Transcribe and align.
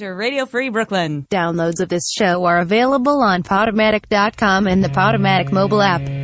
to 0.00 0.08
Radio 0.08 0.46
Free 0.46 0.70
Brooklyn. 0.70 1.26
Downloads 1.30 1.80
of 1.80 1.90
this 1.90 2.10
show 2.10 2.46
are 2.46 2.58
available 2.58 3.20
on 3.20 3.42
Podomatic.com 3.42 4.66
and 4.66 4.82
the 4.82 4.88
Podomatic 4.88 5.52
mobile 5.52 5.82
app. 5.82 6.19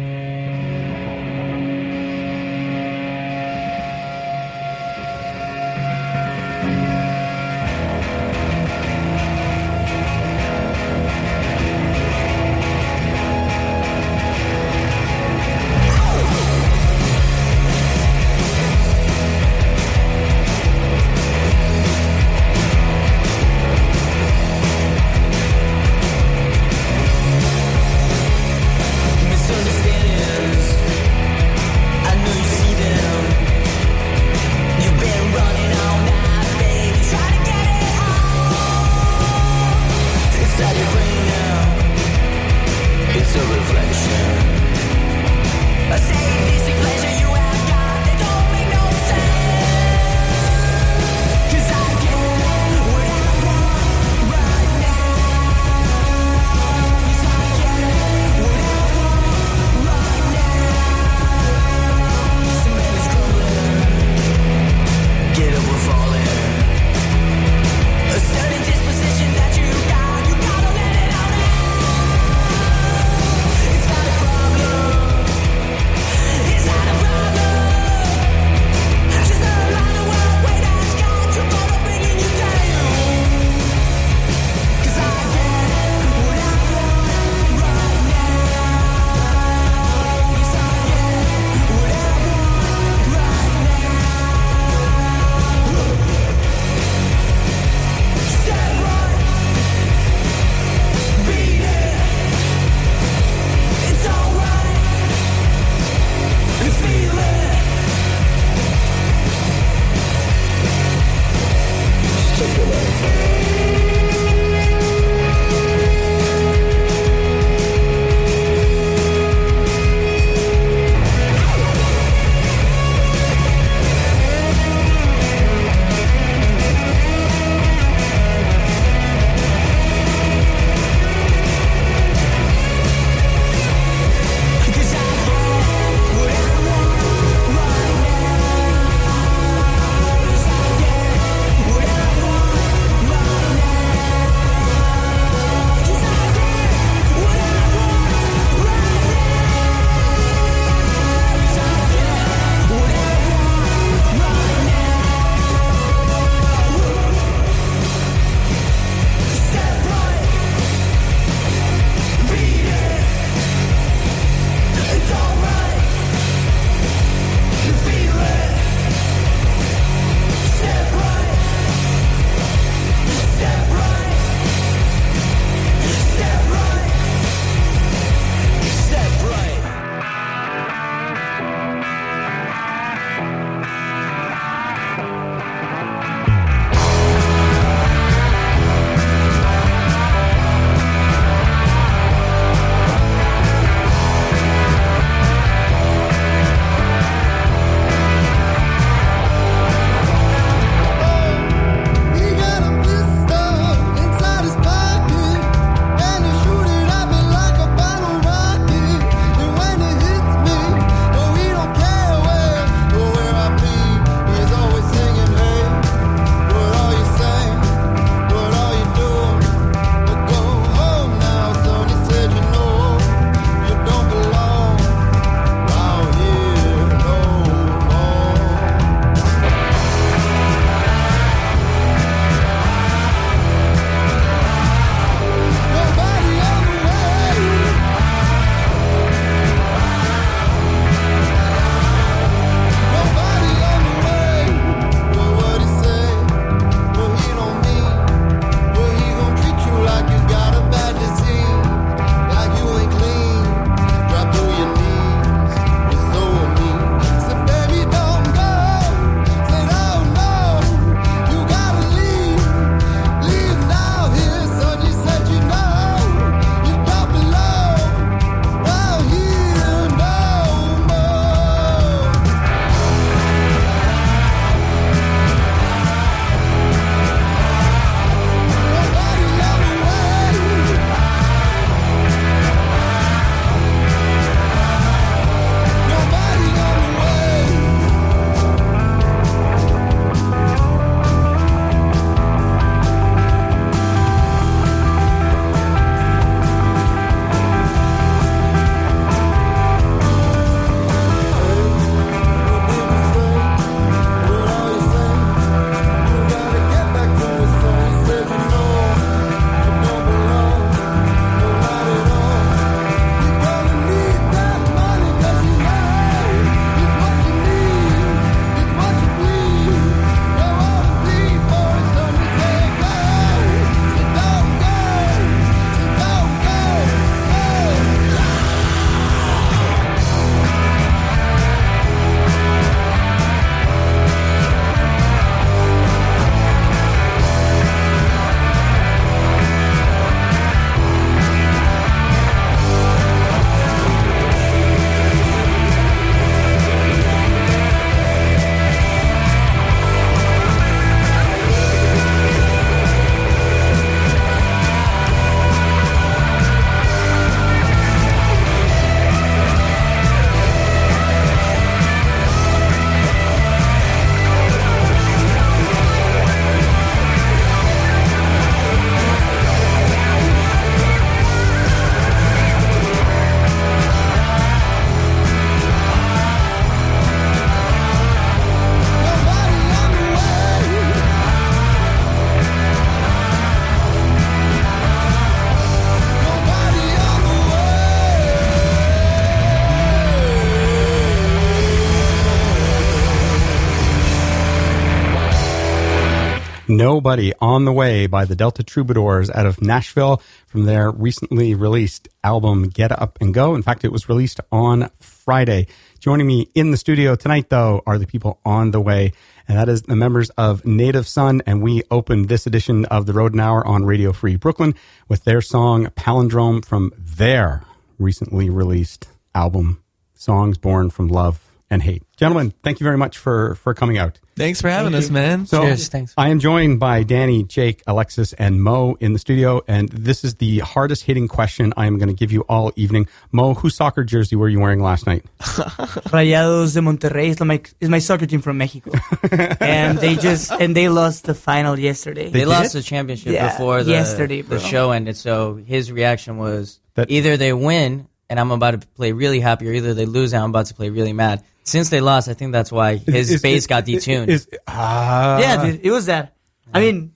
Nobody 396.87 397.33
on 397.41 397.65
the 397.65 397.73
Way 397.73 398.07
by 398.07 398.25
the 398.27 398.37
Delta 398.37 398.63
Troubadours 398.63 399.29
out 399.31 399.45
of 399.45 399.61
Nashville 399.61 400.23
from 400.47 400.67
their 400.67 400.89
recently 400.89 401.53
released 401.53 402.07
album 402.23 402.69
Get 402.69 402.93
Up 402.93 403.19
and 403.21 403.35
Go. 403.35 403.57
In 403.57 403.63
fact, 403.63 403.85
it 403.85 403.91
was 403.91 404.09
released 404.09 404.39
on 404.53 404.89
Friday. 405.01 405.67
Joining 405.99 406.29
me 406.29 406.49
in 406.55 406.71
the 406.71 406.77
studio 406.77 407.17
tonight, 407.17 407.51
though, 407.51 407.83
are 407.89 407.99
the 407.99 408.07
people 408.07 408.39
on 408.45 408.71
the 408.71 408.81
way, 408.81 409.11
and 409.49 409.59
that 409.59 409.69
is 409.69 409.83
the 409.83 409.97
members 409.97 410.31
of 410.39 410.65
Native 410.65 411.09
Sun. 411.09 411.43
And 411.45 411.61
we 411.61 411.83
opened 411.91 412.29
this 412.29 412.47
edition 412.47 412.85
of 412.85 413.07
the 413.07 413.13
Rodent 413.13 413.41
Hour 413.41 413.67
on 413.67 413.85
Radio 413.85 414.13
Free 414.13 414.37
Brooklyn 414.37 414.73
with 415.09 415.25
their 415.25 415.41
song 415.41 415.87
Palindrome 415.87 416.65
from 416.65 416.93
their 416.97 417.65
recently 417.99 418.49
released 418.49 419.09
album, 419.35 419.83
Songs 420.15 420.57
Born 420.57 420.91
from 420.91 421.09
Love 421.09 421.46
and 421.71 421.83
Hate. 421.83 422.03
Gentlemen, 422.17 422.53
thank 422.63 422.81
you 422.81 422.85
very 422.85 422.97
much 422.97 423.19
for, 423.19 423.57
for 423.57 423.75
coming 423.75 423.99
out. 423.99 424.19
Thanks 424.37 424.61
for 424.61 424.69
having 424.69 424.95
us, 424.95 425.11
man. 425.11 425.47
So 425.47 425.63
Cheers, 425.63 425.89
thanks. 425.89 426.15
I 426.17 426.29
am 426.29 426.39
joined 426.39 426.79
by 426.79 427.03
Danny, 427.03 427.43
Jake, 427.43 427.83
Alexis, 427.87 428.33
and 428.35 428.63
Mo 428.63 428.97
in 429.01 429.13
the 429.15 429.19
studio, 429.19 429.63
and 429.67 429.89
this 429.89 430.25
is 430.25 430.37
the 430.37 430.61
hardest 430.61 431.05
hitting 431.05 431.27
question 431.27 431.73
I 431.77 431.87
am 431.87 431.99
going 431.99 432.09
to 432.09 432.15
give 432.15 432.33
you 432.33 432.43
all 432.43 432.73
evening. 432.77 433.09
Mo, 433.33 433.55
whose 433.55 433.75
soccer 433.75 434.05
jersey 434.05 434.37
were 434.37 434.49
you 434.49 434.61
wearing 434.61 434.81
last 434.81 435.07
night? 435.07 435.25
Rayados 435.41 436.75
de 436.75 436.81
Monterrey 436.81 437.29
is 437.29 437.41
my 437.41 437.61
is 437.81 437.89
my 437.89 437.99
soccer 437.99 438.27
team 438.27 438.43
from 438.43 438.59
Mexico, 438.59 438.93
and 439.61 439.99
they 439.99 440.17
just 440.17 440.53
and 440.53 440.77
they 440.77 440.89
lost 440.89 441.25
the 441.25 441.35
final 441.35 441.79
yesterday. 441.79 442.29
They 442.29 442.41
did? 442.41 442.49
lost 442.49 442.75
the 442.75 442.83
championship 442.83 443.33
Yeah, 443.33 443.51
before 443.53 443.83
the, 443.83 443.93
yesterday, 443.93 444.43
the 444.43 444.61
show 444.61 444.91
ended. 444.91 445.17
So 445.17 445.55
his 445.55 445.91
reaction 445.91 446.37
was 446.37 446.79
That- 446.95 447.11
either 447.11 447.37
they 447.37 447.53
win 447.53 448.09
and 448.29 448.41
I'm 448.41 448.51
about 448.51 448.81
to 448.81 448.87
play 448.89 449.13
really 449.13 449.41
happy, 449.41 449.69
or 449.69 449.73
either 449.73 449.95
they 449.95 450.07
lose 450.07 450.33
and 450.33 450.43
I'm 450.43 450.51
about 450.51 450.67
to 450.67 450.75
play 450.75 450.91
really 450.91 451.13
mad. 451.13 451.43
Since 451.67 451.91
they 451.91 452.01
lost, 452.01 452.29
I 452.29 452.35
think 452.35 452.53
that's 452.53 452.73
why 452.73 452.97
his 452.97 453.31
Is- 453.31 453.43
face 453.43 453.63
is- 453.63 453.67
got 453.67 453.85
detuned. 453.85 454.29
Is, 454.29 454.49
ah. 454.69 455.39
yeah, 455.39 455.65
dude, 455.65 455.81
it 455.85 455.91
was 455.91 456.07
that. 456.07 456.35
I 456.73 456.81
mean, 456.81 457.13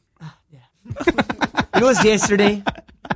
yeah, 0.53 0.59
it 1.75 1.83
was 1.83 2.05
yesterday. 2.05 2.63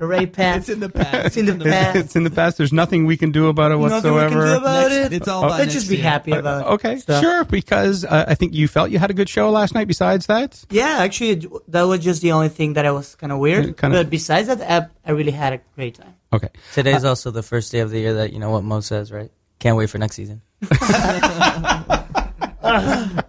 Already 0.00 0.26
passed. 0.26 0.68
It's 0.68 0.68
in 0.70 0.80
the 0.80 0.88
past. 0.88 1.26
It's 1.26 1.36
in 1.36 1.46
the 1.46 1.64
past. 1.64 1.96
it's 1.96 2.16
in 2.16 2.24
the 2.24 2.30
past. 2.30 2.58
There's 2.58 2.72
nothing 2.72 3.06
we 3.06 3.16
can 3.16 3.30
do 3.30 3.46
about 3.46 3.70
it 3.70 3.76
whatsoever. 3.76 4.08
Nothing 4.10 4.38
we 4.38 4.42
can 4.44 4.48
do 4.50 4.56
about 4.58 4.88
Next- 4.90 5.06
it. 5.06 5.12
it's 5.12 5.28
all 5.28 5.44
Oh, 5.44 5.48
Let's 5.48 5.72
just 5.72 5.88
be 5.88 5.94
year. 5.96 6.04
happy 6.04 6.32
about. 6.32 6.66
It. 6.66 6.70
Okay, 6.74 6.96
stuff. 6.98 7.22
sure. 7.22 7.44
Because 7.44 8.04
uh, 8.04 8.24
I 8.26 8.34
think 8.34 8.54
you 8.54 8.66
felt 8.66 8.90
you 8.90 8.98
had 8.98 9.10
a 9.10 9.14
good 9.14 9.28
show 9.28 9.50
last 9.50 9.72
night. 9.72 9.86
Besides 9.86 10.26
that, 10.26 10.64
Yeah, 10.70 10.96
actually, 10.98 11.46
that 11.68 11.82
was 11.82 12.00
just 12.00 12.22
the 12.22 12.32
only 12.32 12.48
thing 12.48 12.72
that 12.72 12.84
I 12.86 12.90
was 12.90 13.14
kind 13.14 13.32
of 13.32 13.38
weird. 13.38 13.76
Kinda- 13.76 13.98
But 13.98 14.10
besides 14.10 14.48
that, 14.48 14.60
I, 14.68 14.88
I 15.08 15.12
really 15.12 15.30
had 15.32 15.52
a 15.52 15.60
great 15.76 15.94
time. 15.94 16.14
okay. 16.32 16.48
Today's 16.74 17.04
also 17.04 17.30
the 17.30 17.44
first 17.44 17.70
day 17.70 17.78
of 17.78 17.90
the 17.90 17.98
year 18.00 18.14
that 18.14 18.32
you 18.32 18.40
know 18.40 18.50
what 18.50 18.64
Mo 18.64 18.80
says, 18.80 19.12
right? 19.12 19.30
Can't 19.60 19.76
wait 19.76 19.90
for 19.90 19.98
next 19.98 20.16
season. 20.16 20.42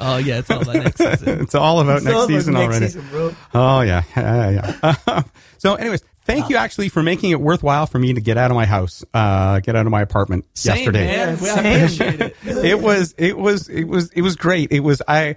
Oh 0.00 0.16
yeah, 0.18 0.38
it's 0.38 0.50
all 0.50 0.64
by 0.64 0.74
next 0.74 0.98
season. 0.98 1.40
It's 1.40 1.54
all 1.56 1.80
about 1.80 2.04
next 2.04 2.16
So, 2.16 2.26
season 2.28 2.54
next 2.54 2.66
already. 2.66 2.86
season, 2.86 3.04
bro. 3.10 3.34
Oh 3.52 3.80
yeah, 3.80 4.04
yeah, 4.16 4.72
yeah. 5.06 5.22
so, 5.58 5.74
anyways, 5.74 6.02
thank 6.24 6.48
you 6.50 6.56
actually 6.56 6.88
for 6.88 7.02
making 7.02 7.30
it 7.30 7.40
worthwhile 7.40 7.86
for 7.86 7.98
me 7.98 8.14
to 8.14 8.20
get 8.20 8.36
out 8.36 8.52
of 8.52 8.54
my 8.54 8.64
house, 8.64 9.04
uh, 9.12 9.58
get 9.58 9.74
out 9.74 9.86
of 9.86 9.90
my 9.90 10.02
apartment 10.02 10.44
Same, 10.54 10.76
yesterday. 10.76 11.06
man. 11.06 11.38
We 11.40 11.48
appreciate 11.50 12.20
it. 12.20 12.36
it 12.46 12.80
was, 12.80 13.12
it 13.18 13.36
was, 13.36 13.68
it 13.68 13.84
was, 13.84 14.12
it 14.12 14.22
was 14.22 14.36
great. 14.36 14.70
It 14.70 14.80
was 14.80 15.02
I. 15.08 15.34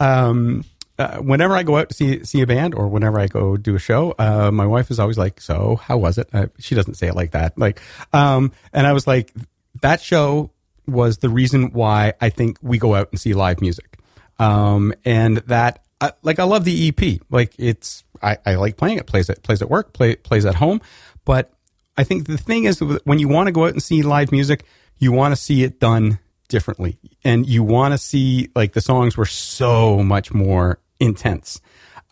Um, 0.00 0.64
uh, 0.98 1.16
whenever 1.18 1.54
I 1.56 1.62
go 1.62 1.78
out 1.78 1.88
to 1.88 1.94
see 1.94 2.24
see 2.24 2.42
a 2.42 2.46
band 2.46 2.74
or 2.74 2.86
whenever 2.88 3.18
I 3.18 3.26
go 3.26 3.56
do 3.56 3.74
a 3.74 3.78
show, 3.78 4.14
uh, 4.18 4.50
my 4.50 4.66
wife 4.66 4.90
is 4.90 4.98
always 4.98 5.16
like, 5.16 5.40
"So, 5.40 5.76
how 5.76 5.96
was 5.96 6.18
it?" 6.18 6.28
Uh, 6.32 6.48
she 6.58 6.74
doesn't 6.74 6.94
say 6.94 7.06
it 7.08 7.14
like 7.14 7.30
that. 7.30 7.56
Like, 7.56 7.80
um, 8.12 8.52
and 8.74 8.86
I 8.86 8.92
was 8.92 9.06
like, 9.06 9.32
that 9.82 10.00
show 10.00 10.50
was 10.86 11.18
the 11.18 11.28
reason 11.28 11.72
why 11.72 12.14
I 12.20 12.30
think 12.30 12.58
we 12.62 12.78
go 12.78 12.94
out 12.94 13.10
and 13.10 13.20
see 13.20 13.34
live 13.34 13.60
music. 13.60 13.98
Um, 14.38 14.92
and 15.04 15.38
that, 15.38 15.84
I, 16.00 16.12
like, 16.22 16.38
I 16.38 16.44
love 16.44 16.64
the 16.64 16.88
EP. 16.88 17.20
Like, 17.30 17.54
it's, 17.58 18.04
I, 18.22 18.38
I 18.44 18.54
like 18.56 18.76
playing 18.76 18.98
it, 18.98 19.06
plays 19.06 19.28
it, 19.28 19.42
plays 19.42 19.62
at 19.62 19.70
work, 19.70 19.92
play, 19.92 20.16
plays 20.16 20.46
at 20.46 20.56
home. 20.56 20.80
But 21.24 21.52
I 21.96 22.04
think 22.04 22.26
the 22.26 22.38
thing 22.38 22.64
is 22.64 22.80
when 22.80 23.18
you 23.18 23.28
want 23.28 23.48
to 23.48 23.52
go 23.52 23.66
out 23.66 23.72
and 23.72 23.82
see 23.82 24.02
live 24.02 24.32
music, 24.32 24.64
you 24.98 25.12
want 25.12 25.32
to 25.32 25.40
see 25.40 25.62
it 25.62 25.78
done 25.78 26.18
differently. 26.48 26.98
And 27.24 27.46
you 27.46 27.62
want 27.62 27.92
to 27.92 27.98
see, 27.98 28.48
like, 28.54 28.72
the 28.72 28.80
songs 28.80 29.16
were 29.16 29.26
so 29.26 30.02
much 30.02 30.32
more 30.32 30.80
intense. 30.98 31.60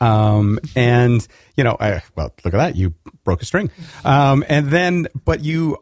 Um, 0.00 0.60
and 0.76 1.26
you 1.56 1.64
know, 1.64 1.76
I, 1.80 2.02
well, 2.14 2.32
look 2.44 2.54
at 2.54 2.58
that. 2.58 2.76
You 2.76 2.94
broke 3.24 3.42
a 3.42 3.44
string. 3.44 3.70
Um, 4.04 4.44
and 4.48 4.68
then, 4.68 5.08
but 5.24 5.40
you, 5.40 5.78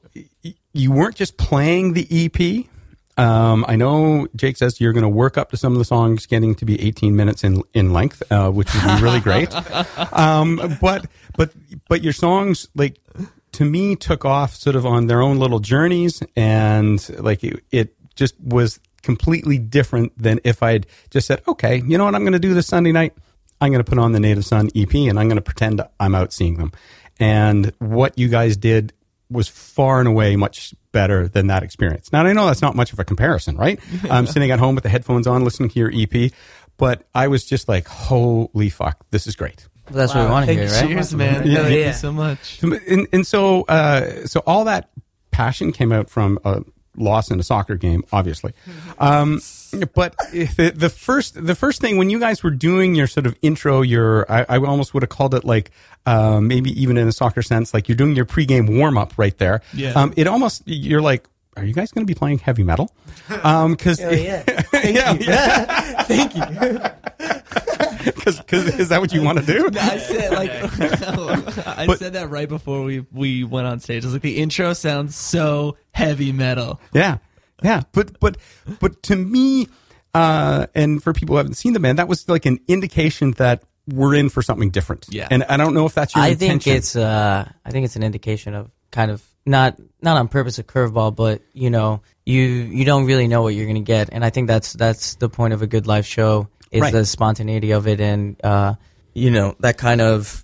you 0.76 0.92
weren't 0.92 1.16
just 1.16 1.37
playing 1.37 1.95
the 1.95 2.06
EP. 2.11 2.66
Um, 3.18 3.64
I 3.66 3.76
know 3.76 4.28
Jake 4.37 4.59
says 4.59 4.80
you're 4.80 4.92
going 4.92 5.02
to 5.02 5.09
work 5.09 5.38
up 5.38 5.50
to 5.50 5.56
some 5.56 5.73
of 5.73 5.78
the 5.78 5.85
songs 5.85 6.26
getting 6.26 6.54
to 6.56 6.66
be 6.66 6.80
18 6.87 7.16
minutes 7.16 7.45
in 7.45 7.62
in 7.73 7.92
length, 7.92 8.23
uh, 8.30 8.50
which 8.50 8.73
would 8.75 8.97
be 8.97 9.02
really 9.02 9.21
great. 9.21 9.52
Um, 10.12 10.78
but 10.80 11.06
but 11.37 11.52
but 11.88 12.02
your 12.02 12.12
songs 12.12 12.68
like 12.75 12.99
to 13.52 13.64
me 13.64 13.97
took 13.97 14.25
off 14.25 14.54
sort 14.54 14.76
of 14.76 14.85
on 14.87 15.06
their 15.06 15.23
own 15.23 15.38
little 15.38 15.59
journeys, 15.59 16.23
and 16.37 16.99
like 17.18 17.42
it, 17.42 17.62
it 17.71 17.95
just 18.14 18.38
was 18.40 18.78
completely 19.02 19.59
different 19.59 20.12
than 20.21 20.40
if 20.45 20.62
I'd 20.62 20.87
just 21.11 21.26
said, 21.26 21.42
okay, 21.47 21.83
you 21.87 21.97
know 21.97 22.04
what, 22.04 22.14
I'm 22.14 22.23
going 22.23 22.33
to 22.33 22.38
do 22.38 22.54
this 22.54 22.66
Sunday 22.66 22.92
night. 22.92 23.14
I'm 23.61 23.73
going 23.73 23.83
to 23.83 23.88
put 23.88 23.99
on 23.99 24.12
the 24.12 24.21
Native 24.21 24.45
Sun 24.45 24.71
EP, 24.75 24.95
and 24.95 25.18
I'm 25.18 25.28
going 25.28 25.37
to 25.37 25.42
pretend 25.42 25.80
I'm 25.99 26.14
out 26.14 26.33
seeing 26.33 26.56
them. 26.56 26.73
And 27.18 27.73
what 27.78 28.18
you 28.18 28.28
guys 28.28 28.56
did 28.56 28.92
was 29.30 29.49
far 29.49 29.99
and 29.99 30.09
away 30.09 30.37
much 30.37 30.75
better 30.92 31.28
than 31.28 31.49
that 31.49 31.62
experience. 31.62 32.12
Now 32.12 32.25
I 32.25 32.33
know 32.33 32.47
that's 32.47 32.62
not 32.62 32.75
much 32.76 32.92
of 32.92 32.99
a 32.99 33.04
comparison, 33.04 33.56
right? 33.56 33.80
I'm 34.11 34.26
sitting 34.26 34.50
at 34.50 34.59
home 34.59 34.75
with 34.75 34.85
the 34.85 34.90
headphones 34.90 35.26
on, 35.26 35.42
listening 35.45 35.68
to 35.71 35.78
your 35.78 35.90
EP, 35.95 36.33
but 36.76 37.06
I 37.14 37.28
was 37.28 37.45
just 37.45 37.68
like, 37.68 37.88
"Holy 37.88 38.68
fuck, 38.71 39.04
this 39.11 39.26
is 39.26 39.35
great!" 39.37 39.66
Well, 39.90 39.99
that's 39.99 40.14
what 40.14 40.25
we 40.25 40.30
want 40.30 40.47
to 40.47 40.52
hear, 40.52 40.68
right? 40.68 40.88
Cheers, 40.88 41.12
much, 41.12 41.18
man. 41.18 41.33
man. 41.45 41.56
Thank 41.64 41.71
Yeah. 41.78 41.87
you 41.88 41.92
so 41.92 42.12
much. 42.12 42.62
And, 42.62 43.06
and 43.12 43.26
so, 43.26 43.62
uh, 43.62 44.26
so 44.26 44.42
all 44.47 44.64
that 44.64 44.90
passion 45.30 45.71
came 45.71 45.92
out 45.92 46.11
from 46.11 46.38
a 46.45 46.62
loss 46.97 47.31
in 47.31 47.38
a 47.41 47.43
soccer 47.43 47.76
game, 47.76 48.05
obviously. 48.12 48.53
Um, 48.99 49.41
but 49.95 50.17
the, 50.33 50.73
the 50.75 50.88
first, 50.88 51.45
the 51.47 51.55
first 51.55 51.81
thing 51.81 51.97
when 51.97 52.11
you 52.11 52.19
guys 52.19 52.43
were 52.43 52.50
doing 52.50 52.95
your 52.95 53.07
sort 53.07 53.26
of 53.26 53.37
intro, 53.43 53.83
your, 53.83 54.31
I, 54.31 54.47
I 54.49 54.59
almost 54.59 54.95
would 54.95 55.03
have 55.03 55.11
called 55.11 55.35
it 55.35 55.45
like, 55.45 55.71
uh, 56.07 56.41
maybe 56.41 56.71
even 56.81 56.97
in 56.97 57.09
a 57.09 57.12
soccer 57.12 57.43
sense, 57.43 57.75
like 57.75 57.88
you're 57.88 57.97
doing 57.97 58.17
your 58.17 58.26
pregame 58.26 58.79
warm 58.79 58.97
up 58.97 59.12
right 59.17 59.37
there. 59.38 59.61
Yeah. 59.75 59.93
Um, 59.93 60.15
it 60.17 60.26
almost, 60.26 60.62
you're 60.67 61.03
like, 61.03 61.29
are 61.57 61.65
you 61.65 61.73
guys 61.73 61.91
going 61.93 62.07
to 62.07 62.11
be 62.11 62.17
playing 62.17 62.39
heavy 62.39 62.63
metal? 62.63 62.91
Um, 63.43 63.77
cause, 63.77 63.99
Hell 63.99 64.15
yeah. 64.15 64.43
Thank 64.47 64.97
yeah, 64.97 65.13
you. 65.13 66.05
Thank 66.05 66.35
you. 66.37 68.13
cause, 68.23 68.41
'cause 68.47 68.79
is 68.79 68.89
that 68.91 69.01
what 69.01 69.13
you 69.13 69.23
want 69.23 69.39
to 69.39 69.45
do? 69.47 69.69
I 69.79 69.99
said 69.99 70.33
like 70.33 70.51
I 71.67 71.87
But- 71.87 71.99
said 71.99 72.13
that 72.15 72.31
right 72.31 72.49
before 72.49 72.83
we 72.83 73.05
we 73.13 73.45
went 73.45 73.67
on 73.67 73.81
stage. 73.81 74.05
I 74.05 74.07
was 74.07 74.13
like, 74.15 74.23
the 74.23 74.37
intro 74.39 74.73
sounds 74.73 75.17
so 75.17 75.77
heavy 75.93 76.33
metal. 76.33 76.81
Yeah, 76.93 77.19
yeah, 77.63 77.83
but 77.93 78.19
but 78.21 78.37
but 78.81 79.03
to 79.05 79.17
me, 79.17 79.69
uh, 80.15 80.67
and 80.75 81.03
for 81.03 81.13
people 81.13 81.35
who 81.35 81.39
haven't 81.39 81.55
seen 81.55 81.73
the 81.73 81.81
band, 81.81 81.99
that 81.99 82.09
was 82.09 82.29
like 82.29 82.47
an 82.47 82.59
indication 82.69 83.33
that 83.33 83.63
we're 83.89 84.15
in 84.15 84.29
for 84.29 84.43
something 84.43 84.71
different. 84.71 85.07
Yeah. 85.11 85.29
and 85.31 85.45
I 85.45 85.57
don't 85.57 85.73
know 85.75 85.87
if 85.87 85.95
that's 85.95 86.15
your 86.15 86.25
I 86.25 86.29
intention. 86.29 86.61
think 86.61 86.77
it's 86.77 86.97
uh, 86.97 87.49
I 87.65 87.71
think 87.71 87.85
it's 87.85 87.97
an 87.97 88.03
indication 88.03 88.55
of 88.55 88.71
kind 88.91 89.11
of 89.11 89.23
not 89.47 89.79
not 90.03 90.17
on 90.17 90.29
purpose 90.29 90.59
a 90.59 90.65
curveball, 90.65 91.15
but 91.15 91.41
you 91.53 91.71
know 91.71 92.03
you 92.25 92.43
you 92.43 92.85
don't 92.85 93.07
really 93.07 93.29
know 93.29 93.43
what 93.43 93.55
you're 93.55 93.67
gonna 93.67 93.81
get, 93.81 94.11
and 94.12 94.25
I 94.25 94.31
think 94.31 94.49
that's 94.49 94.73
that's 94.73 95.15
the 95.15 95.29
point 95.29 95.55
of 95.55 95.62
a 95.62 95.67
good 95.67 95.87
live 95.87 96.07
show 96.07 96.49
is 96.71 96.83
Right. 96.83 96.93
the 96.93 97.07
spontaneity 97.07 97.71
of 97.71 97.87
it, 97.87 98.00
and 98.00 98.37
uh, 98.45 98.75
you 99.15 99.31
know 99.31 99.55
that 99.61 99.79
kind 99.79 100.00
of 100.00 100.43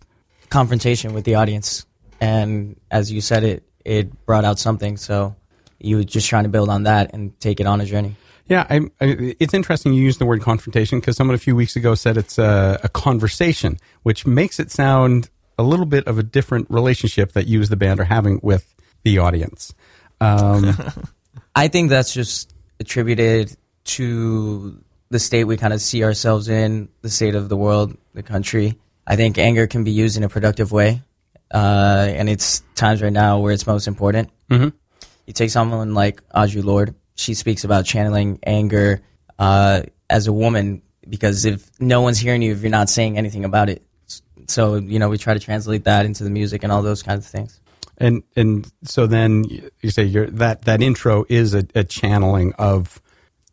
confrontation 0.49 1.15
with 1.15 1.25
the 1.25 1.35
audience. 1.35 1.85
And 2.21 2.77
as 2.91 3.11
you 3.11 3.21
said, 3.21 3.43
it 3.45 3.65
it 3.85 4.25
brought 4.27 4.45
out 4.45 4.59
something. 4.59 4.97
So 4.97 5.35
you 5.81 5.97
were 5.97 6.05
just 6.05 6.29
trying 6.29 6.45
to 6.45 6.49
build 6.49 6.69
on 6.69 6.85
that 6.85 7.13
and 7.13 7.39
take 7.41 7.59
it 7.59 7.67
on 7.67 7.81
a 7.81 7.85
journey. 7.85 8.15
Yeah, 8.47 8.67
I, 8.69 8.77
I, 9.01 9.35
it's 9.41 9.55
interesting 9.55 9.93
you 9.95 10.03
use 10.03 10.19
the 10.19 10.27
word 10.27 10.43
confrontation 10.43 11.01
because 11.01 11.17
someone 11.17 11.35
a 11.35 11.39
few 11.39 11.57
weeks 11.57 11.75
ago 11.75 11.95
said 11.95 12.17
it's 12.17 12.39
a, 12.39 12.79
a 12.83 12.89
conversation, 12.89 13.79
which 14.03 14.27
makes 14.27 14.61
it 14.61 14.71
sound 14.71 15.31
a 15.59 15.63
little 15.63 15.87
bit 15.87 16.07
of 16.07 16.19
a 16.19 16.23
different 16.23 16.69
relationship 16.71 17.33
that 17.33 17.47
you 17.47 17.61
as 17.61 17.69
the 17.69 17.77
band 17.77 17.99
are 18.01 18.05
having 18.05 18.41
with 18.43 18.75
the 19.05 19.19
audience. 19.19 19.75
Um, 20.21 20.77
I 21.55 21.69
think 21.69 21.91
that's 21.91 22.13
just 22.15 22.55
attributed 22.81 23.55
to 23.85 24.83
the 25.11 25.19
state 25.19 25.45
we 25.45 25.57
kind 25.57 25.73
of 25.73 25.81
see 25.81 26.05
ourselves 26.05 26.49
in, 26.49 26.89
the 27.03 27.11
state 27.11 27.35
of 27.35 27.49
the 27.49 27.57
world, 27.57 27.97
the 28.15 28.23
country. 28.23 28.79
I 29.07 29.17
think 29.17 29.37
anger 29.39 29.67
can 29.67 29.85
be 29.85 29.91
used 29.91 30.17
in 30.17 30.23
a 30.23 30.29
productive 30.29 30.73
way, 30.73 31.03
uh, 31.53 32.07
and 32.09 32.29
it's 32.29 32.63
times 32.75 33.03
right 33.03 33.13
now 33.13 33.41
where 33.41 33.53
it's 33.53 33.67
most 33.67 33.89
important. 33.89 34.31
Mm-hmm. 34.49 34.69
You 35.27 35.33
take 35.33 35.51
someone 35.51 35.95
like 35.95 36.27
Audre 36.31 36.65
Lorde; 36.65 36.95
she 37.15 37.35
speaks 37.35 37.65
about 37.65 37.85
channeling 37.85 38.39
anger 38.45 39.03
uh, 39.39 39.83
as 40.09 40.29
a 40.29 40.33
woman 40.33 40.83
because 41.09 41.45
if 41.45 41.69
no 41.81 42.01
one's 42.01 42.19
hearing 42.19 42.43
you, 42.43 42.53
if 42.53 42.63
you're 42.63 42.71
not 42.71 42.89
saying 42.89 43.19
anything 43.19 43.45
about 43.45 43.69
it, 43.69 43.83
so 44.47 44.77
you 44.77 44.99
know 44.99 45.09
we 45.09 45.19
try 45.19 45.35
to 45.35 45.41
translate 45.41 45.85
that 45.85 46.07
into 46.07 46.25
the 46.25 46.31
music 46.31 46.63
and 46.63 46.73
all 46.73 46.83
those 46.83 47.03
kinds 47.03 47.27
of 47.27 47.31
things. 47.31 47.61
And 47.99 48.23
and 48.35 48.71
so 48.85 49.07
then 49.07 49.45
you 49.81 49.91
say 49.91 50.05
you're, 50.05 50.27
that 50.31 50.63
that 50.65 50.83
intro 50.83 51.25
is 51.29 51.55
a, 51.55 51.65
a 51.75 51.85
channeling 51.85 52.53
of 52.55 53.01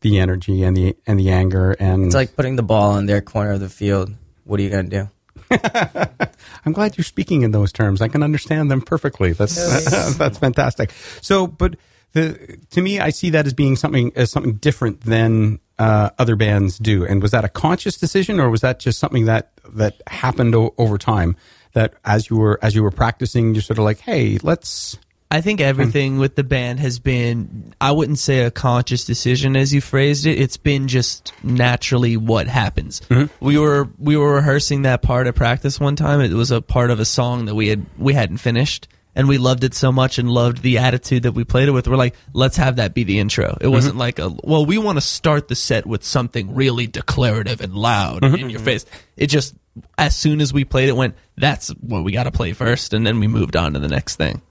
the 0.02 0.20
energy 0.20 0.64
and 0.64 0.76
the 0.76 0.96
and 1.06 1.20
the 1.20 1.30
anger 1.30 1.72
and 1.80 2.06
It's 2.06 2.16
like 2.16 2.36
putting 2.36 2.56
the 2.56 2.64
ball 2.64 2.98
in 2.98 3.06
their 3.06 3.22
corner 3.22 3.52
of 3.52 3.60
the 3.60 3.70
field. 3.70 4.14
What 4.46 4.60
are 4.60 4.64
you 4.64 4.70
gonna 4.70 4.90
do? 4.90 5.10
I'm 6.66 6.74
glad 6.74 6.98
you're 6.98 7.04
speaking 7.04 7.42
in 7.42 7.52
those 7.52 7.72
terms. 7.72 8.02
I 8.02 8.08
can 8.08 8.24
understand 8.24 8.72
them 8.72 8.82
perfectly. 8.82 9.34
That's 9.34 9.56
that's 10.18 10.38
fantastic. 10.38 10.92
So, 11.22 11.48
but 11.48 11.76
the 12.14 12.58
to 12.72 12.82
me, 12.82 13.00
I 13.00 13.10
see 13.10 13.30
that 13.32 13.46
as 13.46 13.54
being 13.54 13.76
something 13.76 14.12
as 14.16 14.32
something 14.32 14.56
different 14.56 15.02
than 15.02 15.60
uh, 15.78 16.10
other 16.18 16.36
bands 16.36 16.78
do. 16.78 17.06
And 17.06 17.22
was 17.22 17.32
that 17.32 17.46
a 17.46 17.50
conscious 17.50 17.98
decision, 17.98 18.40
or 18.40 18.50
was 18.50 18.62
that 18.62 18.80
just 18.80 19.00
something 19.00 19.26
that 19.26 19.52
that 19.74 20.02
happened 20.08 20.56
o- 20.56 20.74
over 20.78 20.98
time? 20.98 21.36
That 21.74 21.94
as 22.04 22.30
you 22.30 22.38
were 22.38 22.60
as 22.62 22.76
you 22.76 22.84
were 22.84 22.92
practicing, 22.92 23.54
you're 23.54 23.62
sort 23.62 23.80
of 23.80 23.86
like, 23.86 24.00
hey, 24.00 24.38
let's. 24.42 24.98
I 25.32 25.42
think 25.42 25.62
everything 25.62 26.18
with 26.18 26.36
the 26.36 26.44
band 26.44 26.80
has 26.80 26.98
been, 26.98 27.76
I 27.80 27.92
wouldn't 27.92 28.18
say 28.18 28.46
a 28.46 28.50
conscious 28.50 29.06
decision 29.06 29.56
as 29.56 29.72
you 29.72 29.80
phrased 29.80 30.26
it. 30.26 30.40
It's 30.40 30.58
been 30.58 30.88
just 30.88 31.34
naturally 31.44 32.18
what 32.18 32.48
happens. 32.48 33.02
Mm-hmm. 33.02 33.46
We 33.46 33.60
were 33.60 33.88
we 34.00 34.18
were 34.18 34.34
rehearsing 34.34 34.84
that 34.84 35.04
part 35.04 35.28
at 35.28 35.36
practice 35.36 35.80
one 35.80 35.96
time. 35.96 36.22
It 36.22 36.34
was 36.34 36.50
a 36.50 36.62
part 36.62 36.90
of 36.90 37.00
a 37.00 37.06
song 37.06 37.46
that 37.46 37.54
we 37.54 37.68
had 37.68 37.86
we 38.00 38.16
hadn't 38.16 38.38
finished, 38.38 38.88
and 39.14 39.28
we 39.28 39.38
loved 39.38 39.64
it 39.64 39.76
so 39.76 39.92
much 39.92 40.18
and 40.18 40.32
loved 40.32 40.64
the 40.64 40.80
attitude 40.80 41.24
that 41.24 41.34
we 41.34 41.44
played 41.44 41.68
it 41.68 41.74
with. 41.74 41.88
We're 41.88 41.96
like, 41.96 42.16
let's 42.34 42.58
have 42.58 42.78
that 42.78 42.96
be 42.96 43.04
the 43.04 43.20
intro. 43.20 43.50
It 43.50 43.66
mm-hmm. 43.66 43.72
wasn't 43.72 43.98
like 43.98 44.18
a 44.18 44.30
well, 44.44 44.66
we 44.66 44.80
want 44.80 44.98
to 44.98 45.02
start 45.02 45.48
the 45.48 45.56
set 45.56 45.86
with 45.86 46.04
something 46.04 46.56
really 46.56 46.88
declarative 46.88 47.62
and 47.62 47.76
loud 47.76 48.24
mm-hmm. 48.24 48.36
in 48.36 48.50
your 48.50 48.62
face. 48.62 48.84
It 49.16 49.28
just 49.28 49.54
as 49.98 50.16
soon 50.16 50.42
as 50.42 50.54
we 50.54 50.66
played 50.66 50.90
it, 50.90 50.96
went 50.96 51.16
that's 51.38 51.70
what 51.82 52.04
we 52.04 52.12
got 52.12 52.24
to 52.24 52.32
play 52.32 52.54
first, 52.54 52.94
and 52.94 53.06
then 53.06 53.20
we 53.20 53.28
moved 53.28 53.56
on 53.56 53.74
to 53.74 53.80
the 53.80 53.88
next 53.88 54.16
thing. 54.18 54.42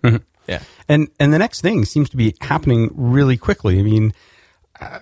Yeah. 0.46 0.62
And 0.88 1.08
and 1.20 1.32
the 1.32 1.38
next 1.38 1.60
thing 1.60 1.84
seems 1.84 2.08
to 2.10 2.16
be 2.16 2.34
happening 2.40 2.90
really 2.94 3.36
quickly. 3.36 3.78
I 3.78 3.82
mean, 3.82 4.14
uh, 4.80 5.00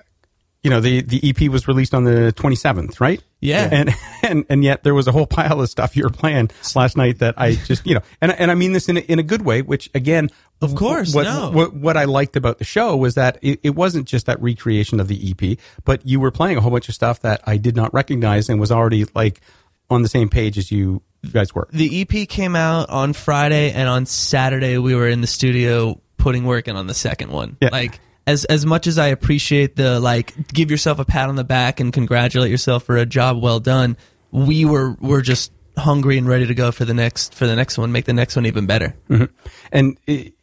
you 0.62 0.70
know, 0.70 0.80
the 0.80 1.02
the 1.02 1.20
EP 1.22 1.48
was 1.48 1.68
released 1.68 1.94
on 1.94 2.02
the 2.02 2.32
27th, 2.36 2.98
right? 3.00 3.22
Yeah. 3.40 3.68
And 3.70 3.94
and 4.24 4.44
and 4.48 4.64
yet 4.64 4.82
there 4.82 4.94
was 4.94 5.06
a 5.06 5.12
whole 5.12 5.26
pile 5.26 5.60
of 5.60 5.70
stuff 5.70 5.96
you 5.96 6.02
were 6.02 6.10
playing 6.10 6.50
last 6.74 6.96
night 6.96 7.20
that 7.20 7.34
I 7.38 7.54
just 7.54 7.86
you 7.86 7.94
know, 7.94 8.00
and 8.20 8.32
and 8.32 8.50
I 8.50 8.56
mean 8.56 8.72
this 8.72 8.88
in 8.88 8.96
a, 8.96 9.00
in 9.00 9.20
a 9.20 9.22
good 9.22 9.42
way. 9.42 9.62
Which 9.62 9.88
again, 9.94 10.30
Of 10.60 10.74
course, 10.74 11.14
what 11.14 11.24
no. 11.24 11.50
what, 11.50 11.74
what 11.74 11.96
I 11.96 12.04
liked 12.04 12.34
about 12.34 12.58
the 12.58 12.64
show 12.64 12.96
was 12.96 13.14
that 13.14 13.38
it, 13.42 13.60
it 13.62 13.76
wasn't 13.76 14.08
just 14.08 14.26
that 14.26 14.42
recreation 14.42 14.98
of 14.98 15.06
the 15.06 15.30
EP, 15.30 15.58
but 15.84 16.04
you 16.04 16.18
were 16.18 16.32
playing 16.32 16.56
a 16.56 16.60
whole 16.60 16.72
bunch 16.72 16.88
of 16.88 16.96
stuff 16.96 17.20
that 17.20 17.42
I 17.46 17.58
did 17.58 17.76
not 17.76 17.94
recognize 17.94 18.48
and 18.48 18.58
was 18.58 18.72
already 18.72 19.04
like 19.14 19.40
on 19.90 20.02
the 20.02 20.08
same 20.08 20.28
page 20.28 20.58
as 20.58 20.70
you 20.70 21.02
guys 21.32 21.54
were. 21.54 21.68
The 21.72 22.02
EP 22.02 22.28
came 22.28 22.56
out 22.56 22.90
on 22.90 23.12
Friday, 23.12 23.72
and 23.72 23.88
on 23.88 24.06
Saturday 24.06 24.78
we 24.78 24.94
were 24.94 25.08
in 25.08 25.20
the 25.20 25.26
studio 25.26 26.00
putting 26.16 26.44
work 26.44 26.68
in 26.68 26.76
on 26.76 26.86
the 26.86 26.94
second 26.94 27.30
one. 27.30 27.56
Yeah. 27.60 27.70
Like 27.72 28.00
as 28.26 28.44
as 28.46 28.66
much 28.66 28.86
as 28.86 28.98
I 28.98 29.08
appreciate 29.08 29.76
the 29.76 30.00
like, 30.00 30.34
give 30.48 30.70
yourself 30.70 30.98
a 30.98 31.04
pat 31.04 31.28
on 31.28 31.36
the 31.36 31.44
back 31.44 31.80
and 31.80 31.92
congratulate 31.92 32.50
yourself 32.50 32.84
for 32.84 32.96
a 32.96 33.06
job 33.06 33.40
well 33.42 33.60
done. 33.60 33.96
We 34.30 34.64
were 34.64 34.96
were 35.00 35.22
just 35.22 35.52
hungry 35.78 36.18
and 36.18 36.26
ready 36.26 36.46
to 36.46 36.54
go 36.54 36.72
for 36.72 36.84
the 36.84 36.94
next 36.94 37.34
for 37.34 37.46
the 37.46 37.56
next 37.56 37.78
one, 37.78 37.92
make 37.92 38.06
the 38.06 38.12
next 38.12 38.36
one 38.36 38.46
even 38.46 38.66
better. 38.66 38.96
And 39.72 39.98
it, 40.06 40.34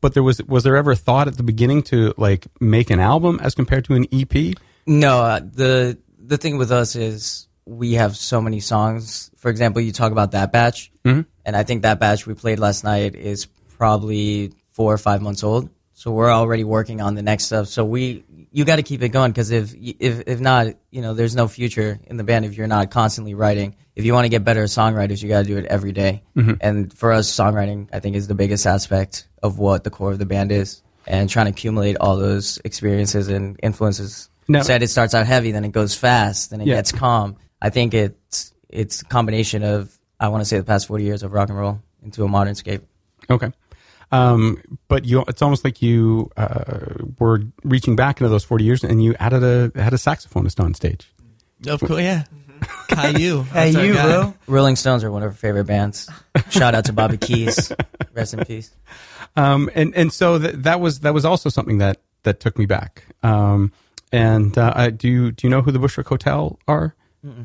but 0.00 0.14
there 0.14 0.22
was 0.22 0.42
was 0.42 0.64
there 0.64 0.76
ever 0.76 0.94
thought 0.94 1.28
at 1.28 1.36
the 1.36 1.42
beginning 1.42 1.82
to 1.84 2.14
like 2.16 2.46
make 2.60 2.90
an 2.90 3.00
album 3.00 3.38
as 3.42 3.54
compared 3.54 3.84
to 3.86 3.94
an 3.94 4.06
EP? 4.12 4.54
No, 4.86 5.18
uh, 5.22 5.40
the 5.40 5.98
the 6.18 6.38
thing 6.38 6.58
with 6.58 6.70
us 6.70 6.96
is 6.96 7.48
we 7.70 7.94
have 7.94 8.16
so 8.16 8.40
many 8.40 8.60
songs. 8.60 9.30
For 9.36 9.50
example, 9.50 9.80
you 9.80 9.92
talk 9.92 10.12
about 10.12 10.32
that 10.32 10.52
batch, 10.52 10.90
mm-hmm. 11.04 11.22
and 11.44 11.56
I 11.56 11.62
think 11.62 11.82
that 11.82 12.00
batch 12.00 12.26
we 12.26 12.34
played 12.34 12.58
last 12.58 12.82
night 12.84 13.14
is 13.14 13.46
probably 13.78 14.52
four 14.72 14.92
or 14.92 14.98
five 14.98 15.22
months 15.22 15.44
old. 15.44 15.70
So 15.94 16.10
we're 16.10 16.30
already 16.32 16.64
working 16.64 17.00
on 17.00 17.14
the 17.14 17.22
next 17.22 17.44
stuff. 17.44 17.68
So 17.68 17.84
we, 17.84 18.24
you 18.50 18.64
got 18.64 18.76
to 18.76 18.82
keep 18.82 19.02
it 19.02 19.10
going 19.10 19.30
because 19.32 19.50
if 19.50 19.74
if 19.74 20.22
if 20.26 20.40
not, 20.40 20.68
you 20.90 21.02
know, 21.02 21.14
there's 21.14 21.36
no 21.36 21.46
future 21.46 22.00
in 22.06 22.16
the 22.16 22.24
band 22.24 22.44
if 22.46 22.56
you're 22.56 22.66
not 22.66 22.90
constantly 22.90 23.34
writing. 23.34 23.76
If 23.94 24.04
you 24.04 24.14
want 24.14 24.24
to 24.24 24.30
get 24.30 24.42
better 24.42 24.62
as 24.62 24.72
songwriters, 24.72 25.22
you 25.22 25.28
got 25.28 25.42
to 25.42 25.46
do 25.46 25.58
it 25.58 25.66
every 25.66 25.92
day. 25.92 26.22
Mm-hmm. 26.36 26.54
And 26.60 26.92
for 26.96 27.12
us, 27.12 27.30
songwriting, 27.30 27.88
I 27.92 28.00
think, 28.00 28.16
is 28.16 28.28
the 28.28 28.34
biggest 28.34 28.66
aspect 28.66 29.28
of 29.42 29.58
what 29.58 29.84
the 29.84 29.90
core 29.90 30.10
of 30.12 30.18
the 30.18 30.26
band 30.26 30.52
is. 30.52 30.82
And 31.06 31.28
trying 31.28 31.46
to 31.46 31.50
accumulate 31.50 31.96
all 32.00 32.16
those 32.16 32.58
experiences 32.64 33.28
and 33.28 33.58
influences 33.62 34.30
Now- 34.48 34.62
said 34.62 34.82
it 34.82 34.88
starts 34.88 35.14
out 35.14 35.26
heavy, 35.26 35.52
then 35.52 35.64
it 35.64 35.72
goes 35.72 35.94
fast, 35.94 36.50
then 36.50 36.60
it 36.62 36.66
Yeah. 36.66 36.76
gets 36.76 36.92
calm. 36.92 37.36
I 37.60 37.70
think 37.70 37.94
it's 37.94 38.52
it's 38.68 39.02
a 39.02 39.04
combination 39.04 39.62
of 39.62 39.96
I 40.18 40.28
want 40.28 40.42
to 40.42 40.44
say 40.44 40.58
the 40.58 40.64
past 40.64 40.86
forty 40.86 41.04
years 41.04 41.22
of 41.22 41.32
rock 41.32 41.48
and 41.48 41.58
roll 41.58 41.80
into 42.02 42.24
a 42.24 42.28
modern 42.28 42.54
scape. 42.54 42.82
Okay. 43.28 43.52
Um, 44.12 44.60
but 44.88 45.04
you, 45.04 45.24
it's 45.28 45.40
almost 45.40 45.64
like 45.64 45.82
you 45.82 46.30
uh, 46.36 46.94
were 47.20 47.42
reaching 47.62 47.94
back 47.94 48.20
into 48.20 48.28
those 48.28 48.44
forty 48.44 48.64
years, 48.64 48.82
and 48.82 49.02
you 49.02 49.14
added 49.20 49.42
a 49.42 49.80
had 49.80 49.92
a 49.92 49.96
saxophonist 49.96 50.62
on 50.62 50.74
stage. 50.74 51.12
Of 51.66 51.80
course, 51.80 52.00
yeah. 52.00 52.24
Caillou. 52.88 53.42
Hey, 53.44 53.70
That's 53.72 53.76
our 53.76 53.84
you, 53.84 53.92
bro. 53.92 54.34
Rolling 54.46 54.76
Stones 54.76 55.04
are 55.04 55.10
one 55.10 55.22
of 55.22 55.30
our 55.30 55.36
favorite 55.36 55.64
bands. 55.64 56.10
Shout 56.50 56.74
out 56.74 56.86
to 56.86 56.92
Bobby 56.92 57.18
Keys, 57.18 57.72
rest 58.12 58.34
in 58.34 58.44
peace. 58.44 58.74
Um, 59.36 59.70
and 59.74 59.94
and 59.94 60.12
so 60.12 60.38
that 60.38 60.64
that 60.64 60.80
was 60.80 61.00
that 61.00 61.14
was 61.14 61.24
also 61.24 61.48
something 61.48 61.78
that 61.78 61.98
that 62.24 62.40
took 62.40 62.58
me 62.58 62.66
back. 62.66 63.04
Um, 63.22 63.72
and 64.12 64.56
uh, 64.58 64.72
I, 64.74 64.90
do 64.90 65.08
you 65.08 65.32
do 65.32 65.46
you 65.46 65.50
know 65.50 65.62
who 65.62 65.70
the 65.70 65.78
Bushwick 65.78 66.08
Hotel 66.08 66.58
are? 66.66 66.94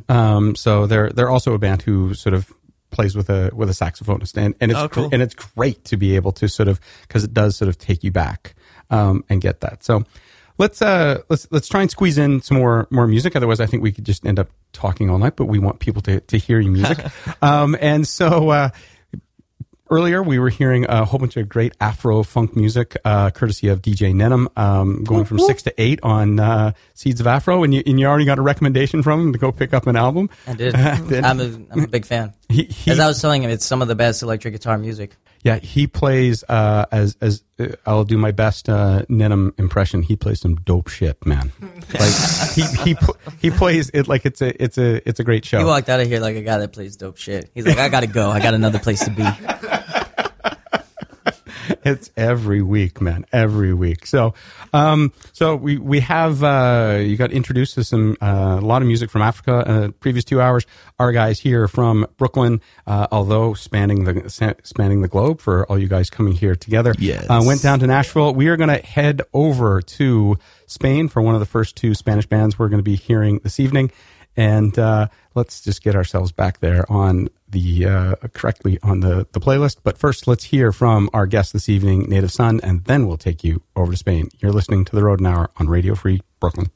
Um, 0.09 0.55
so 0.55 0.87
they're 0.87 1.09
they're 1.09 1.29
also 1.29 1.53
a 1.53 1.57
band 1.59 1.81
who 1.81 2.13
sort 2.13 2.33
of 2.33 2.51
plays 2.91 3.15
with 3.15 3.29
a 3.29 3.51
with 3.53 3.69
a 3.69 3.73
saxophonist, 3.73 4.37
and 4.37 4.55
and 4.61 4.71
it's 4.71 4.79
Oh, 4.79 4.87
cool. 4.87 5.09
and 5.11 5.21
it's 5.21 5.33
great 5.35 5.83
to 5.85 5.97
be 5.97 6.15
able 6.15 6.31
to 6.33 6.47
sort 6.47 6.69
of 6.69 6.79
because 7.01 7.23
it 7.23 7.33
does 7.33 7.55
sort 7.57 7.67
of 7.69 7.77
take 7.77 8.03
you 8.03 8.11
back 8.11 8.55
um, 8.89 9.23
and 9.29 9.41
get 9.41 9.59
that. 9.61 9.83
So 9.83 10.03
let's 10.57 10.81
uh 10.81 11.21
let's 11.29 11.47
let's 11.51 11.67
try 11.67 11.81
and 11.81 11.91
squeeze 11.91 12.17
in 12.17 12.41
some 12.41 12.57
more 12.57 12.87
more 12.89 13.07
music. 13.07 13.35
Otherwise, 13.35 13.59
I 13.59 13.65
think 13.65 13.83
we 13.83 13.91
could 13.91 14.05
just 14.05 14.25
end 14.25 14.39
up 14.39 14.47
talking 14.71 15.09
all 15.09 15.17
night. 15.17 15.35
But 15.35 15.45
we 15.45 15.59
want 15.59 15.79
people 15.79 16.01
to 16.03 16.21
to 16.21 16.37
hear 16.37 16.59
your 16.59 16.71
music, 16.71 16.99
um, 17.41 17.75
and 17.81 18.07
so. 18.07 18.49
Uh, 18.49 18.69
Earlier, 19.95 20.21
we 20.21 20.39
were 20.39 20.49
hearing 20.49 20.85
a 20.89 21.05
whole 21.05 21.19
bunch 21.19 21.37
of 21.37 21.47
great 21.47 21.73
Afro 21.79 22.21
funk 22.23 22.53
music, 22.53 22.97
uh, 23.05 23.29
courtesy 23.29 23.69
of 23.69 23.81
DJ 23.81 24.13
Nenham, 24.13 24.47
um, 24.57 25.05
going 25.05 25.23
from 25.23 25.39
six 25.39 25.63
to 25.63 25.73
eight 25.81 26.01
on 26.03 26.37
uh, 26.37 26.73
Seeds 26.93 27.21
of 27.21 27.27
Afro, 27.27 27.63
and 27.63 27.73
you, 27.73 27.81
and 27.85 27.97
you 27.97 28.05
already 28.05 28.25
got 28.25 28.37
a 28.37 28.41
recommendation 28.41 29.01
from 29.03 29.21
him 29.21 29.31
to 29.31 29.39
go 29.39 29.53
pick 29.53 29.73
up 29.73 29.87
an 29.87 29.95
album. 29.95 30.29
I 30.47 30.53
did. 30.53 30.73
Did- 31.07 31.23
I'm 31.23 31.39
a 31.39 31.45
I'm 31.71 31.83
a 31.85 31.87
big 31.87 32.05
fan. 32.05 32.33
He, 32.49 32.63
he, 32.65 32.91
As 32.91 32.99
I 32.99 33.07
was 33.07 33.21
telling 33.21 33.41
him, 33.43 33.49
it's 33.51 33.65
some 33.65 33.81
of 33.81 33.87
the 33.87 33.95
best 33.95 34.21
electric 34.21 34.53
guitar 34.53 34.77
music. 34.77 35.15
yeah, 35.43 35.59
he 35.59 35.87
plays 35.87 36.43
uh, 36.49 36.85
as 36.91 37.15
as 37.21 37.41
uh, 37.57 37.67
I'll 37.85 38.03
do 38.03 38.17
my 38.17 38.31
best 38.31 38.67
uh, 38.67 39.03
Nenham 39.09 39.57
impression. 39.57 40.01
He 40.03 40.17
plays 40.17 40.41
some 40.41 40.55
dope 40.55 40.89
shit, 40.89 41.25
man. 41.25 41.53
like 41.61 42.13
he 42.53 42.63
he 42.83 42.95
pl- 42.95 43.17
he 43.39 43.49
plays 43.49 43.89
it 43.93 44.09
like 44.09 44.25
it's 44.25 44.41
a 44.41 44.61
it's 44.61 44.77
a 44.77 45.07
it's 45.07 45.21
a 45.21 45.23
great 45.23 45.45
show. 45.45 45.59
He 45.59 45.63
walked 45.63 45.87
out 45.87 46.01
of 46.01 46.07
here 46.07 46.19
like 46.19 46.35
a 46.35 46.41
guy 46.41 46.57
that 46.57 46.73
plays 46.73 46.97
dope 46.97 47.15
shit. 47.17 47.49
He's 47.55 47.65
like, 47.65 47.77
I 47.77 47.87
gotta 47.87 48.07
go. 48.07 48.29
I 48.29 48.41
got 48.41 48.53
another 48.53 48.79
place 48.79 49.05
to 49.05 49.11
be. 49.11 49.23
it's 51.85 52.09
every 52.17 52.61
week, 52.63 52.99
man, 52.99 53.25
every 53.31 53.73
week. 53.73 54.07
So, 54.07 54.33
um, 54.73 55.13
so 55.33 55.55
we 55.55 55.77
we 55.77 55.99
have 56.01 56.43
uh, 56.43 56.97
you 57.01 57.15
got 57.15 57.31
introduced 57.31 57.75
to 57.75 57.83
some 57.83 58.17
uh, 58.21 58.57
a 58.59 58.65
lot 58.65 58.81
of 58.81 58.87
music 58.87 59.11
from 59.11 59.21
Africa. 59.21 59.53
Uh, 59.55 59.91
previous 59.99 60.25
two 60.25 60.41
hours, 60.41 60.65
our 60.97 61.11
guys 61.11 61.39
here 61.39 61.67
from 61.67 62.07
Brooklyn, 62.17 62.59
uh, 62.87 63.07
although 63.11 63.53
spanning 63.53 64.03
the 64.05 64.57
spanning 64.63 65.01
the 65.01 65.07
globe 65.07 65.39
for 65.39 65.65
all 65.67 65.77
you 65.77 65.87
guys 65.87 66.09
coming 66.09 66.33
here 66.33 66.55
together. 66.55 66.93
Yes. 66.97 67.27
uh, 67.29 67.41
went 67.45 67.61
down 67.61 67.79
to 67.79 67.87
Nashville. 67.87 68.33
We 68.33 68.47
are 68.47 68.57
going 68.57 68.69
to 68.69 68.85
head 68.85 69.21
over 69.33 69.81
to 69.81 70.39
Spain 70.65 71.07
for 71.07 71.21
one 71.21 71.35
of 71.35 71.39
the 71.39 71.45
first 71.45 71.75
two 71.75 71.93
Spanish 71.93 72.25
bands 72.25 72.57
we're 72.57 72.69
going 72.69 72.79
to 72.79 72.83
be 72.83 72.95
hearing 72.95 73.39
this 73.43 73.59
evening. 73.59 73.91
And 74.37 74.77
uh, 74.77 75.07
let's 75.33 75.61
just 75.61 75.81
get 75.81 75.95
ourselves 75.95 76.31
back 76.31 76.59
there 76.59 76.89
on 76.91 77.29
the 77.55 77.85
uh, 77.85 78.15
correctly 78.33 78.77
on 78.83 78.99
the, 78.99 79.27
the 79.31 79.39
playlist. 79.39 79.77
But 79.83 79.97
first, 79.97 80.27
let's 80.27 80.45
hear 80.45 80.71
from 80.71 81.09
our 81.13 81.25
guest 81.25 81.53
this 81.53 81.69
evening, 81.69 82.09
Native 82.09 82.31
Sun, 82.31 82.59
and 82.61 82.83
then 82.83 83.07
we'll 83.07 83.17
take 83.17 83.43
you 83.43 83.63
over 83.75 83.93
to 83.93 83.97
Spain. 83.97 84.29
You're 84.39 84.51
listening 84.51 84.85
to 84.85 84.95
the 84.95 85.03
Rodent 85.03 85.27
Hour 85.27 85.49
on 85.57 85.67
Radio 85.67 85.95
Free 85.95 86.21
Brooklyn. 86.39 86.69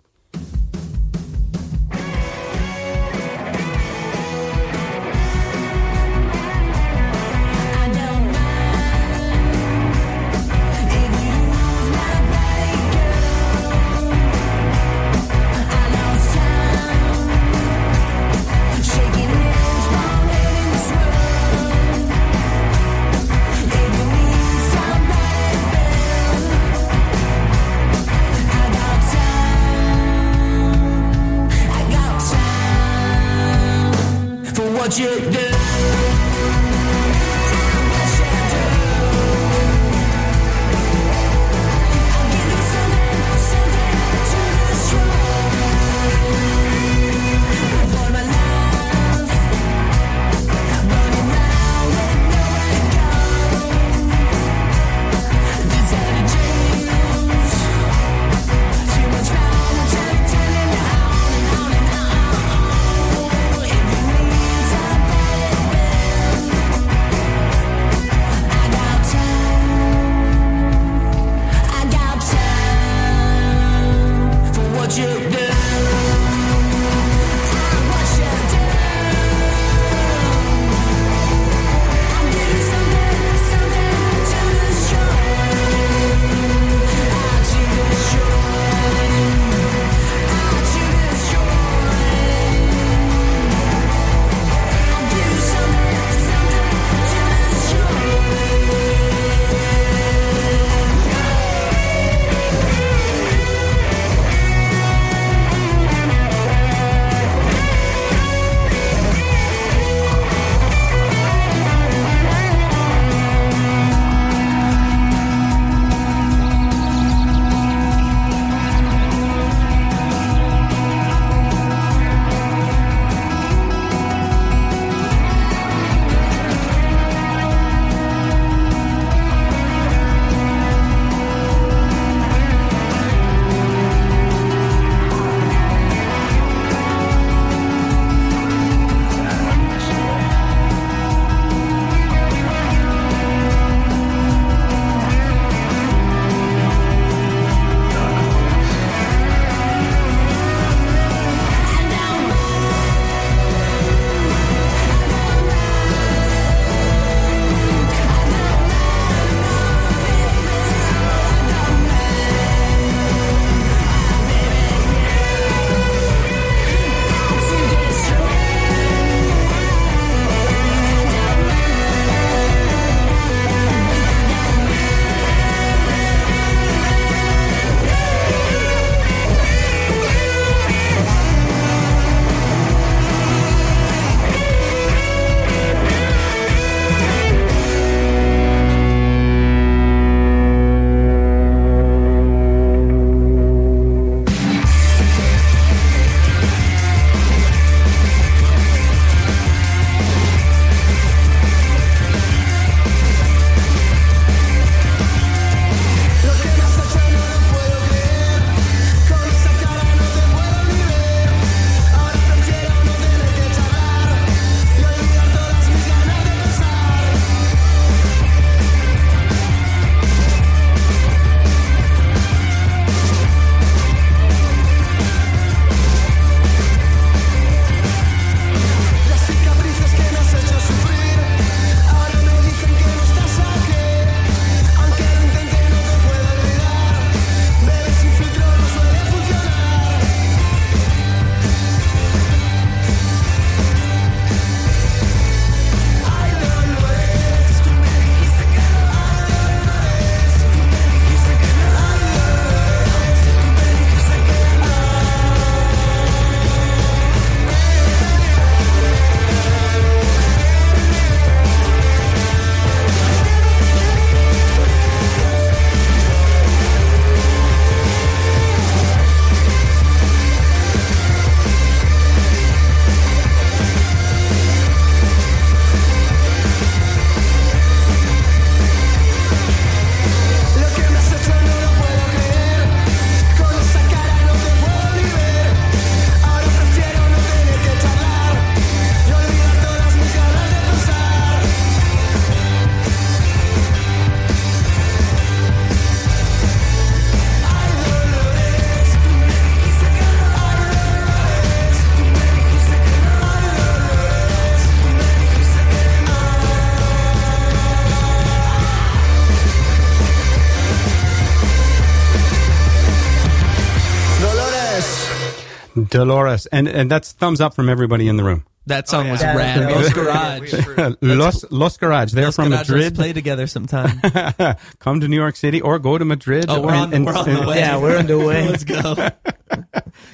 Dolores, 315.99 316.45
and 316.47 316.67
and 316.67 316.89
that's 316.89 317.11
thumbs 317.13 317.41
up 317.41 317.53
from 317.55 317.69
everybody 317.69 318.07
in 318.07 318.17
the 318.17 318.23
room. 318.23 318.45
That 318.65 318.87
song 318.87 319.05
yeah. 319.05 319.11
was 319.13 319.21
Yeah, 319.21 319.35
rad. 319.35 319.71
Los 319.71 319.93
Garage. 319.93 320.53
Los 321.01 321.45
Los 321.51 321.77
Garage. 321.77 322.11
They're 322.13 322.25
Los 322.25 322.35
from 322.35 322.49
Garage, 322.49 322.59
let's 322.59 322.69
Madrid. 322.69 322.95
play 322.95 323.13
together 323.13 323.47
sometime. 323.47 323.99
Come 324.79 324.99
to 325.01 325.07
New 325.07 325.15
York 325.17 325.35
City 325.37 325.59
or 325.61 325.79
go 325.79 325.97
to 325.97 326.05
Madrid. 326.05 326.45
Oh, 326.49 326.61
we're 326.61 326.73
on- 326.75 326.93
and- 326.93 327.05
we're 327.05 327.15
on 327.17 327.27
and- 327.29 327.37
the 327.43 327.47
way. 327.47 327.57
Yeah, 327.59 327.77
we're 327.81 327.97
on 327.97 328.05
the 328.05 328.19
way. 328.19 328.47
Let's 328.47 328.63
go. 328.63 328.95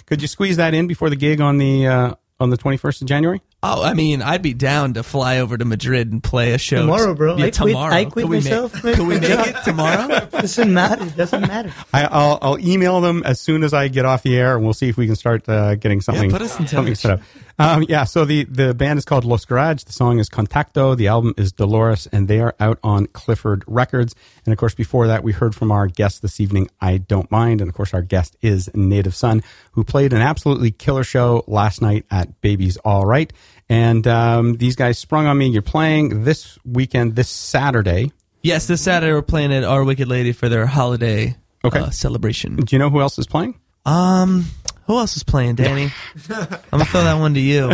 Could 0.06 0.22
you 0.22 0.28
squeeze 0.30 0.58
that 0.58 0.74
in 0.74 0.88
before 0.88 1.10
the 1.10 1.16
gig 1.18 1.42
on 1.42 1.58
the 1.58 1.88
uh, 1.88 2.14
on 2.40 2.50
the 2.50 2.58
twenty 2.58 2.78
first 2.78 3.02
of 3.02 3.08
January? 3.08 3.42
Oh, 3.64 3.82
I 3.84 3.94
mean, 3.96 4.22
I'd 4.22 4.44
be 4.44 4.54
down 4.54 4.94
to 4.94 5.02
fly 5.02 5.40
over 5.40 5.58
to 5.58 5.66
Madrid 5.66 6.12
and 6.12 6.22
play 6.24 6.52
a 6.54 6.58
show 6.60 6.82
Tomorrow, 6.82 7.16
bro. 7.16 7.38
Yeah, 7.38 7.46
I 7.46 7.50
quit- 7.50 7.54
tomorrow. 7.56 7.94
I 7.96 8.06
quit 8.06 8.24
Could 8.26 8.30
we 8.30 8.38
myself, 8.38 8.74
Make, 8.76 8.84
man. 8.84 8.94
could 8.96 9.08
we 9.08 9.20
make 9.20 9.30
it 9.48 9.56
tomorrow? 9.64 10.26
doesn't 10.32 10.72
matter. 10.74 11.04
It 11.06 11.18
doesn't 11.18 11.42
matter. 11.42 11.74
I, 11.94 12.04
I'll 12.06 12.38
I'll 12.42 12.60
email 12.60 13.02
them 13.02 13.24
as 13.26 13.40
soon 13.40 13.64
as 13.64 13.74
I 13.74 13.88
get 13.88 14.06
off 14.06 14.22
the 14.24 14.38
air, 14.38 14.56
and 14.56 14.64
we'll 14.64 14.74
see 14.74 14.88
if 14.90 14.98
we 14.98 15.08
can 15.08 15.16
start 15.16 15.50
uh, 15.50 15.76
getting 15.76 16.02
something 16.02 16.30
put 16.30 16.42
us 16.44 16.60
in 16.60 16.68
something 16.68 16.94
set 16.96 17.12
up. 17.12 17.22
Um, 17.58 17.86
yeah, 17.88 18.04
so 18.04 18.26
the 18.26 18.44
the 18.44 18.74
band 18.74 19.00
is 19.00 19.06
called 19.06 19.24
Los 19.24 19.46
Garage. 19.46 19.84
The 19.84 19.94
song 19.94 20.20
is 20.20 20.30
Contacto. 20.30 20.96
The 20.98 21.08
album 21.08 21.34
is 21.38 21.54
Dolores, 21.54 22.06
and 22.12 22.28
they 22.28 22.42
are 22.42 22.54
out 22.60 22.80
on 22.84 23.06
Clifford 23.08 23.64
Records. 23.66 24.14
And 24.46 24.52
of 24.52 24.58
course, 24.60 24.76
before 24.76 25.08
that, 25.08 25.24
we 25.24 25.32
heard 25.32 25.56
from 25.56 25.72
our 25.72 25.88
guest 25.88 26.22
this 26.22 26.42
evening, 26.42 26.70
I 26.82 26.98
Don't 26.98 27.32
Mind, 27.32 27.62
and 27.62 27.70
of 27.70 27.76
course, 27.76 27.94
our 27.94 28.02
guest 28.02 28.36
is 28.42 28.70
Native 28.76 29.16
Sun, 29.16 29.42
who 29.72 29.86
played 29.86 30.12
an 30.12 30.22
absolutely 30.22 30.72
killer 30.72 31.06
show 31.06 31.46
last 31.48 31.82
night 31.82 32.06
at 32.12 32.42
Baby's 32.42 32.76
All 32.78 33.06
Right. 33.06 33.32
And 33.70 34.06
um, 34.06 34.58
these 34.58 34.76
guys 34.76 35.00
sprung 35.00 35.26
on 35.26 35.38
me. 35.38 35.48
You're 35.48 35.62
playing 35.62 36.26
this 36.26 36.60
weekend, 36.66 37.16
this 37.16 37.30
Saturday. 37.30 38.12
Yes, 38.42 38.68
this 38.68 38.82
Saturday 38.82 39.14
we're 39.14 39.22
playing 39.22 39.54
at 39.54 39.64
Our 39.64 39.84
Wicked 39.86 40.08
Lady 40.10 40.34
for 40.34 40.50
their 40.50 40.66
holiday 40.66 41.36
Okay. 41.64 41.80
uh, 41.80 41.90
celebration. 41.90 42.58
Do 42.58 42.76
you 42.76 42.80
know 42.80 42.90
who 42.92 43.00
else 43.02 43.18
is 43.18 43.26
playing? 43.26 43.58
Um, 43.86 44.46
who 44.88 44.98
else 44.98 45.16
is 45.18 45.24
playing, 45.24 45.56
Danny? 45.56 45.92
I'm 46.30 46.48
gonna 46.72 46.86
throw 46.86 47.04
that 47.04 47.20
one 47.20 47.34
to 47.34 47.40
you. 47.40 47.72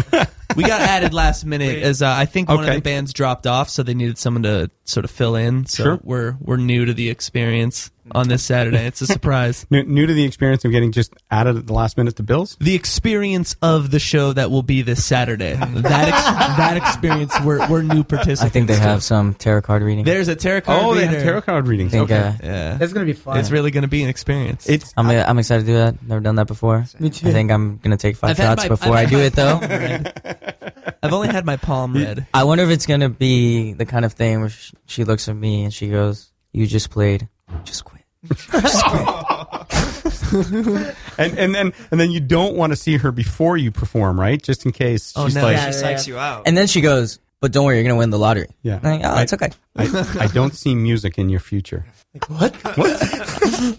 We 0.56 0.64
got 0.64 0.82
added 0.82 1.14
last 1.14 1.46
minute 1.46 1.82
as 1.84 2.02
uh, 2.02 2.10
I 2.18 2.26
think 2.26 2.50
one 2.50 2.60
Okay. 2.62 2.70
of 2.70 2.76
the 2.76 2.82
bands 2.82 3.14
dropped 3.14 3.48
off, 3.48 3.70
so 3.70 3.84
they 3.84 3.94
needed 3.94 4.18
someone 4.18 4.44
to 4.44 4.70
sort 4.86 5.06
of 5.06 5.12
fill 5.12 5.36
in. 5.36 5.66
So 5.66 5.84
Sure. 5.84 6.00
we're 6.04 6.36
we're 6.42 6.58
new 6.58 6.86
to 6.86 6.94
the 6.94 7.10
experience 7.10 7.91
on 8.14 8.28
this 8.28 8.44
Saturday. 8.44 8.86
It's 8.86 9.02
a 9.02 9.08
surprise. 9.08 9.66
New, 9.72 9.84
new 9.84 10.06
to 10.06 10.14
the 10.14 10.24
experience 10.24 10.66
of 10.66 10.72
getting 10.72 10.92
just 10.92 11.14
added 11.30 11.58
at 11.58 11.68
the 11.68 11.74
last 11.74 11.98
minute 11.98 12.16
to 12.18 12.24
bills? 12.24 12.58
the 12.60 12.76
experience 12.76 13.56
of 13.62 13.92
the 13.92 14.00
show 14.00 14.34
that 14.34 14.52
will 14.52 14.64
be 14.64 14.82
this 14.82 15.04
Saturday. 15.04 15.54
That 15.54 16.08
ex- 16.10 16.26
that 16.58 16.78
experience, 16.78 17.34
we're 17.44 17.68
we're 17.70 17.82
new 17.82 18.04
participants. 18.04 18.42
I 18.44 18.50
think 18.50 18.68
they 18.68 18.76
to. 18.76 18.80
have 18.82 19.04
some 19.04 19.34
tarot 19.34 19.62
card 19.64 19.84
reading. 19.84 20.06
There's 20.06 20.28
a 20.28 20.36
tarot 20.36 20.62
card. 20.62 20.82
Oh, 20.84 20.94
they 20.96 21.06
have 21.08 21.24
tarot 21.24 21.42
card 21.42 21.68
readings. 21.68 21.92
Think, 21.92 22.12
Okay. 22.12 22.20
uh, 22.20 22.34
Yeah, 22.44 22.78
That's 22.78 22.94
gonna 22.94 23.06
be 23.06 23.14
fun. 23.14 23.38
it's 23.38 23.52
really 23.52 23.72
going 23.72 23.84
to 23.84 23.88
be 23.88 24.04
an 24.04 24.10
experience. 24.10 24.68
It's 24.70 24.94
I'm, 24.98 25.08
I'm 25.10 25.40
excited 25.40 25.62
to 25.66 25.72
do 25.72 25.74
that. 25.78 26.02
Never 26.06 26.22
done 26.22 26.36
that 26.36 26.48
before. 26.48 26.86
Me 27.00 27.10
too. 27.10 27.28
I 27.28 27.32
think 27.32 27.52
I'm 27.52 27.78
gonna 27.78 27.98
take 27.98 28.16
5 28.18 28.30
I've 28.32 28.38
shots 28.38 28.64
my- 28.64 28.68
before 28.70 28.96
I've 28.96 29.08
I 29.08 29.10
do 29.10 29.20
it, 29.20 29.34
though. 29.34 29.60
I've 31.04 31.14
only 31.14 31.28
had 31.30 31.46
my 31.46 31.58
palm 31.58 31.94
read. 31.94 32.28
I 32.34 32.44
wonder 32.44 32.64
if 32.64 32.70
it's 32.70 32.86
gonna 32.86 33.10
be 33.10 33.74
the 33.74 33.86
kind 33.86 34.06
of 34.06 34.14
thing 34.14 34.42
where 34.42 34.52
she 34.86 35.04
looks 35.04 35.28
at 35.30 35.36
me 35.36 35.64
and 35.64 35.74
she 35.74 35.90
goes, 35.90 36.32
"You 36.54 36.68
just 36.68 36.90
played, 36.92 37.28
just 37.64 37.86
quit." 37.86 38.01
And 41.18 41.38
and 41.38 41.56
then 41.56 41.74
and 41.92 42.00
then 42.00 42.12
you 42.12 42.20
don't 42.20 42.56
want 42.56 42.72
to 42.72 42.76
see 42.76 42.98
her 42.98 43.12
before 43.12 43.58
you 43.58 43.72
perform, 43.72 44.20
right? 44.20 44.42
Just 44.42 44.66
in 44.66 44.72
case 44.72 45.14
Oh, 45.16 45.26
she's 45.28 45.36
no. 45.36 45.44
like, 45.44 45.58
She 45.58 45.64
Yeah, 45.64 45.70
psychs 45.72 46.08
you 46.08 46.18
out. 46.18 46.44
And 46.46 46.56
then 46.58 46.68
she 46.68 46.82
goes, 46.82 47.20
"But 47.40 47.52
don't 47.52 47.66
worry, 47.66 47.76
you're 47.78 47.84
gonna 47.84 47.98
win 47.98 48.10
the 48.12 48.20
lottery." 48.20 48.48
yeah, 48.62 48.80
I'm 48.84 49.00
like, 49.00 49.02
oh, 49.04 49.14
I, 49.16 49.22
it's 49.24 49.34
okay. 49.34 49.50
I, 49.76 50.18
I 50.22 50.28
don't 50.28 50.54
see 50.56 50.76
music 50.76 51.18
in 51.18 51.30
your 51.30 51.40
future. 51.40 51.86
what? 52.28 52.56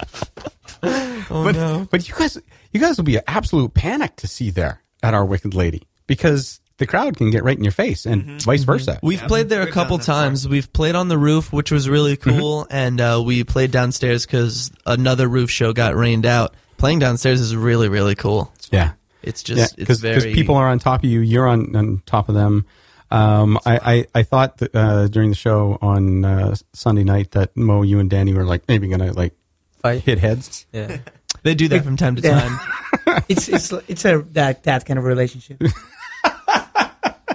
Oh 0.85 1.45
but 1.45 1.55
no. 1.55 1.87
but 1.91 2.09
you 2.09 2.15
guys 2.15 2.37
you 2.73 2.81
guys 2.81 2.97
will 2.97 3.05
be 3.05 3.15
an 3.17 3.23
absolute 3.29 3.73
panic 3.73 4.17
to 4.17 4.27
see 4.27 4.51
there 4.51 4.83
at 5.03 5.15
our 5.15 5.25
Wicked 5.25 5.55
Lady 5.55 5.83
because 6.09 6.61
the 6.83 6.87
crowd 6.87 7.17
can 7.17 7.31
get 7.31 7.45
right 7.45 7.57
in 7.57 7.65
your 7.65 7.73
face 7.73 8.05
and 8.07 8.23
Mm-hmm. 8.25 8.39
vice 8.39 8.65
versa. 8.65 8.99
We've 9.03 9.21
played 9.23 9.49
there 9.49 9.63
a 9.63 9.71
couple 9.71 9.97
that 9.99 10.03
before. 10.07 10.15
times. 10.15 10.47
We've 10.49 10.71
played 10.73 10.95
on 10.95 11.09
the 11.09 11.17
roof, 11.19 11.53
which 11.53 11.71
was 11.71 11.89
really 11.89 12.17
Mm-hmm. 12.17 12.39
cool, 12.39 12.67
and 12.71 13.01
uh, 13.01 13.23
we 13.25 13.45
played 13.45 13.71
downstairs 13.71 14.27
because 14.27 14.71
another 14.85 15.27
roof 15.29 15.51
show 15.51 15.73
got 15.73 15.95
rained 15.95 16.27
out. 16.27 16.55
Playing 16.77 16.99
downstairs 16.99 17.41
is 17.41 17.55
really 17.55 17.89
really 17.89 18.15
cool. 18.17 18.53
yeah, 18.71 18.93
It's 19.23 19.49
yeah, 19.49 19.55
just 19.57 19.73
it's 19.75 19.77
because 19.77 20.01
very 20.01 20.35
people 20.35 20.57
are 20.57 20.69
on 20.69 20.79
top 20.81 21.05
of 21.05 21.11
you, 21.11 21.21
you're 21.21 21.47
on 21.49 21.75
on 21.77 22.03
top 22.07 22.29
of 22.29 22.35
them. 22.35 22.67
Um, 23.11 23.59
I, 23.67 23.79
I, 23.93 24.07
I 24.21 24.23
thought 24.23 24.57
that, 24.59 24.75
uh, 24.75 25.07
during 25.09 25.29
the 25.29 25.37
show 25.37 25.77
on 25.83 26.25
uh, 26.25 26.55
Sunday 26.73 27.05
night 27.05 27.33
that 27.33 27.55
Mo, 27.57 27.83
you 27.83 28.01
and 28.01 28.09
Danny 28.09 28.33
were 28.33 28.45
like 28.45 28.67
maybe 28.69 28.89
gonna 28.89 29.13
like 29.13 29.35
Fight. 29.83 30.01
hit 30.03 30.19
heads. 30.19 30.67
Yeah. 30.73 30.97
they 31.43 31.55
do 31.55 31.69
that 31.69 31.85
from 31.85 31.97
time 31.99 32.17
to 32.17 32.23
Yeah. 32.23 32.41
time. 32.41 32.59
It's 33.29 33.49
it's 33.49 33.71
it's 33.89 34.05
a 34.07 34.23
that 34.33 34.63
that 34.65 34.87
kind 34.87 34.99
of 34.99 35.05
relationship. 35.05 35.61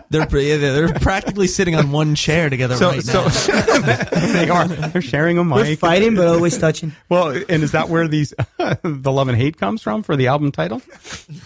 They're 0.09 0.21
yeah, 0.39 0.57
they're 0.57 0.93
practically 0.93 1.47
sitting 1.47 1.75
on 1.75 1.91
one 1.91 2.15
chair 2.15 2.49
together 2.49 2.75
So 2.77 2.91
right 2.91 3.03
so 3.03 3.23
now. 3.25 4.03
they 4.33 4.49
are 4.49 4.67
they're 4.67 5.01
sharing 5.01 5.37
a 5.37 5.43
We're 5.43 5.63
mic. 5.63 5.79
fighting, 5.79 6.15
but 6.15 6.27
always 6.27 6.57
touching. 6.65 6.93
Well, 7.09 7.29
and 7.49 7.63
is 7.63 7.71
that 7.73 7.89
where 7.89 8.07
these 8.07 8.33
the 8.57 9.11
love 9.11 9.27
and 9.27 9.37
hate 9.37 9.57
comes 9.57 9.81
from 9.81 10.03
for 10.03 10.15
the 10.15 10.27
album 10.27 10.51
title? 10.51 10.81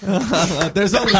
There's 0.01 0.93
only 0.93 1.13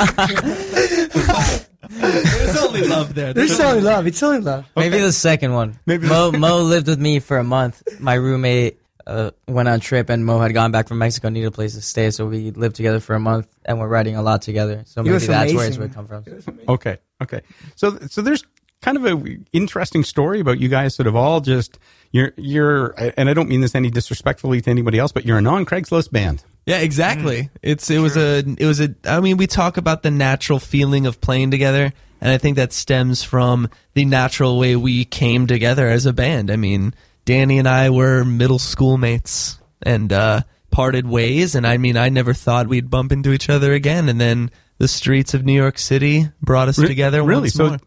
there's 1.89 2.57
only 2.57 2.83
love 2.87 3.13
there. 3.15 3.33
There's 3.33 3.59
only 3.59 3.81
love. 3.81 4.07
It's 4.07 4.21
only 4.23 4.39
love. 4.39 4.65
Maybe 4.75 4.99
the 4.99 5.11
second 5.11 5.53
one. 5.53 5.79
Maybe 5.85 6.07
Mo 6.07 6.31
Mo 6.31 6.61
lived 6.61 6.87
with 6.87 6.99
me 6.99 7.19
for 7.19 7.37
a 7.37 7.43
month. 7.43 7.81
My 7.99 8.13
roommate 8.13 8.79
uh, 9.11 9.31
went 9.47 9.67
on 9.67 9.75
a 9.75 9.79
trip, 9.79 10.09
and 10.09 10.25
Mo 10.25 10.39
had 10.39 10.53
gone 10.53 10.71
back 10.71 10.87
from 10.87 10.97
Mexico, 10.97 11.29
needed 11.29 11.47
a 11.47 11.51
place 11.51 11.75
to 11.75 11.81
stay, 11.81 12.11
so 12.11 12.25
we 12.25 12.51
lived 12.51 12.75
together 12.75 12.99
for 12.99 13.15
a 13.15 13.19
month, 13.19 13.47
and 13.65 13.79
we're 13.79 13.87
writing 13.87 14.15
a 14.15 14.21
lot 14.21 14.41
together. 14.41 14.83
So 14.85 15.03
maybe 15.03 15.13
was 15.13 15.27
that's 15.27 15.53
where 15.53 15.67
it's 15.67 15.77
amazing. 15.77 15.79
where 15.79 15.89
it 15.89 16.43
come 16.43 16.45
from. 16.45 16.59
Okay, 16.69 16.97
okay. 17.21 17.41
So 17.75 17.97
so 18.09 18.21
there's 18.21 18.43
kind 18.81 18.97
of 18.97 19.05
a 19.05 19.37
interesting 19.53 20.03
story 20.03 20.39
about 20.39 20.59
you 20.59 20.67
guys 20.67 20.95
sort 20.95 21.07
of 21.07 21.15
all 21.15 21.39
just 21.39 21.77
you're 22.11 22.33
you're 22.35 22.95
and 23.17 23.29
I 23.29 23.33
don't 23.33 23.47
mean 23.47 23.61
this 23.61 23.75
any 23.75 23.89
disrespectfully 23.89 24.61
to 24.61 24.69
anybody 24.69 24.97
else, 24.97 25.11
but 25.11 25.25
you're 25.25 25.37
a 25.37 25.41
non 25.41 25.65
Craigslist 25.65 26.11
band. 26.11 26.43
Yeah, 26.65 26.79
exactly. 26.79 27.49
It's 27.61 27.89
it 27.89 27.99
was 27.99 28.17
a 28.17 28.39
it 28.39 28.65
was 28.65 28.79
a 28.79 28.93
I 29.05 29.19
mean 29.19 29.37
we 29.37 29.47
talk 29.47 29.77
about 29.77 30.03
the 30.03 30.11
natural 30.11 30.59
feeling 30.59 31.05
of 31.05 31.21
playing 31.21 31.51
together 31.51 31.91
and 32.21 32.29
I 32.29 32.37
think 32.37 32.55
that 32.57 32.71
stems 32.71 33.23
from 33.23 33.67
the 33.93 34.05
natural 34.05 34.59
way 34.59 34.75
we 34.75 35.05
came 35.05 35.47
together 35.47 35.87
as 35.87 36.05
a 36.05 36.13
band. 36.13 36.51
I 36.51 36.55
mean, 36.55 36.93
Danny 37.25 37.59
and 37.59 37.67
I 37.67 37.89
were 37.89 38.23
middle 38.25 38.59
school 38.59 38.97
mates 38.97 39.59
and 39.81 40.11
uh 40.11 40.41
parted 40.71 41.05
ways 41.07 41.55
and 41.55 41.67
I 41.67 41.77
mean 41.77 41.97
I 41.97 42.09
never 42.09 42.33
thought 42.33 42.67
we'd 42.67 42.89
bump 42.89 43.11
into 43.11 43.31
each 43.33 43.49
other 43.49 43.73
again 43.73 44.07
and 44.09 44.19
then 44.21 44.49
the 44.77 44.87
streets 44.87 45.33
of 45.33 45.43
New 45.45 45.53
York 45.53 45.77
City 45.77 46.29
brought 46.41 46.67
us 46.69 46.77
Re- 46.79 46.87
together 46.87 47.21
really? 47.23 47.41
once 47.41 47.53
so 47.53 47.69
more. 47.69 47.77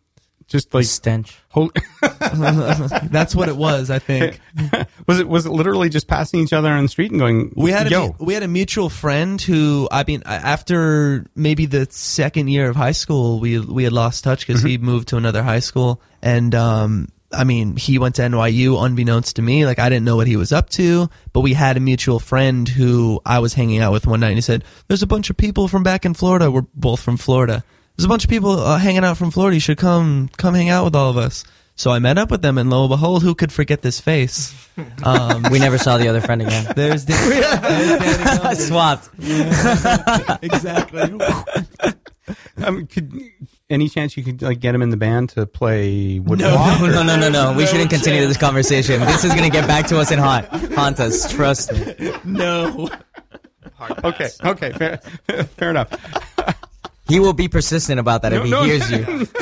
just 0.46 0.72
like 0.74 0.84
Stench. 0.84 1.36
whole, 1.48 1.70
That's 2.34 3.34
what 3.34 3.48
it 3.48 3.56
was, 3.56 3.90
I 3.90 3.98
think. 3.98 4.38
was 5.08 5.18
it 5.18 5.26
was 5.28 5.46
it 5.46 5.50
literally 5.50 5.88
just 5.88 6.06
passing 6.06 6.40
each 6.40 6.52
other 6.52 6.70
on 6.70 6.82
the 6.82 6.88
street 6.88 7.10
and 7.10 7.18
going 7.20 7.52
We 7.56 7.70
had 7.70 7.86
a 7.86 7.90
yo 7.90 8.08
mu- 8.18 8.26
we 8.26 8.34
had 8.34 8.42
a 8.42 8.48
mutual 8.48 8.90
friend 8.90 9.40
who 9.40 9.88
I 9.90 10.04
mean 10.06 10.22
after 10.26 11.26
maybe 11.34 11.66
the 11.66 11.86
second 11.90 12.48
year 12.48 12.68
of 12.68 12.76
high 12.76 12.92
school 12.92 13.40
we 13.40 13.58
we 13.58 13.84
had 13.84 13.92
lost 13.92 14.24
touch 14.24 14.46
because 14.46 14.62
he 14.62 14.78
moved 14.78 15.08
to 15.08 15.16
another 15.16 15.42
high 15.42 15.60
school 15.60 16.00
and 16.22 16.54
um 16.54 17.08
I 17.34 17.44
mean 17.44 17.76
he 17.76 17.98
went 17.98 18.14
to 18.16 18.22
NYU 18.22 18.82
unbeknownst 18.84 19.36
to 19.36 19.42
me 19.42 19.66
like 19.66 19.78
I 19.78 19.88
didn't 19.88 20.04
know 20.04 20.16
what 20.16 20.26
he 20.26 20.36
was 20.36 20.52
up 20.52 20.70
to 20.70 21.08
but 21.32 21.40
we 21.40 21.52
had 21.54 21.76
a 21.76 21.80
mutual 21.80 22.18
friend 22.20 22.68
who 22.68 23.20
I 23.26 23.38
was 23.40 23.54
hanging 23.54 23.80
out 23.80 23.92
with 23.92 24.06
one 24.06 24.20
night 24.20 24.28
and 24.28 24.36
he 24.36 24.40
said 24.42 24.64
there's 24.88 25.02
a 25.02 25.06
bunch 25.06 25.30
of 25.30 25.36
people 25.36 25.68
from 25.68 25.82
back 25.82 26.04
in 26.04 26.14
Florida 26.14 26.50
we're 26.50 26.66
both 26.74 27.00
from 27.00 27.16
Florida 27.16 27.64
there's 27.96 28.04
a 28.04 28.08
bunch 28.08 28.24
of 28.24 28.30
people 28.30 28.58
uh, 28.58 28.78
hanging 28.78 29.04
out 29.04 29.16
from 29.16 29.30
Florida 29.30 29.56
you 29.56 29.60
should 29.60 29.78
come 29.78 30.28
come 30.36 30.54
hang 30.54 30.68
out 30.68 30.84
with 30.84 30.94
all 30.94 31.10
of 31.10 31.16
us 31.16 31.44
so 31.76 31.90
I 31.90 31.98
met 31.98 32.18
up 32.18 32.30
with 32.30 32.40
them 32.42 32.56
and 32.58 32.70
lo 32.70 32.84
and 32.84 32.90
behold 32.90 33.22
who 33.22 33.34
could 33.34 33.52
forget 33.52 33.82
this 33.82 34.00
face 34.00 34.54
um 35.04 35.44
We 35.50 35.58
never 35.58 35.78
saw 35.78 35.98
the 35.98 36.08
other 36.08 36.20
friend 36.20 36.42
again. 36.42 36.72
there's, 36.76 37.04
Dan- 37.04 37.28
there's 37.30 37.60
Danny 37.60 38.38
Goldberg. 38.38 38.56
Swapped. 38.58 39.08
exactly. 40.42 41.18
um, 42.64 42.86
could 42.86 43.12
any 43.70 43.88
chance 43.88 44.16
you 44.16 44.22
could 44.22 44.42
like 44.42 44.60
get 44.60 44.74
him 44.74 44.82
in 44.82 44.90
the 44.90 44.96
band 44.96 45.30
to 45.30 45.46
play 45.46 46.18
woodblock? 46.20 46.80
No, 46.80 47.02
no, 47.02 47.02
no, 47.02 47.16
no, 47.16 47.28
no. 47.30 47.52
We 47.56 47.66
shouldn't 47.66 47.90
continue 47.90 48.26
this 48.26 48.36
conversation. 48.36 49.00
This 49.00 49.24
is 49.24 49.34
gonna 49.34 49.50
get 49.50 49.66
back 49.66 49.86
to 49.88 49.98
us 49.98 50.10
and 50.10 50.20
haunt 50.20 50.46
haunt 50.74 51.00
us. 51.00 51.30
Trust 51.32 51.72
me. 51.72 52.12
No. 52.24 52.88
Okay, 54.02 54.28
okay, 54.44 54.72
fair, 54.72 54.96
fair 55.56 55.70
enough. 55.70 55.90
He 57.06 57.20
will 57.20 57.34
be 57.34 57.48
persistent 57.48 58.00
about 58.00 58.22
that 58.22 58.32
if 58.32 58.44
he 58.44 58.50
no. 58.50 58.62
hears 58.62 58.90
you. 58.90 59.26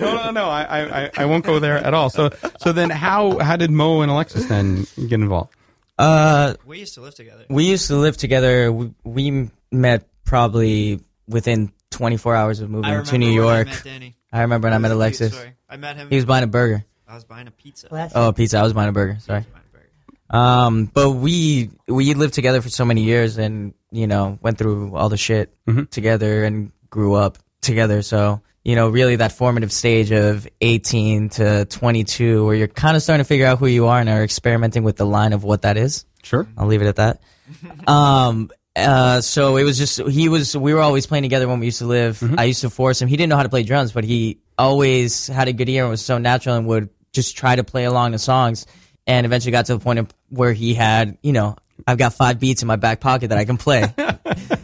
No, 0.00 0.16
no, 0.16 0.30
no. 0.30 0.44
I, 0.48 1.04
I, 1.04 1.10
I 1.16 1.24
won't 1.26 1.44
go 1.44 1.58
there 1.60 1.76
at 1.76 1.92
all. 1.94 2.08
So, 2.10 2.30
so 2.58 2.72
then, 2.72 2.90
how 2.90 3.38
how 3.38 3.56
did 3.56 3.70
Mo 3.70 4.00
and 4.00 4.10
Alexis 4.10 4.46
then 4.46 4.86
get 4.96 5.12
involved? 5.20 5.54
Uh, 5.98 6.54
We 6.64 6.80
used 6.80 6.94
to 6.94 7.02
live 7.02 7.14
together. 7.14 7.44
we 7.50 7.64
used 7.66 7.86
to 7.88 7.96
live 7.96 8.16
together. 8.16 8.72
We, 8.72 8.90
we 9.04 9.50
met 9.70 10.08
probably 10.24 11.00
within 11.28 11.70
24 12.00 12.34
hours 12.34 12.60
of 12.60 12.70
moving 12.70 13.04
to 13.04 13.18
New 13.18 13.30
York. 13.30 13.68
I 13.68 13.70
met 13.70 13.84
Danny. 13.84 14.16
I 14.32 14.40
remember 14.40 14.66
when 14.68 14.72
I 14.72 14.78
met 14.78 14.90
It 14.90 14.94
was 14.94 15.04
a 15.06 15.10
cute 15.18 15.20
Alexis. 15.20 15.32
story. 15.38 15.52
I 15.68 15.76
met 15.76 15.96
him. 15.96 16.08
He 16.08 16.16
was 16.16 16.24
buying 16.24 16.44
a 16.44 16.46
burger. 16.46 16.82
I 17.06 17.14
was 17.14 17.24
buying 17.24 17.46
a 17.46 17.50
pizza. 17.50 17.88
Classic. 17.88 18.16
Oh, 18.16 18.32
pizza. 18.32 18.56
I 18.58 18.62
was 18.62 18.72
buying 18.72 18.88
a 18.88 18.92
burger. 18.92 19.18
Sorry. 19.20 19.40
was 19.40 19.46
buying 19.46 19.64
a 19.68 19.76
burger. 19.76 20.44
Um, 20.44 20.84
but 20.86 21.10
we 21.10 21.70
we 21.86 22.14
lived 22.14 22.32
together 22.32 22.62
for 22.62 22.70
so 22.70 22.86
many 22.86 23.02
years, 23.02 23.36
and 23.36 23.74
you 23.90 24.06
know 24.06 24.38
went 24.40 24.56
through 24.56 24.96
all 24.96 25.10
the 25.10 25.18
shit 25.18 25.54
together 25.90 26.44
and 26.44 26.72
grew 26.88 27.14
up 27.14 27.36
together. 27.60 28.00
So 28.00 28.40
you 28.64 28.76
know, 28.76 28.88
really 28.88 29.16
that 29.16 29.32
formative 29.32 29.72
stage 29.72 30.10
of 30.10 30.48
18 30.62 31.30
to 31.30 31.64
22, 31.66 32.46
where 32.46 32.54
you're 32.54 32.68
kind 32.68 32.96
of 32.96 33.02
starting 33.02 33.24
to 33.24 33.28
figure 33.28 33.46
out 33.46 33.58
who 33.58 33.66
you 33.66 33.86
are 33.88 33.98
and 34.00 34.08
are 34.08 34.22
experimenting 34.22 34.84
with 34.84 34.96
the 34.96 35.06
line 35.06 35.32
of 35.34 35.44
what 35.44 35.62
that 35.62 35.76
is. 35.76 36.04
Sure. 36.22 36.46
I'll 36.56 36.66
leave 36.66 36.82
it 36.82 36.86
at 36.86 36.96
that. 36.96 37.20
um, 37.86 38.50
uh, 38.76 39.20
so 39.20 39.56
it 39.56 39.64
was 39.64 39.78
just 39.78 40.00
he 40.08 40.28
was. 40.28 40.56
We 40.56 40.72
were 40.74 40.80
always 40.80 41.06
playing 41.06 41.22
together 41.22 41.48
when 41.48 41.58
we 41.60 41.66
used 41.66 41.78
to 41.78 41.86
live. 41.86 42.22
I 42.38 42.44
used 42.44 42.60
to 42.62 42.70
force 42.70 43.00
him. 43.02 43.08
He 43.08 43.16
didn't 43.16 43.30
know 43.30 43.36
how 43.36 43.42
to 43.42 43.48
play 43.48 43.62
drums, 43.62 43.92
but 43.92 44.04
he 44.04 44.38
always 44.56 45.26
had 45.26 45.48
a 45.48 45.52
good 45.52 45.68
ear 45.68 45.82
and 45.84 45.90
was 45.90 46.04
so 46.04 46.18
natural 46.18 46.56
and 46.56 46.66
would 46.66 46.90
just 47.12 47.36
try 47.36 47.56
to 47.56 47.64
play 47.64 47.84
along 47.84 48.12
the 48.12 48.18
songs. 48.18 48.66
And 49.06 49.26
eventually 49.26 49.50
got 49.50 49.66
to 49.66 49.74
the 49.74 49.80
point 49.80 49.98
of 49.98 50.08
where 50.28 50.52
he 50.52 50.74
had, 50.74 51.18
you 51.22 51.32
know, 51.32 51.56
I've 51.86 51.98
got 51.98 52.14
five 52.14 52.38
beats 52.38 52.62
in 52.62 52.68
my 52.68 52.76
back 52.76 53.00
pocket 53.00 53.28
that 53.28 53.38
I 53.38 53.44
can 53.44 53.56
play. 53.56 53.92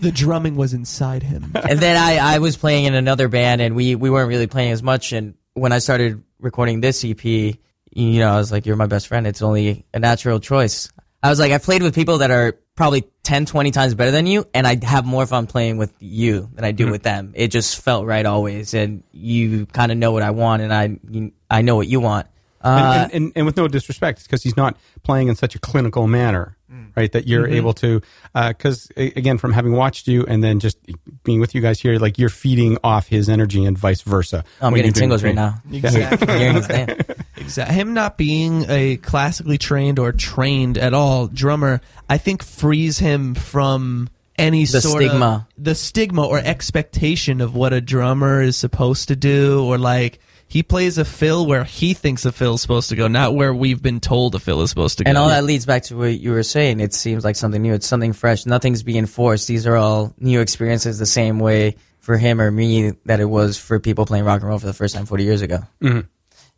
The 0.01 0.13
drumming 0.13 0.57
was 0.57 0.75
inside 0.75 1.23
him. 1.23 1.53
and 1.55 1.81
then 1.81 1.97
I, 1.97 2.35
I 2.35 2.39
was 2.39 2.57
playing 2.57 2.85
in 2.85 2.95
another 2.95 3.29
band 3.29 3.61
and 3.61 3.75
we, 3.75 3.95
we 3.95 4.11
weren't 4.11 4.29
really 4.29 4.47
playing 4.47 4.73
as 4.73 4.83
much. 4.83 5.13
And 5.13 5.35
when 5.55 5.73
I 5.73 5.79
started 5.79 6.23
recording 6.39 6.81
this 6.81 7.03
EP, 7.05 7.25
you 7.25 7.57
know, 7.95 8.29
I 8.29 8.37
was 8.37 8.53
like, 8.53 8.67
you're 8.67 8.77
my 8.77 8.87
best 8.87 9.09
friend. 9.09 9.27
It's 9.27 9.43
only 9.43 9.87
a 9.95 9.99
natural 9.99 10.39
choice. 10.39 10.91
I 11.23 11.31
was 11.31 11.41
like, 11.41 11.51
I've 11.51 11.63
played 11.63 11.83
with 11.83 11.95
people 11.95 12.19
that 12.19 12.31
are 12.31 12.59
probably 12.77 13.05
10, 13.27 13.45
20 13.45 13.73
times 13.73 13.95
better 13.97 14.13
than 14.13 14.27
you. 14.27 14.47
And 14.55 14.67
I 14.69 14.79
have 14.85 15.05
more 15.05 15.27
fun 15.27 15.49
playing 15.49 15.79
with 15.79 15.93
you 15.99 16.49
than 16.55 16.65
I 16.65 16.71
do 16.71 16.85
mm-hmm. 16.85 16.93
with 16.93 17.03
them. 17.03 17.33
It 17.35 17.49
just 17.49 17.83
felt 17.83 18.07
right 18.07 18.25
always. 18.25 18.73
And 18.73 19.03
you 19.11 19.67
kind 19.67 19.91
of 19.91 19.99
know 19.99 20.13
what 20.13 20.23
I 20.23 20.31
want 20.31 20.63
and 20.63 20.73
I, 20.73 20.97
you, 21.11 21.33
I 21.51 21.63
know 21.63 21.75
what 21.75 21.89
you 21.89 21.99
want. 21.99 22.29
Uh, 22.63 22.69
and, 22.69 22.79
and, 22.79 22.87
uh, 22.87 23.17
and, 23.17 23.33
and 23.37 23.47
with 23.47 23.57
no 23.57 23.67
disrespect, 23.67 24.23
because 24.23 24.45
he's 24.45 24.57
not 24.57 24.77
playing 25.03 25.27
in 25.27 25.35
such 25.35 25.57
a 25.57 25.59
clinical 25.59 26.07
manner, 26.07 26.57
mm. 26.73 26.91
right? 26.97 27.11
That 27.11 27.27
you're 27.27 27.45
mm-hmm. 27.45 27.55
able 27.55 27.73
to, 27.75 28.01
uh, 28.35 28.49
because 28.49 28.89
again, 28.97 29.39
from 29.39 29.53
having 29.53 29.73
watched 29.73 30.07
you 30.07 30.25
and 30.25 30.43
then 30.43 30.61
just 30.61 30.79
being 31.25 31.41
with 31.41 31.53
you 31.53 31.61
guys 31.61 31.81
here, 31.81 31.99
like 31.99 32.19
you're 32.19 32.29
feeding 32.29 32.79
off 32.85 33.09
his 33.09 33.29
energy 33.29 33.65
and 33.65 33.77
vice 33.77 34.03
versa. 34.03 34.45
I'm 34.61 34.73
getting 34.73 34.93
tingles 34.93 35.25
right 35.25 35.35
now. 35.35 35.57
Exactly. 35.73 37.05
Hearing 37.37 37.45
his 37.47 37.57
name. 37.57 37.65
Exactly. 37.65 37.75
Him 37.77 37.95
not 37.95 38.17
being 38.17 38.65
a 38.69 38.97
classically 38.97 39.59
trained 39.59 39.99
or 39.99 40.13
trained 40.13 40.79
at 40.79 40.95
all 40.95 41.27
drummer, 41.29 41.81
I 42.09 42.19
think 42.19 42.43
frees 42.43 42.99
him 42.99 43.35
from 43.35 44.09
any 44.39 44.65
The 44.67 44.81
sort 44.81 45.03
stigma. 45.03 45.47
of 45.57 45.65
the 45.65 45.75
stigma 45.75 46.25
or 46.27 46.39
expectation 46.39 47.41
of 47.41 47.55
what 47.55 47.73
a 47.73 47.81
drummer 47.81 48.43
is 48.43 48.57
supposed 48.57 49.09
to 49.09 49.17
do, 49.17 49.65
or 49.65 49.79
like 49.79 50.19
he 50.49 50.63
plays 50.63 50.99
a 50.99 51.05
fill 51.05 51.47
where 51.47 51.65
he 51.65 51.95
thinks 51.95 52.25
a 52.25 52.33
fill 52.33 52.55
is 52.55 52.63
supposed 52.63 52.91
to 52.91 52.97
go, 52.97 53.09
not 53.09 53.35
where 53.35 53.53
we've 53.55 53.83
been 53.83 53.99
told 53.99 54.35
a 54.35 54.39
fill 54.39 54.61
is 54.63 54.71
supposed 54.71 54.99
to 54.99 55.05
go. 55.05 55.09
And 55.09 55.17
all 55.19 55.29
that 55.29 55.45
leads 55.45 55.65
back 55.67 55.85
to 55.85 55.97
what 55.97 56.21
you 56.21 56.33
were 56.33 56.43
saying. 56.43 56.81
It 56.81 56.93
seems 56.95 57.25
like 57.25 57.35
something 57.37 57.61
new. 57.63 57.73
It's 57.75 57.87
something 57.87 58.13
fresh. 58.13 58.45
Nothing's 58.47 58.83
being 58.83 59.07
forced. 59.07 59.49
These 59.49 59.67
are 59.67 59.77
all 59.77 60.15
new 60.19 60.41
experiences 60.41 60.99
the 60.99 61.07
same 61.07 61.39
way 61.39 61.77
for 62.01 62.17
him 62.17 62.41
or 62.41 62.51
me 62.51 62.93
that 63.07 63.19
it 63.21 63.25
was 63.25 63.59
for 63.59 63.81
people 63.81 64.07
playing 64.07 64.25
rock 64.25 64.41
and 64.41 64.49
roll 64.49 64.59
for 64.59 64.67
the 64.67 64.73
first 64.75 64.95
time 64.95 65.07
40 65.07 65.25
years 65.25 65.43
ago. 65.43 65.59
Mm-hmm. 65.83 66.01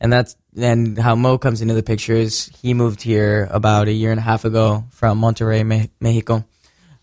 And 0.00 0.12
that's 0.12 0.36
and 0.56 0.96
how 0.98 1.14
Mo 1.16 1.38
comes 1.38 1.60
into 1.60 1.74
the 1.74 1.82
picture 1.82 2.14
is 2.14 2.50
he 2.62 2.72
moved 2.74 3.02
here 3.02 3.48
about 3.50 3.88
a 3.88 3.92
year 3.92 4.10
and 4.10 4.18
a 4.20 4.22
half 4.22 4.44
ago 4.44 4.84
from 4.90 5.20
Monterrey, 5.20 5.66
Me- 5.66 5.90
Mexico, 6.00 6.44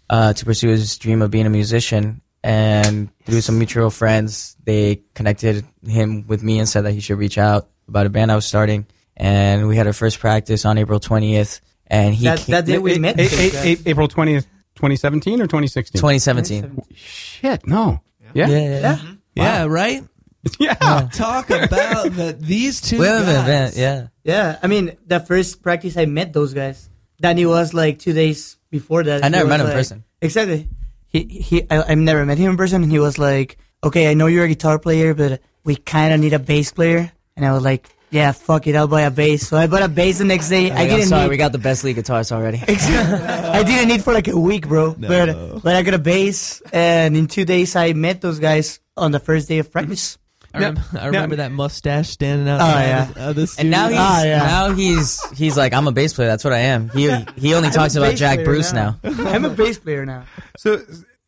uh, 0.10 0.34
to 0.34 0.45
pursue 0.45 0.69
his 0.69 0.97
dream 0.97 1.21
of 1.21 1.29
being 1.31 1.45
a 1.45 1.49
musician. 1.49 2.21
And 2.43 3.10
through 3.25 3.41
some 3.41 3.58
mutual 3.58 3.89
friends, 3.89 4.55
they 4.63 5.01
connected 5.13 5.65
him 5.86 6.25
with 6.27 6.43
me 6.43 6.60
and 6.60 6.69
said 6.69 6.86
that 6.86 6.91
he 6.91 6.99
should 6.99 7.17
reach 7.17 7.38
out 7.38 7.67
about 7.88 8.05
a 8.05 8.10
band 8.10 8.31
I 8.31 8.36
was 8.36 8.45
starting. 8.45 8.86
And 9.17 9.67
we 9.67 9.75
had 9.77 9.88
our 9.88 9.93
first 9.93 10.19
practice 10.19 10.63
on 10.65 10.77
April 10.77 10.99
20th. 10.99 11.60
And 11.88 12.13
he 12.13 12.25
That, 12.25 12.39
ca- 12.39 12.51
that 12.51 12.65
day 12.65 12.77
we 12.77 12.95
A- 12.95 12.99
met. 12.99 13.19
A- 13.19 13.27
those 13.27 13.55
A- 13.55 13.89
April 13.89 14.08
20th, 14.08 14.45
2017 14.75 15.41
or 15.41 15.47
2016? 15.47 15.99
2017. 15.99 16.84
Shit, 16.93 17.65
no. 17.65 17.99
Yeah? 18.34 18.47
Yeah, 18.47 18.58
yeah, 18.60 18.79
yeah. 18.79 18.99
yeah, 19.36 19.63
right. 19.65 20.03
Yeah. 20.60 21.10
Talk 21.12 21.49
about 21.49 22.12
that. 22.13 22.38
These 22.39 22.81
two 22.81 22.99
We 22.99 23.05
have 23.08 23.27
an 23.27 23.34
guys. 23.36 23.43
event, 23.43 23.75
yeah. 23.77 24.08
Yeah, 24.23 24.60
I 24.62 24.67
mean, 24.67 24.95
the 25.05 25.19
first 25.19 25.62
practice 25.62 25.97
I 25.97 26.05
met 26.05 26.34
those 26.34 26.53
guys. 26.53 26.89
Danny 27.19 27.45
was 27.45 27.73
like 27.73 27.99
two 27.99 28.13
days 28.13 28.58
before 28.69 29.03
that. 29.03 29.23
I 29.23 29.27
He 29.27 29.31
never 29.31 29.45
was 29.45 29.49
met 29.49 29.60
him 29.60 29.65
in 29.65 29.67
like- 29.71 29.77
person. 29.77 30.03
Exactly. 30.21 30.69
He 31.08 31.23
he. 31.25 31.63
I, 31.69 31.84
I've 31.91 31.97
never 31.97 32.25
met 32.25 32.38
him 32.38 32.51
in 32.51 32.58
person, 32.58 32.84
and 32.84 32.91
he 32.91 32.99
was 32.99 33.17
like, 33.17 33.58
"Okay, 33.84 34.10
I 34.10 34.13
know 34.15 34.27
you're 34.27 34.43
a 34.43 34.47
guitar 34.49 34.77
player, 34.79 35.13
but 35.13 35.39
we 35.63 35.75
kind 35.77 36.13
of 36.13 36.19
need 36.19 36.34
a 36.34 36.39
bass 36.39 36.71
player." 36.73 37.12
And 37.38 37.45
I 37.45 37.53
was 37.53 37.63
like, 37.63 37.88
"Yeah, 38.12 38.31
fuck 38.34 38.67
it, 38.67 38.75
I'll 38.75 38.88
buy 38.89 39.01
a 39.08 39.12
bass." 39.12 39.47
So 39.47 39.55
I 39.55 39.67
bought 39.67 39.81
a 39.84 39.88
bass 39.88 40.17
the 40.17 40.25
next 40.25 40.49
day. 40.49 40.71
Oh 40.71 40.75
I 40.75 40.81
I'm 40.84 40.89
didn't 40.89 41.05
sorry, 41.08 41.23
need. 41.23 41.29
we 41.29 41.38
got 41.38 41.51
the 41.53 41.58
best 41.62 41.84
lead 41.86 41.95
guitarists 41.95 42.31
already. 42.34 42.60
I 42.67 43.63
didn't 43.63 43.88
need 43.88 44.03
for 44.03 44.13
like 44.13 44.27
a 44.27 44.38
week, 44.38 44.67
bro. 44.67 44.93
But 44.97 45.62
but 45.63 45.75
I 45.75 45.84
got 45.84 45.93
a 45.93 45.99
bass, 45.99 46.62
and 46.73 47.15
in 47.15 47.27
two 47.27 47.45
days 47.45 47.75
I 47.77 47.93
met 47.93 48.19
those 48.21 48.39
guys 48.39 48.79
on 48.97 49.12
the 49.12 49.19
first 49.19 49.47
day 49.47 49.60
of 49.60 49.71
practice. 49.71 50.17
I, 50.56 50.60
rem- 50.60 50.80
I 51.00 51.06
remember 51.08 51.36
that 51.38 51.52
mustache 51.52 52.10
standing 52.10 52.48
out. 52.48 52.60
yeah. 52.60 53.30
of 53.30 53.36
the 53.36 53.48
studio. 53.48 53.62
And 53.62 53.72
now 53.72 53.88
he's 53.89 53.98
Ah, 54.00 54.24
yeah. 54.24 54.38
now 54.39 54.74
he's 54.74 55.24
he's 55.38 55.58
like 55.58 55.74
I'm 55.74 55.88
a 55.88 55.91
bass 55.91 56.13
player. 56.13 56.28
That's 56.28 56.44
what 56.44 56.54
I 56.54 56.60
am. 56.60 56.89
He 56.89 57.10
he 57.38 57.54
only 57.54 57.70
talks 57.70 57.96
about 57.96 58.15
Jack 58.15 58.44
Bruce 58.44 58.74
now. 58.74 59.00
I'm 59.04 59.46
a 59.46 59.50
bass 59.50 59.78
player 59.80 60.06
now. 60.06 60.26
So, 60.58 60.82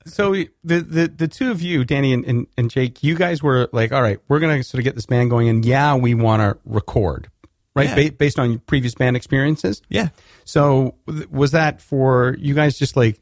so 0.06 0.32
the, 0.34 0.48
the, 0.64 1.12
the 1.14 1.28
two 1.28 1.52
of 1.52 1.62
you, 1.62 1.84
Danny 1.84 2.14
and, 2.14 2.24
and, 2.26 2.48
and 2.58 2.72
Jake, 2.72 3.04
you 3.04 3.14
guys 3.16 3.44
were 3.44 3.68
like, 3.74 3.92
all 3.92 4.02
right, 4.02 4.20
we're 4.30 4.40
going 4.40 4.58
to 4.58 4.64
sort 4.64 4.80
of 4.80 4.86
get 4.86 4.96
this 4.96 5.06
band 5.06 5.30
going 5.30 5.50
and 5.50 5.66
yeah, 5.66 5.96
we 5.96 6.14
want 6.14 6.42
to 6.42 6.58
record, 6.64 7.30
right? 7.76 7.90
Yeah. 7.90 8.10
Ba- 8.10 8.16
based 8.16 8.40
on 8.40 8.60
previous 8.60 8.96
band 8.96 9.18
experiences. 9.18 9.82
yeah. 9.90 10.10
So 10.46 10.96
th- 11.10 11.28
was 11.30 11.52
that 11.52 11.82
for 11.82 12.38
you 12.40 12.54
guys 12.54 12.80
just 12.80 12.96
like, 12.96 13.20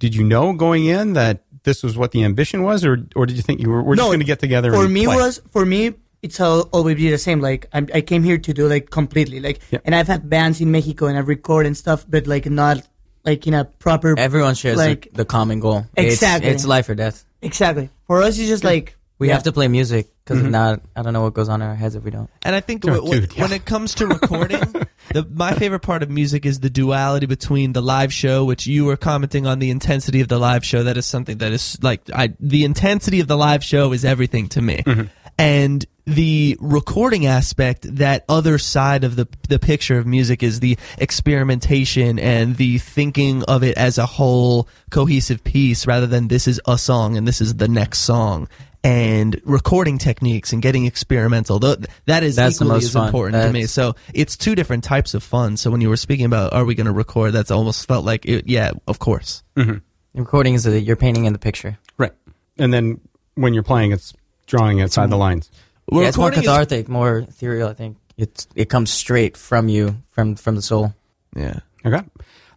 did 0.00 0.12
you 0.16 0.24
know 0.24 0.52
going 0.54 0.86
in 0.86 1.12
that 1.12 1.43
this 1.64 1.82
was 1.82 1.96
what 1.98 2.12
the 2.12 2.22
ambition 2.24 2.62
was 2.62 2.84
or, 2.84 3.06
or 3.16 3.26
did 3.26 3.36
you 3.36 3.42
think 3.42 3.60
you 3.60 3.68
were, 3.70 3.82
we're 3.82 3.96
just 3.96 4.06
going 4.06 4.20
to 4.20 4.24
get 4.26 4.38
together 4.38 4.72
For 4.72 4.84
and 4.84 4.94
me 4.94 5.04
play? 5.06 5.16
was 5.16 5.40
for 5.50 5.66
me 5.66 5.94
it's 6.22 6.40
all 6.40 6.62
always 6.72 6.96
be 6.96 7.10
the 7.10 7.18
same. 7.18 7.40
Like 7.42 7.66
I'm, 7.74 7.86
I 7.92 8.00
came 8.00 8.22
here 8.22 8.38
to 8.38 8.54
do 8.54 8.66
like 8.66 8.88
completely 8.88 9.40
like, 9.40 9.60
Yeah. 9.70 9.80
and 9.84 9.94
I've 9.94 10.06
had 10.06 10.30
bands 10.30 10.58
in 10.60 10.70
Mexico 10.70 11.04
and 11.06 11.18
I've 11.18 11.28
recorded 11.28 11.66
and 11.66 11.76
stuff, 11.76 12.06
but 12.08 12.26
like 12.26 12.46
not 12.46 12.80
like 13.24 13.46
in 13.46 13.52
a 13.52 13.64
proper. 13.66 14.18
Everyone 14.18 14.54
shares 14.54 14.78
Like- 14.78 15.10
the, 15.12 15.18
the 15.18 15.24
common 15.26 15.60
goal. 15.60 15.84
It's- 15.96 16.14
Exactly. 16.14 16.48
It's, 16.50 16.64
life 16.64 16.88
or 16.88 16.94
death. 16.94 17.26
exactly. 17.42 17.90
For 18.06 18.22
us, 18.22 18.38
it's 18.38 18.48
just 18.48 18.64
like 18.64 18.96
We 19.18 19.28
yeah. 19.28 19.34
have 19.34 19.44
to 19.44 19.52
play 19.52 19.68
music 19.68 20.08
because 20.24 20.42
Mm-hmm. 20.42 20.50
not, 20.50 20.80
I 20.96 21.02
don't 21.02 21.12
know 21.12 21.22
what 21.22 21.34
goes 21.34 21.48
on 21.48 21.62
in 21.62 21.68
our 21.68 21.74
heads 21.76 21.94
if 21.94 22.02
we 22.02 22.10
don't. 22.10 22.28
And 22.44 22.54
I 22.56 22.60
think 22.60 22.84
Oh, 22.86 23.00
wh- 23.00 23.06
wh- 23.06 23.10
dude, 23.12 23.36
yeah. 23.36 23.42
when 23.42 23.52
it 23.52 23.64
comes 23.64 23.94
to 23.96 24.06
recording, 24.08 24.60
the, 25.12 25.24
my 25.32 25.52
favorite 25.54 25.80
part 25.80 26.02
of 26.02 26.10
music 26.10 26.44
is 26.44 26.60
the 26.60 26.70
duality 26.70 27.26
between 27.26 27.74
the 27.74 27.82
live 27.82 28.12
show, 28.12 28.44
which 28.44 28.66
you 28.66 28.84
were 28.86 28.96
commenting 28.96 29.46
on 29.46 29.60
the 29.60 29.70
intensity 29.70 30.20
of 30.20 30.28
the 30.28 30.38
live 30.38 30.64
show. 30.64 30.82
That 30.82 30.96
is 30.96 31.06
something 31.06 31.38
that 31.38 31.52
is 31.52 31.78
like 31.82 32.00
I, 32.12 32.34
the 32.40 32.64
intensity 32.64 33.20
of 33.20 33.28
the 33.28 33.36
live 33.36 33.62
show 33.62 33.92
is 33.92 34.04
everything 34.04 34.48
to 34.50 34.60
me, 34.62 34.82
Mm-hmm. 34.84 35.02
and 35.38 35.84
the 36.06 36.58
recording 36.60 37.24
aspect, 37.24 37.86
that 37.96 38.26
other 38.28 38.58
side 38.58 39.04
of 39.04 39.16
the 39.16 39.26
the 39.48 39.58
picture 39.58 39.96
of 39.98 40.06
music 40.06 40.42
is 40.42 40.60
the 40.60 40.76
experimentation 40.98 42.18
and 42.18 42.56
the 42.56 42.76
thinking 42.78 43.42
of 43.44 43.62
it 43.62 43.76
as 43.78 43.96
a 43.96 44.04
whole 44.06 44.68
cohesive 44.90 45.42
piece, 45.42 45.86
rather 45.86 46.06
than 46.06 46.28
this 46.28 46.46
is 46.46 46.60
a 46.66 46.76
song 46.76 47.16
and 47.16 47.26
this 47.26 47.40
is 47.40 47.54
the 47.54 47.68
next 47.68 48.00
song. 48.00 48.48
And 48.84 49.40
recording 49.44 49.96
techniques 49.98 50.52
and 50.52 50.60
getting 50.60 50.84
experimental. 50.84 51.58
Th- 51.58 51.78
That 52.04 52.22
is 52.22 52.36
That's 52.36 52.58
the 52.58 52.66
equally 52.66 52.76
most 52.76 52.84
as 52.84 52.92
fun. 52.92 53.06
important 53.06 53.42
to 53.42 53.50
me. 53.50 53.64
So 53.64 53.94
it's 54.12 54.36
two 54.36 54.54
different 54.54 54.84
types 54.84 55.14
of 55.14 55.22
fun. 55.22 55.56
So 55.56 55.70
when 55.70 55.80
you 55.80 55.88
were 55.88 55.96
speaking 55.96 56.26
about 56.26 56.52
are 56.52 56.64
we 56.66 56.74
going 56.74 56.86
to 56.86 56.92
record, 56.92 57.32
that's 57.32 57.50
almost 57.50 57.88
felt 57.88 58.04
like 58.04 58.26
it, 58.26 58.46
yeah, 58.46 58.72
of 58.86 58.98
course. 58.98 59.42
Mm-hmm. 59.56 59.78
Recording 60.20 60.52
is 60.54 60.64
the, 60.64 60.78
you're 60.78 60.96
painting 60.96 61.24
in 61.24 61.32
the 61.32 61.38
picture. 61.38 61.78
right. 61.96 62.12
And 62.58 62.72
then 62.72 63.00
when 63.34 63.54
you're 63.54 63.64
playing, 63.64 63.90
it's 63.92 64.12
drawing 64.46 64.80
outside 64.82 65.06
the 65.06 65.14
mm-hmm. 65.14 65.20
lines. 65.20 65.50
We're 65.90 66.02
yeah, 66.02 66.08
it's 66.08 66.16
more 66.18 66.28
recording 66.28 66.50
is- 66.50 66.56
cathartic, 66.56 66.88
more 66.88 67.18
ethereal. 67.18 67.68
I 67.68 67.74
think 67.74 67.96
it's 68.16 68.46
it 68.54 68.68
comes 68.68 68.90
straight 68.90 69.36
from 69.36 69.68
you, 69.68 69.96
from 70.10 70.36
from 70.36 70.54
the 70.54 70.62
soul. 70.62 70.94
yeah. 71.34 71.60
Okay. 71.84 72.02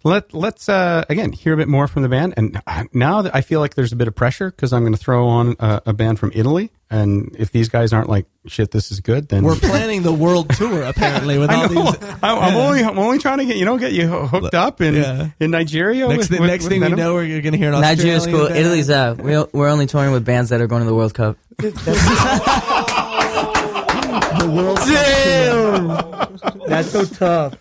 Let 0.07 0.33
let's 0.33 0.69
uh, 0.69 1.03
again 1.09 1.31
hear 1.33 1.53
a 1.53 1.57
bit 1.57 1.67
more 1.67 1.87
from 1.87 2.03
the 2.03 2.09
band, 2.09 2.33
and 2.37 2.61
uh, 2.65 2.85
now 2.93 3.21
that 3.23 3.35
I 3.35 3.41
feel 3.41 3.59
like 3.59 3.75
there's 3.75 3.91
a 3.91 3.95
bit 3.95 4.07
of 4.07 4.15
pressure 4.15 4.49
because 4.51 4.71
I'm 4.73 4.81
going 4.83 4.93
to 4.93 4.99
throw 4.99 5.27
on 5.27 5.55
a, 5.59 5.81
a 5.87 5.93
band 5.93 6.19
from 6.19 6.31
Italy, 6.33 6.71
and 6.89 7.35
if 7.37 7.51
these 7.51 7.67
guys 7.69 7.91
aren't 7.93 8.09
like 8.09 8.25
shit, 8.45 8.71
this 8.71 8.91
is 8.91 8.99
good, 9.01 9.27
then 9.29 9.43
We're 9.43 9.55
planning 9.55 10.03
the 10.03 10.13
world 10.13 10.49
tour 10.55 10.81
apparently 10.83 11.37
with 11.37 11.49
I 11.49 11.55
all 11.55 11.69
know. 11.73 11.91
these. 11.91 11.95
I'm, 12.23 12.39
I'm 12.39 12.55
only 12.55 12.83
I'm 12.83 12.97
only 12.97 13.19
trying 13.19 13.39
to 13.39 13.45
get 13.45 13.57
you 13.57 13.65
know 13.65 13.77
get 13.77 13.91
you 13.93 14.07
hooked 14.07 14.55
up 14.55 14.79
in 14.81 14.95
Yeah. 14.95 15.29
in 15.39 15.51
Nigeria. 15.51 16.07
Next, 16.07 16.17
with, 16.17 16.29
thing, 16.29 16.41
with- 16.41 16.49
next 16.49 16.63
with 16.63 16.71
thing 16.71 16.81
we 16.81 16.89
know, 16.91 17.13
we're 17.15 17.41
going 17.41 17.51
to 17.51 17.57
hear 17.57 17.73
an 17.73 17.81
Nigeria's 17.81 18.25
cool. 18.25 18.45
band. 18.47 18.57
Italy's 18.57 18.89
out. 18.89 19.17
We're 19.17 19.45
we're 19.51 19.67
only 19.69 19.85
touring 19.87 20.13
with 20.13 20.23
bands 20.25 20.49
that 20.51 20.61
are 20.61 20.67
going 20.67 20.81
to 20.83 20.87
the 20.87 20.95
World 20.95 21.13
Cup. 21.13 21.37
the 21.57 21.71
World 24.55 24.77
Damn! 24.77 25.87
That's 26.67 26.89
so 26.91 27.03
tough. 27.05 27.55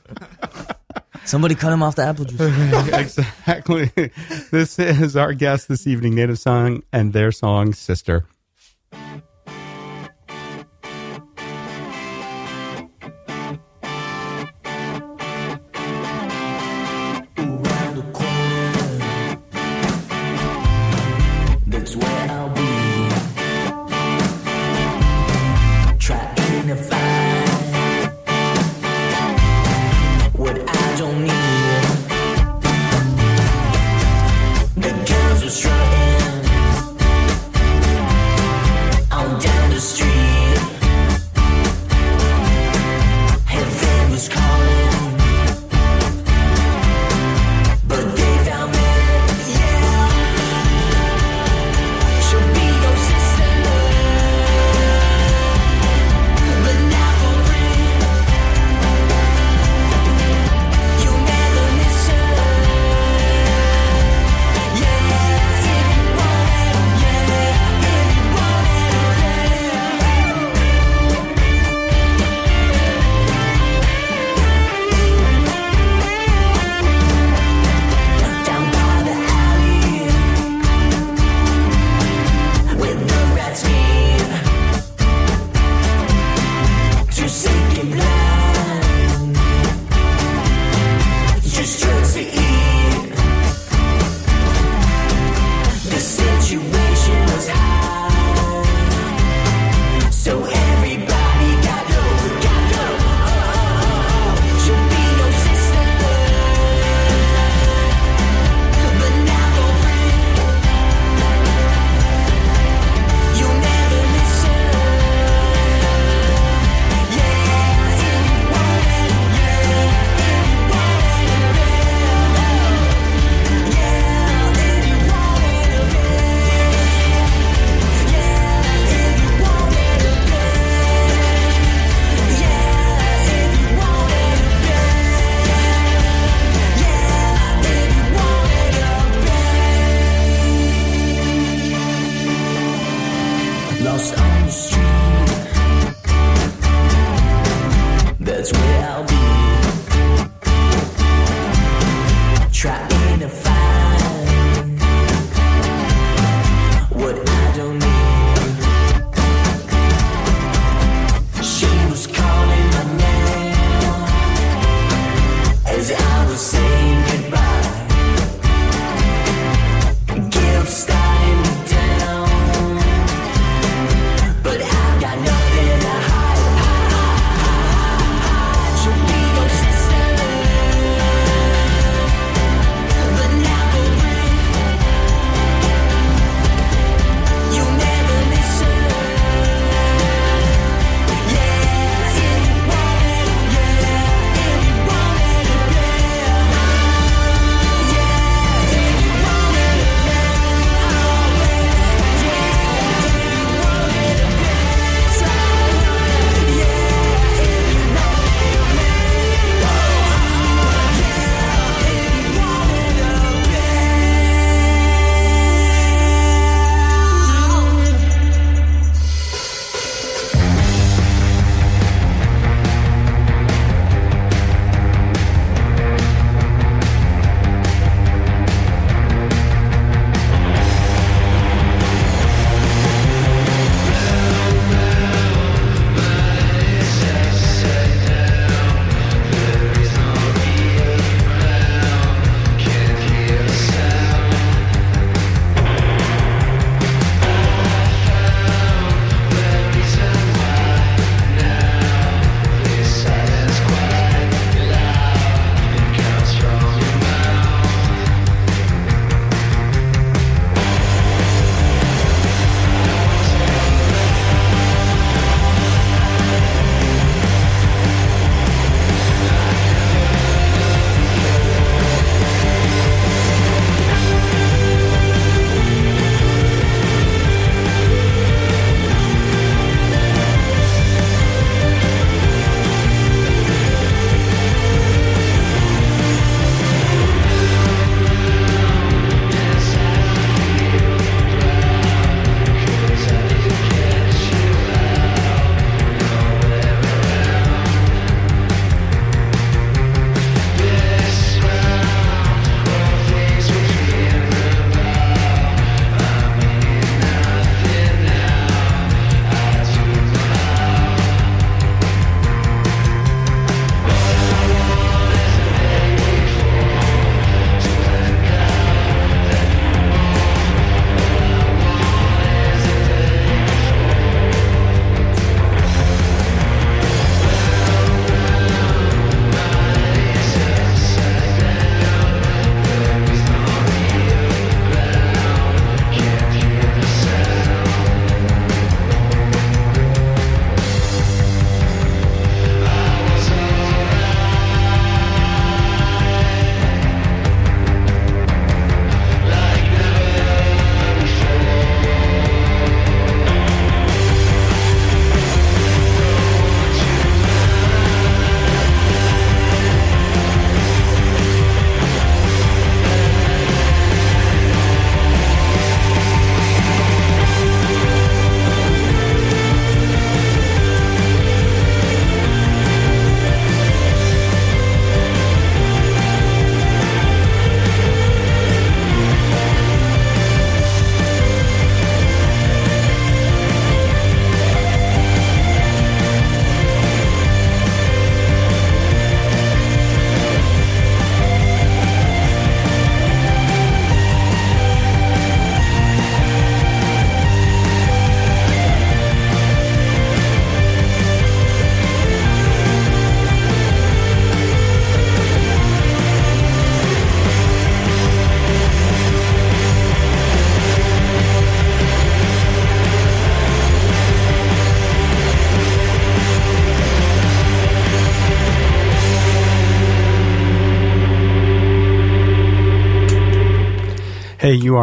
Somebody 1.26 1.56
cut 1.56 1.72
him 1.72 1.82
off 1.82 1.96
the 1.96 2.02
apple 2.04 2.24
juice. 2.24 2.40
exactly. 2.92 3.90
This 4.50 4.78
is 4.78 5.16
our 5.16 5.32
guest 5.32 5.68
this 5.68 5.86
evening, 5.86 6.14
Native 6.14 6.38
Sun, 6.38 6.82
and 6.92 7.12
their 7.12 7.32
song 7.32 7.72
"Sister." 7.72 8.24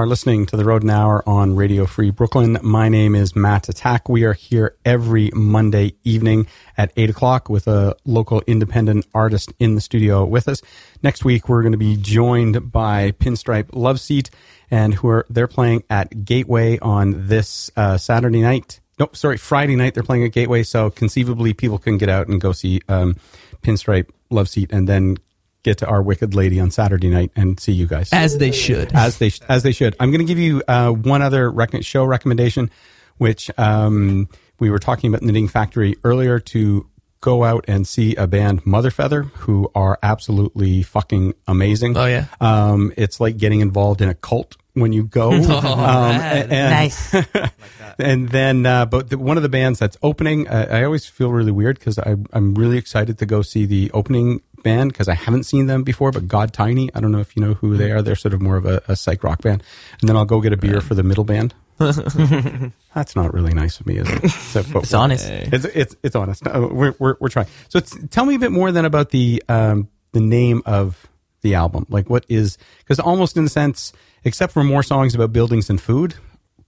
Are 0.03 0.07
listening 0.07 0.45
to 0.47 0.57
the 0.57 0.65
Rodent 0.65 0.91
Hour 0.91 1.23
on 1.25 1.55
Radio 1.55 1.85
Free 1.85 2.09
Brooklyn. 2.09 2.57
My 2.61 2.89
name 2.89 3.15
is 3.15 3.37
Matt 3.37 3.69
Attack. 3.69 4.09
We 4.09 4.25
are 4.25 4.33
here 4.33 4.75
every 4.83 5.31
Monday 5.33 5.95
evening 6.03 6.45
at 6.77 6.91
8 6.97 7.11
o'clock 7.11 7.47
with 7.47 7.69
a 7.69 7.95
local 8.03 8.41
independent 8.45 9.05
artist 9.13 9.53
in 9.59 9.75
the 9.75 9.81
studio 9.81 10.25
with 10.25 10.49
us. 10.49 10.61
Next 11.03 11.23
week, 11.23 11.47
we're 11.47 11.61
going 11.61 11.71
to 11.71 11.77
be 11.77 11.95
joined 11.95 12.69
by 12.69 13.11
Pinstripe 13.11 13.67
Loveseat, 13.67 14.29
and 14.69 14.93
who 14.95 15.07
are 15.07 15.25
they're 15.29 15.47
playing 15.47 15.85
at 15.89 16.25
Gateway 16.25 16.79
on 16.79 17.27
this 17.29 17.71
uh, 17.77 17.95
Saturday 17.95 18.41
night. 18.41 18.81
No, 18.99 19.07
sorry, 19.13 19.37
Friday 19.37 19.77
night. 19.77 19.93
They're 19.93 20.03
playing 20.03 20.25
at 20.25 20.33
Gateway, 20.33 20.63
so 20.63 20.89
conceivably 20.89 21.53
people 21.53 21.77
can 21.77 21.97
get 21.97 22.09
out 22.09 22.27
and 22.27 22.41
go 22.41 22.51
see 22.51 22.81
um, 22.89 23.15
Pinstripe 23.61 24.09
Loveseat, 24.29 24.73
and 24.73 24.85
then 24.85 25.15
get 25.63 25.77
to 25.79 25.87
our 25.87 26.01
Wicked 26.01 26.35
Lady 26.35 26.59
on 26.59 26.71
Saturday 26.71 27.09
night 27.09 27.31
and 27.35 27.59
see 27.59 27.71
you 27.71 27.87
guys 27.87 28.09
As 28.13 28.37
they 28.37 28.51
should. 28.51 28.93
as 28.93 29.17
they 29.17 29.31
as 29.49 29.63
they 29.63 29.71
should. 29.71 29.95
I'm 29.99 30.11
going 30.11 30.19
to 30.19 30.25
give 30.25 30.39
you 30.39 30.61
uh, 30.67 30.91
one 30.91 31.21
other 31.21 31.49
rec- 31.49 31.83
show 31.83 32.03
recommendation, 32.05 32.69
which 33.17 33.49
um, 33.57 34.27
we 34.59 34.69
were 34.69 34.79
talking 34.79 35.09
about 35.09 35.21
Knitting 35.23 35.47
Factory 35.47 35.95
earlier 36.03 36.39
to 36.39 36.87
go 37.21 37.45
out 37.45 37.63
and 37.69 37.87
see 37.87 38.15
a 38.17 38.27
band 38.27 38.65
Mother 38.65 38.91
Feather, 38.91 39.23
who 39.23 39.71
are 39.73 39.97
absolutely 40.03 40.83
fucking 40.83 41.33
amazing. 41.47 41.95
Oh, 41.95 42.05
yeah. 42.05 42.25
um, 42.41 42.91
it's 42.97 43.21
like 43.21 43.37
getting 43.37 43.61
involved 43.61 44.01
in 44.01 44.09
a 44.09 44.13
cult 44.13 44.57
when 44.73 44.91
you 44.91 45.05
go. 45.05 45.31
um, 45.31 45.39
and, 45.39 46.51
and- 46.51 46.71
Nice. 46.71 47.15
and 47.99 48.27
then, 48.27 48.65
uh, 48.65 48.85
but 48.85 49.09
the, 49.09 49.17
one 49.17 49.37
of 49.37 49.43
the 49.43 49.47
bands 49.49 49.79
that's 49.79 49.95
opening, 50.03 50.49
uh, 50.49 50.67
I 50.69 50.83
always 50.83 51.05
feel 51.05 51.31
really 51.31 51.51
weird 51.53 51.79
because 51.79 51.97
I'm 51.97 52.55
really 52.55 52.77
excited 52.77 53.17
to 53.19 53.25
go 53.25 53.41
see 53.41 53.65
the 53.65 53.89
opening 53.93 54.41
band 54.63 54.91
because 54.91 55.07
I 55.07 55.13
haven't 55.13 55.43
seen 55.43 55.67
them 55.67 55.83
before. 55.83 56.11
But 56.11 56.27
God 56.27 56.53
Tiny, 56.53 56.89
I 56.95 56.99
don't 56.99 57.11
know 57.11 57.19
if 57.19 57.35
you 57.35 57.43
know 57.43 57.53
who 57.55 57.77
they 57.77 57.91
are. 57.91 58.01
They're 58.01 58.15
sort 58.15 58.33
of 58.33 58.41
more 58.41 58.57
of 58.57 58.65
a, 58.65 58.81
a 58.87 58.95
psych 58.95 59.23
rock 59.23 59.41
band. 59.41 59.61
And 59.99 60.09
then 60.09 60.15
I'll 60.17 60.25
go 60.25 60.41
get 60.41 60.53
a 60.53 60.57
beer 60.57 60.81
for 60.81 60.95
the 60.95 61.03
middle 61.03 61.23
band. 61.23 61.53
that's 61.77 63.15
not 63.15 63.33
really 63.33 63.53
nice 63.53 63.79
of 63.79 63.85
me, 63.85 63.97
is 63.97 64.09
it? 64.09 64.29
So, 64.29 64.63
but 64.71 64.83
It's 64.83 64.93
honest. 64.93 65.27
It's 65.27 65.65
it's 65.65 65.95
it's 66.03 66.15
honest. 66.15 66.45
Uh, 66.47 66.67
we're 66.71 66.95
we're 66.99 67.15
we're 67.19 67.29
trying. 67.29 67.47
So 67.69 67.77
it's, 67.77 67.95
tell 68.09 68.25
me 68.25 68.35
a 68.35 68.39
bit 68.39 68.51
more 68.51 68.71
then 68.71 68.85
about 68.85 69.09
the 69.09 69.43
um 69.49 69.89
the 70.11 70.21
name 70.21 70.61
of 70.65 71.07
the 71.41 71.55
album. 71.55 71.85
Like 71.89 72.09
what 72.09 72.25
is 72.29 72.57
because 72.79 72.99
almost 72.99 73.37
in 73.37 73.45
a 73.45 73.49
sense, 73.49 73.91
except 74.23 74.53
for 74.53 74.63
more 74.63 74.83
songs 74.83 75.13
about 75.15 75.33
buildings 75.33 75.69
and 75.69 75.81
food 75.81 76.15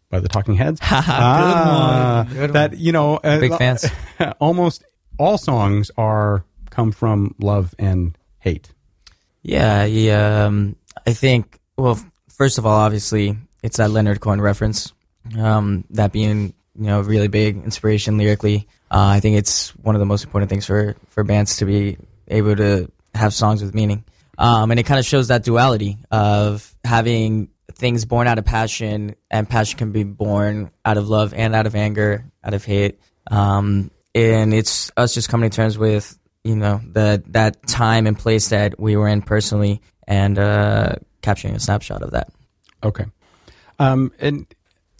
by 0.09 0.19
the 0.19 0.27
Talking 0.27 0.55
Heads. 0.55 0.79
ah, 0.83 2.25
That 2.29 2.77
you 2.77 2.91
know, 2.91 3.17
uh, 3.17 3.39
Big 3.39 3.55
fans. 3.57 3.85
almost 4.39 4.83
all 5.17 5.37
songs 5.37 5.91
are 5.97 6.43
come 6.75 6.91
from 6.91 7.33
love 7.39 7.73
and 7.79 8.17
hate. 8.39 8.73
Yeah, 9.41 9.85
yeah. 9.85 10.45
Um, 10.45 10.75
I 11.07 11.13
think. 11.13 11.59
Well, 11.77 11.99
first 12.29 12.57
of 12.57 12.65
all, 12.65 12.75
obviously, 12.75 13.37
it's 13.63 13.77
that 13.77 13.91
Leonard 13.91 14.19
Cohen 14.19 14.41
reference. 14.41 14.93
Um, 15.37 15.85
that 15.91 16.11
being, 16.11 16.53
you 16.77 16.85
know, 16.85 17.01
really 17.01 17.27
big 17.27 17.57
inspiration 17.57 18.17
lyrically. 18.17 18.67
Uh, 18.91 19.07
I 19.17 19.19
think 19.19 19.37
it's 19.37 19.69
one 19.77 19.95
of 19.95 19.99
the 19.99 20.05
most 20.05 20.23
important 20.23 20.49
things 20.49 20.65
for 20.65 20.95
for 21.09 21.23
bands 21.23 21.57
to 21.57 21.65
be 21.65 21.97
able 22.27 22.55
to 22.55 22.91
have 23.13 23.33
songs 23.33 23.63
with 23.63 23.73
meaning. 23.73 24.03
Um, 24.37 24.71
and 24.71 24.79
it 24.79 24.83
kind 24.83 24.99
of 24.99 25.05
shows 25.05 25.29
that 25.29 25.43
duality 25.43 25.97
of 26.11 26.75
having 26.83 27.49
things 27.71 28.05
born 28.05 28.27
out 28.27 28.37
of 28.37 28.45
passion, 28.45 29.15
and 29.31 29.49
passion 29.49 29.77
can 29.77 29.91
be 29.91 30.03
born 30.03 30.71
out 30.83 30.97
of 30.97 31.07
love 31.07 31.33
and 31.33 31.55
out 31.55 31.67
of 31.67 31.75
anger, 31.75 32.25
out 32.43 32.53
of 32.53 32.65
hate. 32.65 32.99
Um, 33.31 33.91
and 34.13 34.53
it's 34.53 34.91
us 34.97 35.13
just 35.13 35.29
coming 35.29 35.49
to 35.49 35.55
terms 35.55 35.77
with 35.77 36.17
you 36.45 36.55
know 36.55 36.79
the 36.93 37.23
that 37.27 37.65
time 37.67 38.05
and 38.07 38.17
place 38.17 38.49
that 38.49 38.79
we 38.79 38.95
were 38.95 39.07
in 39.07 39.21
personally, 39.21 39.81
and 40.07 40.37
uh, 40.37 40.95
capturing 41.21 41.55
a 41.55 41.59
snapshot 41.59 42.03
of 42.03 42.11
that. 42.11 42.29
Okay. 42.83 43.05
Um, 43.79 44.13
and 44.19 44.45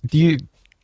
do 0.06 0.18
you 0.18 0.38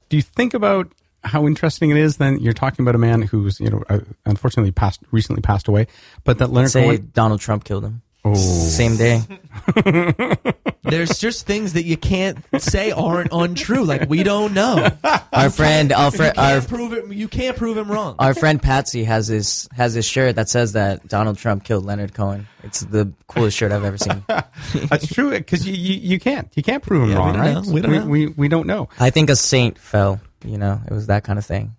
do 0.09 0.18
you 0.18 0.22
think 0.22 0.53
about 0.53 0.93
how 1.24 1.47
interesting 1.47 1.89
it 1.89 1.97
is? 1.97 2.18
Then 2.18 2.39
you're 2.39 2.53
talking 2.53 2.84
about 2.84 2.93
a 2.93 2.99
man 2.99 3.24
who's 3.24 3.59
you 3.59 3.72
know 3.72 3.84
uh, 3.89 3.99
unfortunately 4.26 4.72
passed 4.72 5.01
recently 5.12 5.41
passed 5.41 5.68
away, 5.68 5.88
but 6.24 6.38
that 6.38 6.51
Leonard 6.51 6.72
Say 6.72 6.84
Cohen. 6.84 7.12
Donald 7.14 7.41
Trump 7.41 7.64
killed 7.64 7.84
him. 7.84 8.03
Oh. 8.24 8.36
Same 8.36 8.97
day. 8.97 9.22
There's 10.84 11.19
just 11.19 11.45
things 11.47 11.74
that 11.74 11.86
you 11.86 11.97
can't 11.97 12.38
say 12.59 12.91
aren't 12.91 13.32
untrue. 13.32 13.84
Like 13.84 14.09
we 14.09 14.24
don't 14.24 14.53
know. 14.53 14.89
Our 15.32 15.49
friend, 15.49 15.91
our, 15.91 16.11
fri- 16.11 16.26
You 16.28 16.32
our 16.38 16.59
can't 16.59 16.67
prove 16.67 16.93
it. 16.93 17.13
You 17.13 17.28
can't 17.28 17.55
prove 17.57 17.78
him 17.78 17.91
wrong. 17.91 18.15
our 18.19 18.34
friend 18.34 18.61
Patsy 18.61 19.03
has 19.05 19.28
his 19.28 19.67
has 19.74 19.93
this 19.93 20.05
shirt 20.05 20.36
that 20.36 20.49
says 20.49 20.74
that 20.74 21.07
Donald 21.07 21.38
Trump 21.38 21.63
killed 21.63 21.86
Leonard 21.86 22.13
Cohen. 22.13 22.47
It's 22.63 22.82
the 22.82 23.11
coolest 23.28 23.57
shirt 23.57 23.72
I've 23.72 23.84
ever 23.84 23.97
seen. 23.97 24.24
That's 24.28 25.07
true 25.07 25.32
because 25.32 25.65
you, 25.67 25.74
you 25.74 25.99
you 26.13 26.19
can't 26.19 26.49
you 26.55 26.63
can't 26.63 26.84
prove 26.84 27.03
him 27.03 27.09
Yeah, 27.11 27.15
we 27.15 27.22
wrong, 27.22 27.34
don't 27.34 27.41
right? 27.41 27.53
know. 27.65 27.72
We 27.74 27.82
don't 27.82 27.91
know. 27.91 28.05
We, 28.05 28.28
we 28.28 28.47
don't 28.49 28.67
know, 28.67 28.89
I 28.99 29.09
think 29.09 29.30
a 29.30 29.36
saint 29.36 29.78
fell. 29.80 30.19
You 30.43 30.57
know, 30.57 30.80
it 30.86 30.91
was 30.93 31.07
that 31.07 31.24
kind 31.24 31.38
of 31.39 31.45
thing. 31.45 31.76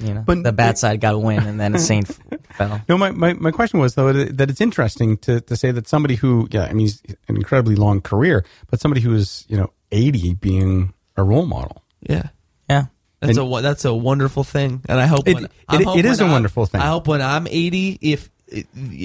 Right? 0.00 0.08
You 0.08 0.14
know, 0.14 0.22
But- 0.26 0.42
the 0.42 0.52
bad 0.52 0.78
side 0.78 1.00
got 1.00 1.14
a 1.14 1.18
win, 1.18 1.42
and 1.44 1.58
then 1.60 1.74
a 1.74 1.78
saint 1.78 2.08
fell. 2.54 2.80
No, 2.88 2.98
my, 2.98 3.10
my, 3.12 3.32
my 3.34 3.50
question 3.50 3.80
was 3.80 3.94
though 3.94 4.12
that 4.12 4.50
it's 4.50 4.60
interesting 4.60 5.16
to, 5.18 5.40
to 5.42 5.56
say 5.56 5.70
that 5.70 5.86
somebody 5.88 6.14
who 6.16 6.48
yeah 6.50 6.64
I 6.64 6.72
mean 6.72 6.80
he's 6.86 7.02
an 7.28 7.36
incredibly 7.36 7.76
long 7.76 8.00
career, 8.00 8.44
but 8.70 8.80
somebody 8.80 9.00
who 9.00 9.14
is 9.14 9.44
you 9.48 9.56
know 9.56 9.70
eighty 9.92 10.34
being 10.34 10.92
a 11.16 11.22
role 11.22 11.46
model. 11.46 11.82
yeah. 12.02 12.28
Yeah. 12.68 12.86
That's 13.20 13.38
And- 13.38 13.54
a 13.54 13.60
that's 13.62 13.84
a 13.84 13.94
wonderful 13.94 14.44
thing, 14.44 14.82
and 14.88 15.00
I 15.00 15.06
hope 15.06 15.26
It- 15.28 15.34
when, 15.34 15.44
it- 15.46 15.52
I 15.68 15.82
hope 15.82 15.98
it 15.98 16.04
is 16.04 16.18
when 16.18 16.20
a 16.20 16.24
I'm- 16.24 16.32
wonderful 16.32 16.66
thing. 16.66 16.80
I 16.80 16.86
hope 16.86 17.06
when 17.08 17.22
I'm 17.22 17.46
80, 17.46 17.98
if 18.02 18.30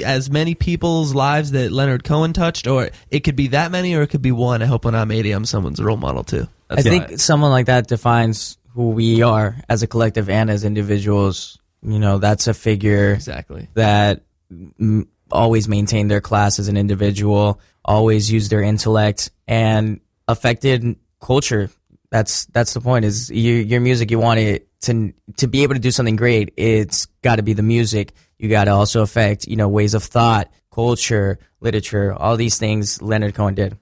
as 0.04 0.30
many 0.30 0.54
people's 0.54 1.16
lives 1.16 1.52
that 1.52 1.72
Leonard 1.72 2.04
Cohen 2.04 2.34
touched, 2.34 2.68
or 2.68 2.90
it 3.10 3.22
could 3.22 3.36
be 3.38 3.48
that 3.48 3.72
many, 3.72 3.96
or 3.96 4.02
it 4.02 4.08
could 4.08 4.22
be 4.22 4.32
one. 4.34 4.62
I 4.62 4.66
hope 4.66 4.86
when 4.86 4.94
I'm 4.94 5.10
80, 5.12 5.32
I'm 5.32 5.46
someone's 5.46 5.82
role 5.82 5.98
model 5.98 6.24
too. 6.24 6.48
I 6.70 6.82
think 6.82 7.10
why- 7.10 7.16
someone 7.16 7.50
like 7.50 7.66
that 7.68 7.88
defines 7.88 8.58
who 8.80 8.92
we 8.92 9.22
are 9.22 9.58
as 9.68 9.84
a 9.84 9.88
collective 9.88 10.30
and 10.30 10.50
as 10.50 10.64
individuals. 10.64 11.60
You 11.82 12.00
know, 12.00 12.18
that's 12.18 12.48
a 12.48 12.54
figure 12.54 13.12
exactly. 13.12 13.68
that 13.74 14.22
mm, 14.50 15.06
always 15.30 15.68
maintained 15.68 16.10
their 16.10 16.22
class 16.22 16.60
as 16.60 16.70
an 16.70 16.78
individual, 16.78 17.60
always 17.84 18.32
used 18.32 18.50
their 18.50 18.62
intellect, 18.62 19.32
and 19.50 20.00
affected 20.30 20.96
culture. 21.20 21.70
That's 22.10 22.46
that's 22.46 22.74
the 22.74 22.80
point. 22.80 23.04
Is 23.04 23.30
your 23.30 23.58
your 23.58 23.82
music? 23.82 24.12
You 24.12 24.20
want 24.20 24.40
it 24.40 24.70
to 24.84 25.14
to 25.36 25.48
be 25.48 25.64
able 25.64 25.74
to 25.74 25.82
do 25.82 25.92
something 25.92 26.16
great. 26.16 26.54
It's 26.56 27.08
got 27.22 27.36
to 27.36 27.44
be 27.44 27.52
the 27.52 27.64
music. 27.64 28.14
You 28.38 28.48
got 28.48 28.66
to 28.66 28.72
also 28.72 29.02
affect 29.02 29.46
you 29.46 29.58
know 29.58 29.68
ways 29.68 29.94
of 29.94 30.04
thought, 30.06 30.54
culture, 30.72 31.38
literature, 31.60 32.14
all 32.14 32.38
these 32.38 32.58
things. 32.58 33.02
Leonard 33.02 33.36
Cohen 33.36 33.56
did. 33.56 33.78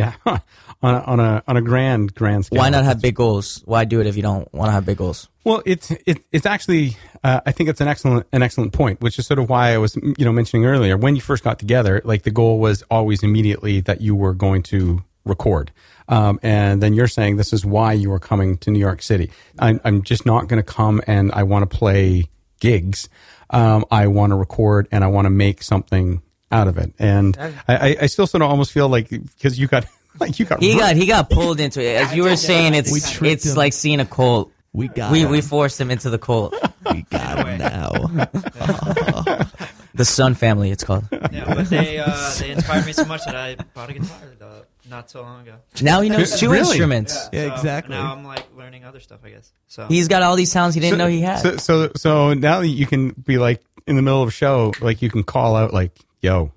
Yeah, 0.00 0.14
on 0.82 0.94
a, 0.94 0.98
on 1.00 1.20
a 1.20 1.42
on 1.46 1.56
a 1.58 1.62
grand 1.62 2.14
grand 2.14 2.46
scale. 2.46 2.58
Why 2.58 2.70
not 2.70 2.84
have 2.84 3.02
big 3.02 3.14
goals? 3.14 3.62
Why 3.66 3.84
do 3.84 4.00
it 4.00 4.06
if 4.06 4.16
you 4.16 4.22
don't 4.22 4.52
want 4.54 4.68
to 4.68 4.72
have 4.72 4.86
big 4.86 4.96
goals? 4.96 5.28
Well, 5.44 5.62
it's 5.66 5.90
it, 5.90 6.24
it's 6.32 6.46
actually 6.46 6.96
uh, 7.22 7.40
I 7.44 7.52
think 7.52 7.68
it's 7.68 7.80
an 7.80 7.88
excellent 7.88 8.26
an 8.32 8.42
excellent 8.42 8.72
point, 8.72 9.00
which 9.00 9.18
is 9.18 9.26
sort 9.26 9.38
of 9.38 9.50
why 9.50 9.74
I 9.74 9.78
was 9.78 9.96
you 9.96 10.24
know 10.24 10.32
mentioning 10.32 10.64
earlier 10.64 10.96
when 10.96 11.16
you 11.16 11.20
first 11.20 11.44
got 11.44 11.58
together, 11.58 12.00
like 12.04 12.22
the 12.22 12.30
goal 12.30 12.60
was 12.60 12.82
always 12.90 13.22
immediately 13.22 13.80
that 13.82 14.00
you 14.00 14.16
were 14.16 14.32
going 14.32 14.62
to 14.64 15.02
record, 15.26 15.70
um, 16.08 16.40
and 16.42 16.82
then 16.82 16.94
you're 16.94 17.08
saying 17.08 17.36
this 17.36 17.52
is 17.52 17.64
why 17.64 17.92
you 17.92 18.10
are 18.12 18.18
coming 18.18 18.56
to 18.58 18.70
New 18.70 18.78
York 18.78 19.02
City. 19.02 19.30
I'm, 19.58 19.80
I'm 19.84 20.02
just 20.02 20.24
not 20.24 20.48
going 20.48 20.62
to 20.62 20.66
come 20.66 21.02
and 21.06 21.30
I 21.32 21.42
want 21.42 21.70
to 21.70 21.76
play 21.76 22.30
gigs. 22.58 23.08
Um, 23.50 23.84
I 23.90 24.06
want 24.06 24.30
to 24.30 24.36
record 24.36 24.88
and 24.92 25.04
I 25.04 25.08
want 25.08 25.26
to 25.26 25.30
make 25.30 25.62
something 25.62 26.22
out 26.52 26.68
of 26.68 26.78
it, 26.78 26.92
and 26.98 27.36
I, 27.38 27.54
I, 27.68 27.96
I 28.02 28.06
still 28.06 28.26
sort 28.26 28.42
of 28.42 28.50
almost 28.50 28.72
feel 28.72 28.88
like 28.88 29.08
because 29.10 29.58
you 29.58 29.66
got 29.68 29.86
like 30.20 30.38
you 30.38 30.44
got 30.46 30.60
He 30.60 30.72
ru- 30.74 30.78
got 30.80 30.96
he 30.96 31.06
got 31.06 31.30
pulled 31.30 31.60
into 31.60 31.80
it. 31.82 32.02
As 32.02 32.14
you 32.14 32.24
were 32.24 32.36
saying, 32.36 32.74
it's 32.74 33.10
tricked 33.12 33.32
it's 33.44 33.46
him. 33.50 33.56
like 33.56 33.72
seeing 33.72 34.00
a 34.00 34.06
cult. 34.06 34.52
We 34.72 34.86
got 34.88 35.10
We 35.12 35.20
him. 35.22 35.30
we 35.30 35.40
forced 35.40 35.80
him 35.80 35.90
into 35.90 36.10
the 36.10 36.18
cult. 36.18 36.54
we 36.92 37.02
got 37.10 37.46
him 37.46 37.58
now. 37.58 39.46
The 39.92 40.04
Sun 40.04 40.34
family, 40.36 40.70
it's 40.70 40.84
called. 40.84 41.04
Yeah, 41.10 41.52
but 41.52 41.68
they 41.68 41.98
uh, 41.98 42.32
they 42.38 42.52
inspired 42.52 42.86
me 42.86 42.92
so 42.92 43.04
much 43.06 43.24
that 43.24 43.34
I 43.34 43.56
bought 43.74 43.90
a 43.90 43.92
guitar 43.94 44.16
uh, 44.40 44.46
not 44.88 45.10
so 45.10 45.20
long 45.22 45.42
ago. 45.42 45.56
Now 45.82 46.00
he 46.00 46.08
knows 46.08 46.38
two 46.38 46.46
Really? 46.48 46.60
instruments. 46.60 47.28
Yeah, 47.32 47.48
So 47.48 47.54
exactly. 47.54 47.96
Now 47.96 48.12
I'm 48.14 48.24
like 48.24 48.46
learning 48.56 48.84
other 48.84 49.00
stuff, 49.00 49.18
I 49.24 49.30
guess. 49.30 49.52
So 49.66 49.86
He's 49.88 50.06
got 50.06 50.22
all 50.22 50.36
these 50.36 50.50
sounds 50.52 50.74
he 50.74 50.80
didn't 50.80 50.98
know 50.98 51.08
he 51.08 51.20
had. 51.20 51.40
So, 51.40 51.56
so, 51.56 51.90
so 51.96 52.34
now 52.34 52.60
you 52.60 52.86
can 52.86 53.10
be 53.10 53.36
like 53.38 53.62
in 53.88 53.96
the 53.96 54.02
middle 54.02 54.22
of 54.22 54.28
a 54.28 54.32
show, 54.32 54.72
like 54.80 55.02
you 55.02 55.10
can 55.10 55.24
call 55.24 55.56
out 55.56 55.74
like, 55.74 55.92
"Yo, 56.22 56.52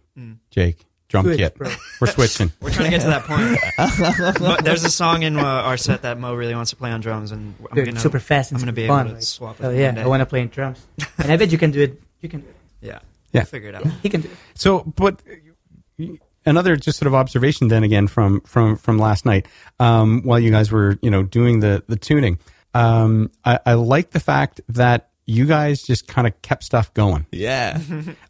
Jake, 0.52 0.86
drum 1.10 1.26
Switch, 1.26 1.38
kit, 1.38 1.56
bro. 1.56 1.70
we're 2.02 2.08
switching." 2.08 2.52
we're 2.62 2.72
trying 2.72 2.92
to 2.92 2.98
get 2.98 3.02
to 3.02 3.08
that 3.08 3.24
point. 3.24 4.40
Mo- 4.42 4.58
There's 4.62 4.84
a 4.84 4.90
song 4.90 5.24
in 5.24 5.38
uh, 5.38 5.44
our 5.44 5.78
set 5.78 6.02
that 6.04 6.20
Mo 6.20 6.34
really 6.36 6.56
wants 6.56 6.72
to 6.72 6.76
play 6.78 6.92
on 6.92 7.02
drums, 7.02 7.32
and 7.32 7.56
I'm 7.70 7.76
Dude, 7.76 7.86
gonna 7.86 8.00
super 8.00 8.20
fast 8.20 8.52
and 8.52 8.58
I'm 8.58 8.62
gonna 8.66 8.72
super 8.72 8.82
be 8.84 8.88
fun. 8.88 9.08
able 9.08 9.16
to 9.20 9.26
swap 9.26 9.60
it. 9.60 9.66
Oh 9.66 9.70
yeah. 9.72 9.94
I 9.98 10.08
want 10.08 10.22
to 10.22 10.26
play 10.26 10.42
in 10.42 10.48
drums, 10.50 10.86
and 11.18 11.32
I 11.32 11.38
bet 11.38 11.52
you 11.52 11.58
can 11.58 11.72
do 11.72 11.82
it. 11.82 12.02
You 12.22 12.30
can. 12.30 12.42
Do 12.42 12.48
it. 12.48 12.56
Yeah, 12.82 13.00
Yeah. 13.32 13.42
We'll 13.42 13.46
figure 13.46 13.70
it 13.70 13.76
out. 13.76 13.88
He 14.02 14.10
can 14.10 14.20
do 14.22 14.28
it. 14.30 14.36
So, 14.56 14.82
but 14.84 15.22
another 16.46 16.76
just 16.76 17.00
sort 17.00 17.08
of 17.08 17.16
observation 17.16 17.68
then 17.70 17.84
again 17.84 18.08
from 18.08 18.42
from 18.42 18.76
from 18.78 18.98
last 18.98 19.26
night, 19.26 19.48
um, 19.80 20.22
while 20.24 20.40
you 20.40 20.52
guys 20.52 20.72
were 20.72 20.98
you 21.02 21.10
know 21.10 21.24
doing 21.24 21.60
the 21.62 21.84
the 21.88 21.96
tuning, 21.96 22.40
um, 22.74 23.32
I, 23.46 23.60
I 23.66 23.74
like 23.76 24.12
the 24.12 24.20
fact 24.20 24.62
that 24.70 25.10
you 25.26 25.46
guys 25.46 25.82
just 25.84 26.08
kind 26.08 26.28
of 26.28 26.42
kept 26.42 26.64
stuff 26.66 26.94
going. 26.94 27.26
yeah. 27.32 27.80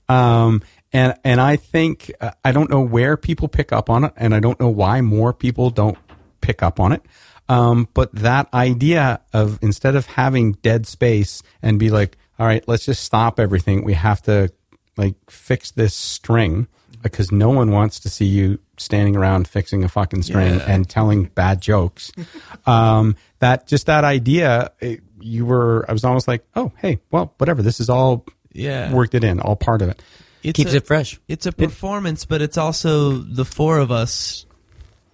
Um, 0.07 0.61
and 0.93 1.15
and 1.23 1.41
I 1.41 1.55
think 1.57 2.11
uh, 2.21 2.31
I 2.45 2.51
don't 2.51 2.69
know 2.69 2.81
where 2.81 3.17
people 3.17 3.47
pick 3.47 3.71
up 3.73 3.89
on 3.89 4.03
it, 4.05 4.13
and 4.15 4.33
I 4.33 4.39
don't 4.39 4.59
know 4.59 4.69
why 4.69 5.01
more 5.01 5.33
people 5.33 5.69
don't 5.69 5.97
pick 6.41 6.61
up 6.63 6.79
on 6.79 6.91
it. 6.93 7.01
Um, 7.49 7.89
but 7.93 8.13
that 8.15 8.47
idea 8.53 9.19
of 9.33 9.59
instead 9.61 9.95
of 9.95 10.05
having 10.05 10.53
dead 10.53 10.87
space 10.87 11.43
and 11.61 11.77
be 11.77 11.89
like, 11.89 12.17
all 12.39 12.45
right, 12.45 12.65
let's 12.67 12.85
just 12.85 13.03
stop 13.03 13.39
everything. 13.39 13.83
We 13.83 13.93
have 13.93 14.21
to 14.23 14.49
like 14.95 15.15
fix 15.29 15.71
this 15.71 15.93
string 15.95 16.67
because 17.01 17.31
no 17.33 17.49
one 17.49 17.71
wants 17.71 17.99
to 18.01 18.09
see 18.09 18.25
you 18.25 18.59
standing 18.77 19.17
around 19.17 19.47
fixing 19.47 19.83
a 19.83 19.89
fucking 19.89 20.21
string 20.23 20.55
Yeah. 20.55 20.65
and 20.71 20.89
telling 20.89 21.25
bad 21.25 21.59
jokes. 21.61 22.11
um, 22.65 23.17
that 23.39 23.67
just 23.67 23.87
that 23.87 24.05
idea, 24.05 24.71
it, 24.79 25.01
you 25.19 25.45
were, 25.45 25.85
I 25.89 25.91
was 25.93 26.05
almost 26.05 26.27
like, 26.29 26.45
oh, 26.55 26.71
hey, 26.77 26.99
well, 27.11 27.33
whatever. 27.39 27.61
This 27.61 27.79
is 27.81 27.89
all 27.89 28.25
Yeah. 28.53 28.93
worked 28.93 29.15
it 29.15 29.23
in, 29.25 29.41
all 29.41 29.57
part 29.57 29.81
of 29.81 29.89
it. 29.89 30.01
It's 30.43 30.57
Keeps 30.57 30.73
a- 30.73 30.77
it 30.77 30.87
fresh. 30.87 31.19
It's 31.27 31.45
a 31.45 31.51
performance, 31.51 32.25
but 32.25 32.41
it's 32.41 32.57
also 32.57 33.13
the 33.17 33.45
four 33.45 33.79
of 33.79 33.91
us 33.91 34.45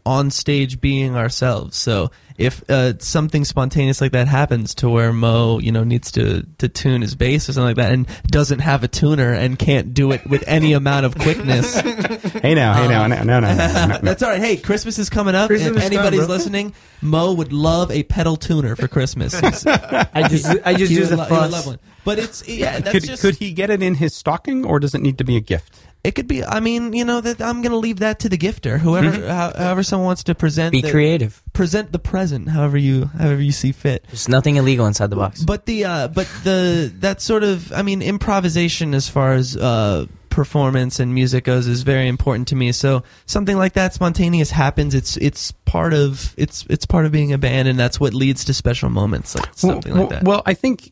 on 0.05 0.31
stage 0.31 0.81
being 0.81 1.15
ourselves. 1.15 1.77
So 1.77 2.11
if 2.39 2.63
uh, 2.69 2.97
something 2.99 3.45
spontaneous 3.45 4.01
like 4.01 4.13
that 4.13 4.27
happens 4.27 4.73
to 4.75 4.89
where 4.89 5.11
Mo, 5.13 5.59
you 5.59 5.71
know, 5.71 5.83
needs 5.83 6.11
to 6.13 6.43
to 6.59 6.67
tune 6.69 7.01
his 7.01 7.13
bass 7.15 7.47
or 7.49 7.53
something 7.53 7.67
like 7.67 7.75
that, 7.75 7.91
and 7.91 8.07
doesn't 8.27 8.59
have 8.59 8.83
a 8.83 8.87
tuner 8.87 9.33
and 9.33 9.59
can't 9.59 9.93
do 9.93 10.11
it 10.13 10.25
with 10.27 10.43
any 10.47 10.73
amount 10.73 11.05
of 11.05 11.15
quickness, 11.15 11.75
Hey 12.41 12.55
now, 12.55 12.73
hey 12.73 12.87
now, 12.87 13.07
no, 13.07 13.23
no, 13.23 13.39
no, 13.39 13.39
no, 13.39 13.55
no, 13.55 13.85
no. 13.87 13.97
that's 14.01 14.23
all 14.23 14.29
right. 14.29 14.39
Hey, 14.39 14.57
Christmas 14.57 14.97
is 14.97 15.09
coming 15.09 15.35
up. 15.35 15.47
Christmas 15.49 15.67
and 15.67 15.77
is 15.77 15.83
coming, 15.83 15.97
anybody's 15.99 16.25
bro. 16.25 16.35
listening, 16.35 16.73
Mo 17.01 17.33
would 17.33 17.51
love 17.53 17.91
a 17.91 18.03
pedal 18.03 18.37
tuner 18.37 18.75
for 18.75 18.87
Christmas. 18.87 19.37
He's- 19.39 19.65
I 19.67 20.27
just 20.29 20.47
I 20.65 20.73
just 20.73 20.89
he 20.91 20.97
use 20.97 21.09
would 21.09 21.17
the 21.19 21.23
lo- 21.23 21.25
he 21.25 21.33
would 21.33 21.39
fuzz. 21.41 21.51
love 21.51 21.65
one. 21.67 21.79
But 22.05 22.19
it's 22.19 22.47
yeah, 22.47 22.79
that's 22.79 22.91
Could, 22.91 23.03
just 23.03 23.21
could 23.21 23.35
he 23.35 23.51
get 23.51 23.69
it 23.69 23.83
in 23.83 23.95
his 23.95 24.15
stocking 24.15 24.65
or 24.65 24.79
does 24.79 24.95
it 24.95 25.01
need 25.01 25.17
to 25.17 25.23
be 25.25 25.35
a 25.35 25.41
gift? 25.41 25.77
It 26.01 26.15
could 26.15 26.27
be. 26.27 26.45
I 26.45 26.61
mean, 26.61 26.93
you 26.93 27.03
know 27.03 27.19
that 27.19 27.41
I'm 27.41 27.61
going 27.61 27.71
to 27.71 27.77
leave 27.77 27.99
that 27.99 28.19
to 28.19 28.29
the 28.29 28.37
gifter. 28.37 28.79
Whoever, 28.79 29.11
Mm-hmm. 29.11 29.27
how, 29.27 29.51
however, 29.53 29.83
someone 29.83 30.05
wants 30.05 30.23
to 30.23 30.35
present. 30.35 30.71
Be 30.71 30.81
the- 30.81 30.91
creative. 30.91 31.43
Present 31.51 31.91
the 31.91 31.99
present, 31.99 32.47
however 32.47 32.77
you, 32.77 33.05
however 33.05 33.41
you 33.41 33.51
see 33.51 33.73
fit. 33.73 34.05
There's 34.07 34.29
nothing 34.29 34.55
illegal 34.55 34.85
inside 34.87 35.09
the 35.09 35.17
box. 35.17 35.43
But 35.43 35.65
the, 35.65 35.83
uh, 35.85 36.07
but 36.07 36.25
the 36.45 36.89
that 36.99 37.19
sort 37.21 37.43
of, 37.43 37.73
I 37.73 37.81
mean, 37.81 38.01
improvisation 38.01 38.93
as 38.93 39.09
far 39.09 39.33
as 39.33 39.57
uh, 39.57 40.05
performance 40.29 40.99
and 40.99 41.13
music 41.13 41.43
goes 41.43 41.67
is 41.67 41.83
very 41.83 42.07
important 42.07 42.47
to 42.49 42.55
me. 42.55 42.71
So 42.71 43.03
something 43.25 43.57
like 43.57 43.73
that 43.73 43.93
spontaneous 43.93 44.51
happens. 44.51 44.95
It's 44.95 45.17
it's 45.17 45.51
part 45.65 45.93
of 45.93 46.33
it's 46.37 46.65
it's 46.69 46.85
part 46.85 47.05
of 47.05 47.11
being 47.11 47.33
a 47.33 47.37
band, 47.37 47.67
and 47.67 47.79
that's 47.79 47.99
what 47.99 48.13
leads 48.13 48.45
to 48.45 48.53
special 48.53 48.89
moments, 48.89 49.35
like 49.35 49.49
something 49.55 49.93
well, 49.93 50.01
like 50.03 50.09
that. 50.09 50.23
Well, 50.23 50.41
I 50.45 50.53
think 50.53 50.91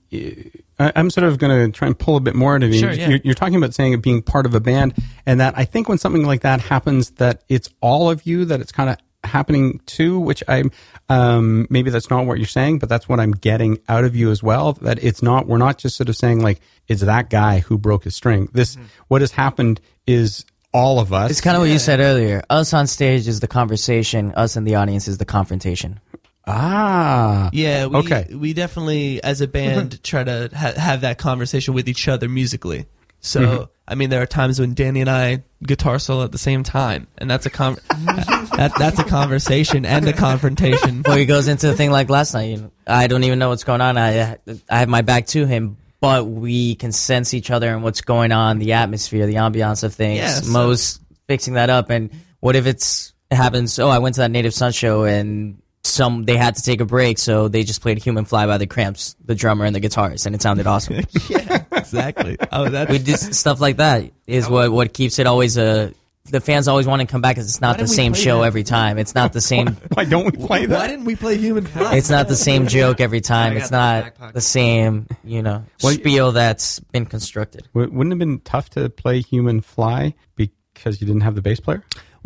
uh, 0.80 0.92
I'm 0.96 1.10
sort 1.10 1.26
of 1.26 1.38
going 1.38 1.72
to 1.72 1.78
try 1.78 1.88
and 1.88 1.98
pull 1.98 2.16
a 2.16 2.20
bit 2.20 2.36
more 2.36 2.56
into 2.56 2.68
you. 2.68 2.80
Sure, 2.80 2.92
yeah. 2.92 3.10
you're, 3.10 3.20
you're 3.24 3.36
talking 3.36 3.56
about 3.56 3.74
saying 3.74 3.94
it 3.94 4.02
being 4.02 4.22
part 4.22 4.46
of 4.46 4.54
a 4.54 4.60
band, 4.60 4.94
and 5.26 5.40
that 5.40 5.58
I 5.58 5.66
think 5.66 5.90
when 5.90 5.98
something 5.98 6.26
like 6.26 6.42
that 6.42 6.62
happens, 6.62 7.12
that 7.12 7.44
it's 7.50 7.70
all 7.82 8.10
of 8.10 8.26
you 8.26 8.46
that 8.46 8.62
it's 8.62 8.72
kind 8.72 8.90
of 8.90 8.98
happening 9.28 9.80
too, 9.86 10.20
Which 10.20 10.44
I'm 10.48 10.72
um, 11.10 11.68
maybe 11.70 11.90
that's 11.90 12.10
not 12.10 12.26
what 12.26 12.38
you're 12.40 12.48
saying, 12.48 12.80
but 12.80 12.90
that's 12.90 13.08
what 13.08 13.20
I'm 13.20 13.32
getting 13.32 13.80
out 13.88 14.04
of 14.04 14.16
you 14.16 14.32
as 14.32 14.42
well. 14.44 14.74
That 14.74 15.02
it's 15.04 15.22
not 15.22 15.48
we're 15.48 15.58
not 15.58 15.78
just 15.78 15.96
sort 15.96 16.10
of 16.10 16.16
saying 16.16 16.42
like 16.42 16.60
it's 16.88 17.02
that 17.02 17.30
guy 17.30 17.60
who 17.60 17.78
broke 17.78 18.04
his 18.06 18.16
string. 18.16 18.50
This 18.54 18.78
what 19.08 19.22
has 19.22 19.32
happened 19.32 19.80
is 20.06 20.46
all 20.74 21.00
of 21.00 21.14
us. 21.14 21.32
It's 21.32 21.42
kind 21.42 21.56
of 21.56 21.62
what 21.62 21.70
you 21.70 21.80
said 21.80 22.00
earlier. 22.00 22.44
Us 22.50 22.74
on 22.74 22.88
stage 22.88 23.28
is 23.28 23.40
the 23.40 23.48
conversation. 23.48 24.34
Us 24.34 24.58
in 24.58 24.64
the 24.64 24.76
audience 24.76 25.08
is 25.08 25.18
the 25.18 25.26
confrontation. 25.26 26.00
ah 26.46 27.50
Yeah. 27.54 27.88
We, 27.88 27.98
Okay. 27.98 28.28
We 28.34 28.54
definitely, 28.54 29.24
as 29.24 29.42
a 29.42 29.48
band, 29.48 30.04
try 30.12 30.24
to 30.24 30.50
ha- 30.54 30.80
have 30.80 31.02
that 31.02 31.18
conversation 31.18 31.74
with 31.74 31.88
each 31.90 32.08
other 32.08 32.30
musically. 32.30 32.86
So, 33.22 33.42
Mm-hmm. 33.42 33.64
I 33.90 33.96
mean, 33.96 34.10
there 34.10 34.22
are 34.22 34.26
times 34.26 34.60
when 34.60 34.74
Danny 34.74 35.00
and 35.00 35.10
I 35.10 35.44
guitar 35.64 35.98
solo 35.98 36.26
at 36.26 36.34
the 36.34 36.38
same 36.38 36.64
time, 36.64 37.08
and 37.18 37.30
that's 37.30 37.46
a 37.46 37.50
con- 37.50 37.78
that, 37.90 38.74
that's 38.78 39.00
a 39.00 39.04
conversation 39.06 39.86
and 39.86 40.06
a 40.10 40.14
confrontation. 40.14 41.04
Well, 41.06 41.16
he 41.18 41.26
goes 41.26 41.48
into 41.48 41.70
a 41.72 41.74
thing 41.74 41.90
like 41.90 42.10
last 42.10 42.34
night. 42.34 42.50
You 42.50 42.58
know, 42.58 42.72
I 42.86 43.08
don't 43.08 43.24
even 43.24 43.40
know 43.40 43.48
what's 43.50 43.64
going 43.64 43.80
on. 43.80 43.98
I 43.98 44.38
I 44.70 44.80
have 44.80 44.90
my 44.90 45.04
back 45.04 45.28
to 45.28 45.46
him, 45.46 45.78
but 46.02 46.26
we 46.28 46.76
can 46.76 46.92
sense 46.92 47.34
each 47.34 47.50
other 47.50 47.74
and 47.74 47.82
what's 47.82 48.02
going 48.02 48.34
on, 48.34 48.60
the 48.60 48.74
atmosphere, 48.74 49.26
the 49.26 49.36
ambiance 49.36 49.84
of 49.86 49.94
things. 49.96 50.20
Yeah, 50.20 50.28
so- 50.32 50.52
Mo's 50.52 51.00
fixing 51.28 51.54
that 51.54 51.70
up, 51.70 51.90
and 51.90 52.10
what 52.42 52.58
if 52.58 52.68
it's 52.68 53.14
it 53.32 53.36
happens? 53.36 53.80
Oh, 53.80 53.88
I 53.88 54.00
went 54.00 54.16
to 54.16 54.22
that 54.22 54.32
Native 54.32 54.54
Sun 54.54 54.74
show 54.74 55.06
and. 55.06 55.62
Some 55.88 56.26
they 56.26 56.38
had 56.38 56.56
to 56.56 56.62
take 56.62 56.82
a 56.82 56.86
break, 56.86 57.18
so 57.18 57.48
they 57.48 57.64
just 57.64 57.82
played 57.82 57.98
"Human 57.98 58.26
Fly" 58.26 58.46
by 58.46 58.58
the 58.58 58.68
Cramps, 58.68 59.16
the 59.24 59.36
drummer 59.36 59.66
and 59.66 59.76
the 59.76 59.82
guitarist, 59.82 60.26
and 60.26 60.36
it 60.36 60.42
sounded 60.42 60.68
awesome. 60.68 60.96
yeah, 61.30 61.64
exactly. 61.72 62.38
Oh, 62.52 62.70
that's 62.70 62.92
we 62.92 63.00
did 63.00 63.18
stuff 63.18 63.60
like 63.60 63.78
that 63.78 64.12
is 64.26 64.48
oh. 64.48 64.52
what 64.52 64.72
what 64.72 64.94
keeps 64.94 65.20
it 65.20 65.28
always 65.28 65.58
a. 65.58 65.94
The 66.30 66.42
fans 66.42 66.68
always 66.68 66.86
want 66.86 67.00
to 67.00 67.08
come 67.08 67.22
back 67.22 67.38
because 67.38 67.48
it's 67.48 67.62
not 67.62 67.78
the 67.78 67.88
same 67.88 68.14
show 68.14 68.42
that? 68.42 68.48
every 68.48 68.64
time. 68.64 68.98
It's 68.98 69.16
not 69.16 69.32
the 69.32 69.40
same. 69.54 69.78
why 69.94 70.04
don't 70.04 70.26
we 70.26 70.32
play 70.32 70.66
that? 70.66 70.78
why 70.78 70.88
didn't 70.88 71.06
we 71.06 71.16
play 71.16 71.38
Human 71.38 71.66
Fly? 71.66 71.96
It's 71.96 72.10
not 72.10 72.28
the 72.28 72.36
same 72.36 72.68
joke 72.68 73.00
every 73.00 73.22
time. 73.22 73.56
It's 73.56 73.70
the 73.70 73.78
not 73.78 74.20
back 74.20 74.34
the 74.34 74.42
same, 74.42 75.08
you 75.24 75.42
know, 75.42 75.64
Well, 75.82 75.94
spiel 75.94 76.34
that's 76.34 76.82
been 76.82 77.06
constructed. 77.06 77.70
Wouldn't 77.74 77.96
it 77.96 78.10
have 78.10 78.20
been 78.20 78.42
tough 78.42 78.70
to 78.72 78.90
play 78.90 79.22
Human 79.22 79.62
Fly 79.62 80.16
because 80.36 81.00
you 81.00 81.08
didn't 81.08 81.22
have 81.22 81.36
the 81.36 81.42
bass 81.42 81.62
player? 81.62 81.82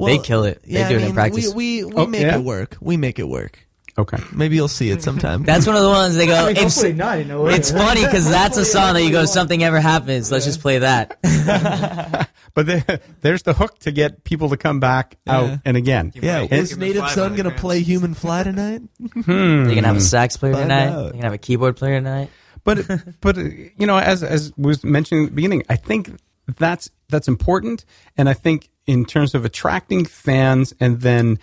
They 0.07 0.17
kill 0.19 0.43
it. 0.45 0.61
They 0.63 0.79
yeah, 0.79 0.89
do 0.89 0.95
I 0.95 0.97
it 0.97 1.01
in 1.01 1.05
mean, 1.07 1.13
practice. 1.15 1.53
We 1.53 1.83
we, 1.83 1.85
we 1.85 1.93
Oh, 1.95 2.05
make 2.07 2.21
yeah? 2.21 2.35
it 2.37 2.43
work. 2.43 2.77
We 2.81 2.97
make 2.97 3.19
it 3.19 3.27
work. 3.27 3.59
Okay. 3.97 4.17
Maybe 4.33 4.55
you'll 4.55 4.69
see 4.69 4.89
it 4.89 5.03
sometime. 5.03 5.43
That's 5.43 5.67
one 5.67 5.75
of 5.75 5.81
the 5.83 5.89
ones 5.89 6.15
they 6.15 6.25
go. 6.25 6.33
I 6.35 6.47
mean, 6.47 6.55
if- 6.55 6.63
hopefully 6.63 6.93
not. 6.93 7.17
You 7.19 7.25
know, 7.25 7.45
it's 7.47 7.71
funny 7.71 8.05
because 8.05 8.29
that's 8.29 8.55
a 8.57 8.63
song 8.63 8.93
that 8.93 9.03
you 9.03 9.11
go. 9.11 9.23
If 9.23 9.29
Something 9.29 9.63
ever 9.63 9.81
happens. 9.81 10.31
Let's 10.31 10.45
just 10.45 10.61
play 10.61 10.79
that. 10.79 11.17
But 12.53 12.65
there, 12.65 12.83
there's 13.21 13.43
the 13.43 13.53
hook 13.53 13.79
to 13.79 13.93
get 13.93 14.25
people 14.25 14.49
to 14.49 14.57
come 14.57 14.81
back 14.81 15.15
out 15.25 15.45
Yeah. 15.47 15.57
and 15.63 15.77
again. 15.77 16.11
yeah, 16.15 16.45
play 16.47 16.57
is 16.59 16.71
Human 16.71 16.87
Native 16.89 17.03
Fly 17.03 17.13
Son 17.13 17.31
the 17.31 17.37
gonna 17.37 17.49
Cramps. 17.51 17.61
play 17.61 17.79
Human 17.79 18.13
Fly 18.13 18.43
tonight? 18.43 18.81
You 18.99 19.23
can 19.23 19.83
have 19.85 19.95
a 19.95 20.01
sax 20.01 20.35
player 20.35 20.51
Find 20.55 20.63
tonight. 20.65 20.87
out. 20.89 21.05
You 21.05 21.11
can 21.13 21.21
have 21.21 21.31
a 21.33 21.37
keyboard 21.37 21.77
player 21.77 21.99
tonight. 21.99 22.29
But 22.65 22.85
but 23.21 23.37
uh, 23.37 23.43
you 23.77 23.87
know, 23.87 23.97
as 23.97 24.21
as 24.21 24.51
was 24.57 24.83
mentioned 24.83 25.27
at 25.27 25.29
the 25.29 25.35
beginning, 25.35 25.63
I 25.69 25.77
think 25.77 26.11
that's 26.57 26.89
that's 27.09 27.27
important, 27.27 27.85
and 28.17 28.29
I 28.29 28.33
think 28.33 28.69
in 28.87 29.05
terms 29.05 29.35
of 29.35 29.45
attracting 29.45 30.05
fans 30.05 30.73
and 30.79 31.01
then 31.01 31.39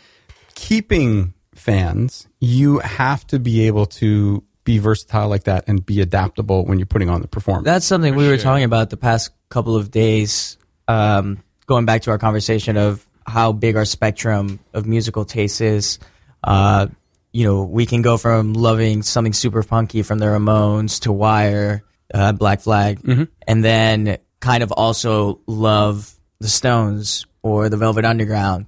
keeping 0.54 1.34
fans, 1.54 2.26
you 2.40 2.78
have 2.78 3.26
to 3.28 3.38
be 3.38 3.66
able 3.66 3.86
to 3.86 4.42
be 4.64 4.78
versatile 4.78 5.28
like 5.28 5.44
that 5.44 5.64
and 5.66 5.84
be 5.84 6.00
adaptable 6.00 6.64
when 6.66 6.78
you're 6.78 6.86
putting 6.86 7.08
on 7.08 7.22
the 7.22 7.28
performance. 7.28 7.64
That's 7.64 7.86
something 7.86 8.14
we 8.14 8.28
were 8.28 8.36
talking 8.36 8.64
about 8.64 8.90
the 8.90 8.96
past 8.96 9.30
couple 9.48 9.76
of 9.76 9.90
days. 9.90 10.58
Um, 10.88 11.42
going 11.66 11.84
back 11.84 12.02
to 12.02 12.10
our 12.10 12.18
conversation 12.18 12.76
of 12.76 13.06
how 13.26 13.52
big 13.52 13.76
our 13.76 13.84
spectrum 13.84 14.58
of 14.72 14.86
musical 14.86 15.24
taste 15.24 15.60
is. 15.60 15.98
Uh, 16.42 16.88
you 17.32 17.44
know, 17.44 17.62
we 17.62 17.86
can 17.86 18.02
go 18.02 18.16
from 18.16 18.54
loving 18.54 19.02
something 19.02 19.32
super 19.34 19.62
funky 19.62 20.02
from 20.02 20.18
the 20.18 20.26
Ramones 20.26 21.00
to 21.00 21.12
Wire, 21.12 21.84
uh, 22.12 22.32
Black 22.32 22.60
Flag, 22.60 23.00
and 23.46 23.64
then 23.64 24.18
kind 24.40 24.62
of 24.62 24.72
also 24.72 25.40
love 25.46 26.14
the 26.40 26.48
Stones 26.48 27.26
or 27.42 27.68
the 27.68 27.76
Velvet 27.76 28.04
Underground. 28.04 28.66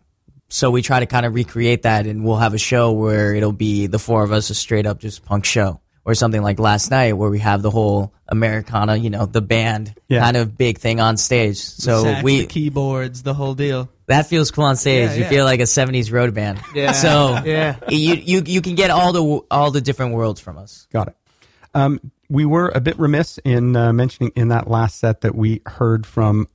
So 0.49 0.71
we 0.71 0.83
try 0.83 0.99
to 1.01 1.07
kind 1.07 1.25
of 1.25 1.35
recreate 1.35 1.83
that, 1.83 2.07
and 2.07 2.25
we'll 2.25 2.37
have 2.39 2.55
a 2.55 2.59
show 2.59 2.91
where 2.93 3.35
it'll 3.35 3.53
be 3.53 3.87
the 3.87 3.99
four 4.01 4.25
of 4.25 4.33
us, 4.33 4.51
a 4.51 4.55
straight 4.55 4.85
up 4.87 4.99
just 4.99 5.25
punk 5.25 5.45
show, 5.45 5.81
or 6.05 6.15
something 6.17 6.43
like 6.43 6.59
last 6.59 6.91
night 6.91 7.13
where 7.13 7.31
we 7.31 7.39
have 7.39 7.63
the 7.63 7.71
whole 7.71 8.13
Americana, 8.27 8.97
you 8.97 9.11
know, 9.11 9.27
the 9.27 9.41
band 9.43 9.95
Yeah. 10.09 10.21
kind 10.21 10.37
of 10.37 10.59
big 10.59 10.79
thing 10.79 10.99
on 10.99 11.17
stage. 11.19 11.59
So 11.59 12.03
Sax, 12.03 12.25
we 12.25 12.41
the 12.41 12.47
keyboards, 12.47 13.23
the 13.23 13.35
whole 13.35 13.55
deal. 13.55 13.89
that 14.07 14.27
feels 14.27 14.51
cool 14.51 14.65
on 14.65 14.75
stage. 14.75 15.11
Yeah, 15.11 15.15
you 15.15 15.23
yeah. 15.23 15.29
feel 15.29 15.45
like 15.45 15.61
a 15.61 15.65
'70s 15.67 16.11
road 16.11 16.35
band. 16.35 16.61
Yeah. 16.75 16.93
So 16.93 17.41
Yeah. 17.45 17.77
you 17.89 18.15
you 18.15 18.43
you 18.45 18.61
can 18.61 18.75
get 18.75 18.91
all 18.91 19.13
the 19.13 19.23
all 19.53 19.71
the 19.71 19.81
different 19.81 20.15
worlds 20.15 20.41
from 20.41 20.59
us. 20.59 20.89
Got 20.93 21.09
it. 21.09 21.17
Um, 21.75 22.01
we 22.29 22.45
were 22.45 22.71
a 22.75 22.81
bit 22.81 22.99
remiss 22.99 23.39
in 23.39 23.77
uh, 23.77 23.93
mentioning 23.93 24.33
in 24.37 24.49
that 24.49 24.69
last 24.69 24.99
set 24.99 25.21
that 25.23 25.35
we 25.35 25.63
heard 25.67 26.07
from 26.07 26.47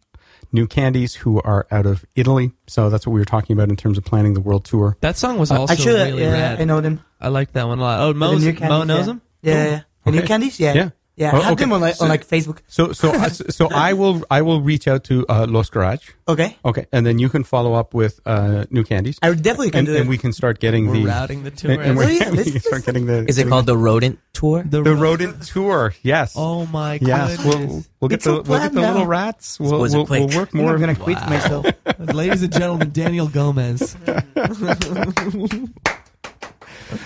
New 0.51 0.68
Candys, 0.68 1.16
who 1.16 1.41
are 1.41 1.68
out 1.72 1.86
of 1.86 2.05
Italy. 2.16 2.51
So 2.68 2.89
that's 2.89 3.05
what 3.05 3.13
we 3.13 3.20
were 3.20 3.26
talking 3.26 3.53
about 3.55 3.70
in 3.70 3.76
terms 3.76 3.97
of 3.97 4.05
planning 4.05 4.34
the 4.34 4.41
world 4.41 4.63
tour. 4.66 4.97
That 5.01 5.18
song 5.18 5.38
was 5.38 5.51
also 5.51 5.74
Actually, 5.74 6.11
really 6.11 6.24
yeah, 6.24 6.32
rad. 6.32 6.61
I 6.61 6.63
know 6.66 6.80
them. 6.82 7.03
I 7.20 7.28
like 7.30 7.51
that 7.53 7.68
one 7.68 7.80
a 7.80 7.82
lot. 7.82 7.99
Oh, 7.99 8.07
The 8.13 8.20
Mo's, 8.20 8.43
New 8.45 8.53
Mo 8.53 8.84
knows 8.84 8.99
yeah. 8.99 9.05
them. 9.05 9.22
Yeah, 9.41 9.53
yeah. 9.66 9.82
The 10.05 10.11
New 10.11 10.18
Okay. 10.20 10.28
Candies, 10.28 10.59
yeah, 10.59 10.74
Yeah. 10.74 10.89
Yeah. 11.18 11.32
Oh, 11.34 11.38
I 11.38 11.43
have 11.43 11.53
okay. 11.53 11.63
them 11.63 11.72
on 11.74 11.80
like 11.82 11.95
So- 11.95 12.03
on 12.05 12.09
like 12.09 12.28
Facebook. 12.28 12.59
So, 12.68 12.91
so, 12.91 13.09
uh, 13.09 13.30
so 13.30 13.70
I 13.72 13.93
will, 13.93 14.24
I 14.30 14.41
will 14.41 14.59
reach 14.61 14.86
out 14.88 15.05
to 15.05 15.26
uh, 15.30 15.45
Los 15.47 15.70
Garage. 15.70 16.09
Okay, 16.28 16.57
Okay, 16.66 16.88
and 16.91 17.05
then 17.05 17.20
you 17.20 17.30
can 17.30 17.43
follow 17.45 17.74
up 17.74 17.93
with 17.93 18.20
uh, 18.26 18.66
New 18.70 18.84
Candys, 18.84 19.18
I 19.22 19.32
definitely 19.34 19.70
can 19.72 19.80
and, 19.80 19.88
do 19.88 19.93
it. 19.93 19.99
and 20.01 20.09
we 20.09 20.18
can 20.18 20.34
start 20.34 20.59
getting 20.59 20.88
We're 20.88 20.93
the 20.95 21.05
routing 21.05 21.43
the 21.43 21.51
tour. 21.51 21.72
and, 21.72 21.82
and 21.82 21.91
Oh, 21.97 22.01
we're, 22.01 22.09
yeah, 22.09 22.32
we 22.32 22.43
can 22.43 22.59
start 22.59 22.84
getting 22.86 23.05
the. 23.05 23.26
Is 23.30 23.38
it 23.38 23.47
called 23.47 23.66
the 23.68 23.78
Rodent 23.78 24.20
Tour? 24.34 24.63
the, 24.63 24.82
the 24.84 24.93
ro- 24.95 24.99
rodent 25.11 25.43
tour? 25.43 25.93
Yes. 26.03 26.34
Oh 26.36 26.66
my 26.66 26.95
yes. 27.01 27.38
goodness. 27.38 27.45
We'll 27.45 27.84
we'll 28.01 28.09
get 28.09 28.16
It's 28.16 28.26
the 28.26 28.41
we'll 28.41 28.59
get 28.59 28.74
the 28.74 28.80
planned 28.82 28.93
little 28.95 29.07
rats. 29.07 29.59
We'll 29.59 29.80
Was 29.80 29.95
we'll, 29.95 30.05
we'll 30.05 30.28
work 30.30 30.53
more. 30.53 30.74
I'm 30.74 30.80
gonna 30.80 30.95
quit 30.95 31.20
myself. 31.30 31.66
Ladies 31.99 32.41
and 32.43 32.51
gentlemen, 32.51 32.89
Daniel 32.91 33.28
Gomez. 33.30 33.95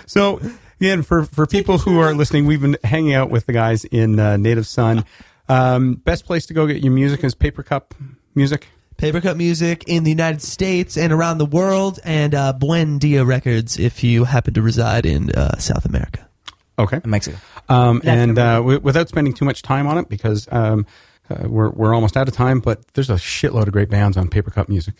So 0.06 0.40
again, 0.80 1.02
for 1.02 1.24
for 1.26 1.46
people 1.46 1.80
who 1.80 2.00
are 2.00 2.14
listening, 2.14 2.46
we've 2.46 2.62
been 2.62 2.78
hanging 2.84 3.14
out 3.14 3.30
with 3.30 3.46
the 3.46 3.54
guys 3.54 3.86
in 3.86 4.20
uh, 4.20 4.38
Native 4.38 4.68
Sun. 4.68 5.06
Um, 5.48 5.96
best 5.96 6.26
place 6.26 6.46
to 6.48 6.54
go 6.54 6.68
get 6.68 6.84
your 6.84 6.94
music 6.94 7.24
is 7.24 7.34
Paper 7.36 7.64
Cup 7.64 7.94
Music. 8.36 8.68
Paper 8.98 9.22
Cup 9.22 9.38
Music 9.38 9.86
in 9.88 10.04
the 10.04 10.12
United 10.12 10.42
States 10.42 10.98
and 10.98 11.14
around 11.14 11.38
the 11.38 11.46
world, 11.46 12.00
and 12.04 12.36
uh, 12.36 12.54
Buen 12.54 12.98
Dia 12.98 13.24
Records 13.24 13.80
if 13.80 14.04
you 14.04 14.26
happen 14.26 14.54
to 14.54 14.62
reside 14.62 15.06
in 15.06 15.32
uh, 15.32 15.58
South 15.58 15.86
America. 15.86 16.28
Okay. 16.78 17.02
in 17.04 17.10
Mexico. 17.10 17.38
Um, 17.68 18.02
and 18.06 18.40
uh, 18.40 18.56
w- 18.56 18.80
without 18.80 19.10
spending 19.10 19.34
too 19.34 19.46
much 19.46 19.62
time 19.62 19.86
on 19.86 19.98
it, 19.98 20.08
because 20.08 20.48
um, 20.52 20.86
uh, 21.30 21.48
we're 21.48 21.70
we're 21.70 21.94
almost 21.94 22.16
out 22.16 22.28
of 22.28 22.34
time, 22.34 22.60
but 22.60 22.86
there's 22.94 23.10
a 23.10 23.16
shitload 23.16 23.68
of 23.68 23.74
great 23.74 23.90
bands 23.90 24.18
on 24.18 24.30
Paper 24.30 24.52
Cup 24.52 24.70
Music. 24.70 24.96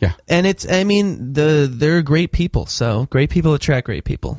Yeah, 0.00 0.12
And 0.28 0.46
it's, 0.46 0.70
I 0.70 0.84
mean, 0.84 1.32
the 1.32 1.68
they're 1.72 2.02
great 2.02 2.30
people, 2.30 2.66
so 2.66 3.06
great 3.08 3.30
people 3.30 3.54
attract 3.54 3.86
great 3.86 4.04
people. 4.04 4.38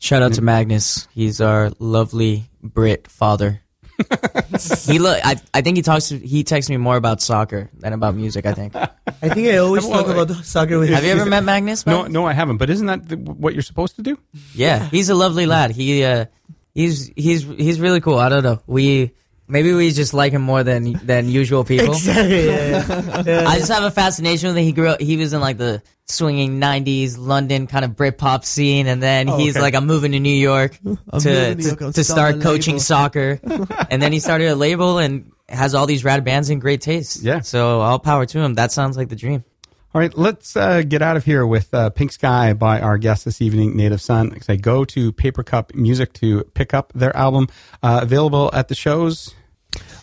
Right. 0.00 0.06
Shout 0.06 0.22
out 0.22 0.34
to 0.34 0.42
Magnus. 0.42 1.08
He's 1.14 1.40
our 1.40 1.70
lovely 1.78 2.50
Brit 2.62 3.08
father. 3.08 3.62
he 4.86 4.98
look. 4.98 5.18
I, 5.24 5.36
I 5.52 5.60
think 5.60 5.76
he 5.76 5.82
talks. 5.82 6.08
To, 6.08 6.18
he 6.18 6.42
texts 6.44 6.70
me 6.70 6.76
more 6.78 6.96
about 6.96 7.20
soccer 7.20 7.70
than 7.74 7.92
about 7.92 8.14
music. 8.14 8.46
I 8.46 8.54
think. 8.54 8.74
I 8.74 8.88
think 9.28 9.48
I 9.48 9.58
always 9.58 9.86
talk 9.86 10.06
about 10.08 10.30
soccer 10.44 10.78
with 10.78 10.88
him. 10.88 10.94
Have 10.94 11.04
you 11.04 11.10
ever 11.10 11.26
met 11.28 11.44
Magnus? 11.44 11.86
No, 11.86 11.96
Magnus? 11.98 12.12
no, 12.14 12.26
I 12.26 12.32
haven't. 12.32 12.56
But 12.56 12.70
isn't 12.70 12.86
that 12.86 13.08
the, 13.08 13.16
what 13.16 13.52
you're 13.54 13.62
supposed 13.62 13.96
to 13.96 14.02
do? 14.02 14.18
Yeah, 14.54 14.88
he's 14.88 15.10
a 15.10 15.14
lovely 15.14 15.46
lad. 15.46 15.72
He 15.72 16.02
uh, 16.02 16.26
he's 16.74 17.10
he's 17.16 17.42
he's 17.42 17.80
really 17.80 18.00
cool. 18.00 18.16
I 18.16 18.28
don't 18.28 18.42
know. 18.42 18.62
We 18.66 19.12
maybe 19.50 19.72
we 19.72 19.90
just 19.90 20.14
like 20.14 20.32
him 20.32 20.42
more 20.42 20.62
than 20.62 20.92
than 21.04 21.28
usual 21.28 21.64
people. 21.64 21.94
Exactly. 22.00 22.46
Yeah, 22.46 23.22
yeah. 23.26 23.44
I 23.48 23.58
just 23.58 23.70
have 23.70 23.82
a 23.82 23.90
fascination 23.90 24.48
with 24.48 24.56
him. 24.56 24.64
He 24.64 24.72
grew 24.72 24.88
up. 24.88 25.00
He 25.00 25.16
was 25.16 25.32
in 25.32 25.40
like 25.40 25.58
the 25.58 25.82
swinging 26.06 26.60
'90s 26.60 27.16
London 27.18 27.66
kind 27.66 27.84
of 27.84 27.92
Britpop 27.92 28.44
scene, 28.44 28.86
and 28.86 29.02
then 29.02 29.28
oh, 29.28 29.36
he's 29.36 29.56
okay. 29.56 29.62
like, 29.62 29.74
"I'm 29.74 29.86
moving 29.86 30.12
to 30.12 30.20
New 30.20 30.30
York 30.30 30.72
to 30.72 30.84
moving 30.84 31.20
to 31.20 31.54
New 31.54 31.64
York, 31.64 31.78
to, 31.78 31.92
to 31.92 32.04
start 32.04 32.40
coaching 32.40 32.74
label." 32.74 32.80
soccer," 32.80 33.40
and 33.90 34.00
then 34.00 34.12
he 34.12 34.20
started 34.20 34.48
a 34.48 34.54
label 34.54 34.98
and 34.98 35.30
has 35.48 35.74
all 35.74 35.86
these 35.86 36.04
rad 36.04 36.24
bands 36.24 36.48
and 36.50 36.60
great 36.60 36.80
taste. 36.80 37.22
Yeah. 37.22 37.40
So 37.40 37.80
all 37.80 37.98
power 37.98 38.26
to 38.26 38.38
him. 38.38 38.54
That 38.54 38.72
sounds 38.72 38.96
like 38.96 39.08
the 39.08 39.16
dream. 39.16 39.44
All 39.92 40.00
right, 40.00 40.16
let's 40.16 40.56
uh, 40.56 40.82
get 40.82 41.02
out 41.02 41.16
of 41.16 41.24
here 41.24 41.44
with 41.44 41.74
uh, 41.74 41.90
Pink 41.90 42.12
Sky 42.12 42.52
by 42.52 42.80
our 42.80 42.96
guest 42.96 43.24
this 43.24 43.42
evening, 43.42 43.76
Native 43.76 44.00
Sun. 44.00 44.28
Like 44.28 44.42
I 44.42 44.54
say, 44.54 44.56
go 44.56 44.84
to 44.84 45.10
Paper 45.10 45.42
Cup 45.42 45.74
Music 45.74 46.12
to 46.14 46.44
pick 46.54 46.72
up 46.72 46.92
their 46.94 47.14
album. 47.16 47.48
Uh, 47.82 47.98
available 48.00 48.50
at 48.52 48.68
the 48.68 48.76
shows. 48.76 49.34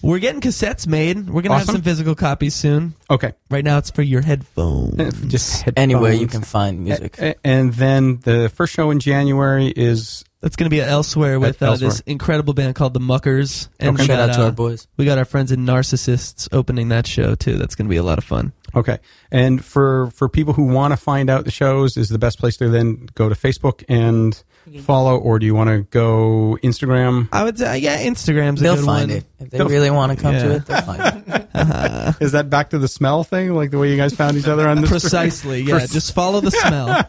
We're 0.01 0.19
getting 0.19 0.41
cassettes 0.41 0.87
made. 0.87 1.29
We're 1.29 1.41
gonna 1.41 1.59
have 1.59 1.67
some 1.67 1.81
physical 1.81 2.15
copies 2.15 2.53
soon. 2.53 2.95
Okay. 3.09 3.31
Right 3.49 3.63
now, 3.63 3.77
it's 3.77 3.89
for 3.89 4.01
your 4.01 4.21
headphones. 4.21 5.21
Just 5.27 5.61
headphones. 5.61 5.81
Anywhere 5.81 6.11
you 6.11 6.27
can 6.27 6.41
find 6.41 6.83
music. 6.83 7.17
And 7.45 7.73
then 7.73 8.19
the 8.19 8.49
first 8.49 8.73
show 8.73 8.91
in 8.91 8.99
January 8.99 9.67
is 9.67 10.25
That's 10.41 10.55
going 10.55 10.69
to 10.69 10.75
be 10.75 10.81
elsewhere 10.81 11.39
with 11.39 11.61
uh, 11.63 11.67
Elsewhere. 11.67 11.89
this 11.89 11.99
incredible 12.01 12.53
band 12.53 12.75
called 12.75 12.93
the 12.93 12.99
Muckers. 12.99 13.69
And 13.79 13.95
Okay. 13.95 14.05
Shout 14.05 14.29
out 14.29 14.35
to 14.35 14.45
our 14.45 14.51
boys. 14.51 14.87
We 14.95 15.05
got 15.05 15.17
our 15.17 15.25
friends 15.25 15.51
in 15.51 15.65
Narcissists 15.65 16.47
opening 16.51 16.89
that 16.89 17.07
show 17.07 17.33
too. 17.33 17.57
That's 17.57 17.73
going 17.73 17.87
to 17.87 17.89
be 17.89 17.97
a 17.97 18.03
lot 18.03 18.19
of 18.19 18.23
fun. 18.23 18.53
Okay. 18.75 18.99
And 19.31 19.63
for 19.65 20.11
for 20.11 20.29
people 20.29 20.53
who 20.53 20.63
want 20.67 20.91
to 20.91 20.97
find 20.97 21.29
out 21.29 21.45
the 21.45 21.51
shows, 21.51 21.97
is 21.97 22.09
the 22.09 22.19
best 22.19 22.37
place 22.39 22.55
to 22.57 22.69
then 22.69 23.07
go 23.15 23.29
to 23.29 23.35
Facebook 23.35 23.83
and 23.89 24.41
follow, 24.81 25.17
or 25.17 25.39
do 25.39 25.45
you 25.45 25.55
want 25.55 25.69
to 25.69 25.81
go 25.83 26.57
Instagram? 26.63 27.29
I 27.31 27.43
would 27.43 27.57
say, 27.57 27.79
yeah, 27.79 28.03
Instagram's 28.05 28.61
a 28.61 28.63
They'll 28.63 28.75
good 28.75 28.85
find 28.85 29.09
one. 29.11 29.17
it 29.19 29.25
if 29.39 29.49
they 29.49 29.57
They'll- 29.57 29.69
really 29.69 29.89
want 29.91 30.11
to 30.15 30.21
come 30.21 30.33
to 30.33 30.51
it. 30.55 30.65
They'll 30.65 30.81
find 30.81 31.23
it. 31.27 31.47
Is 32.21 32.31
that 32.33 32.49
back 32.49 32.69
to 32.71 32.77
the 32.79 32.87
smell 32.87 33.23
thing, 33.23 33.53
like 33.53 33.71
the 33.71 33.77
way 33.79 33.89
you 33.91 33.97
guys 33.97 34.13
found 34.13 34.37
each 34.37 34.47
other 34.47 34.67
on 34.67 34.81
the 34.81 34.87
Precisely, 34.87 35.61
yeah. 35.63 35.79
Just 35.85 36.13
follow 36.13 36.39
the 36.41 36.51
smell. 36.51 37.07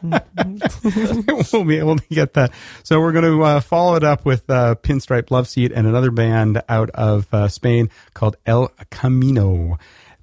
we'll 1.52 1.64
be 1.64 1.78
able 1.78 1.96
to 1.96 2.06
get 2.08 2.34
that. 2.34 2.52
So 2.82 3.00
we're 3.00 3.12
going 3.12 3.24
to 3.24 3.42
uh, 3.42 3.60
follow 3.60 3.94
it 3.96 4.04
up 4.04 4.24
with 4.24 4.48
uh, 4.50 4.74
Pinstripe 4.76 5.26
Loveseat 5.28 5.72
and 5.74 5.86
another 5.86 6.10
band 6.10 6.62
out 6.68 6.90
of 6.90 7.26
uh, 7.32 7.48
Spain 7.48 7.90
called 8.14 8.36
El 8.46 8.72
Camino. 8.90 9.78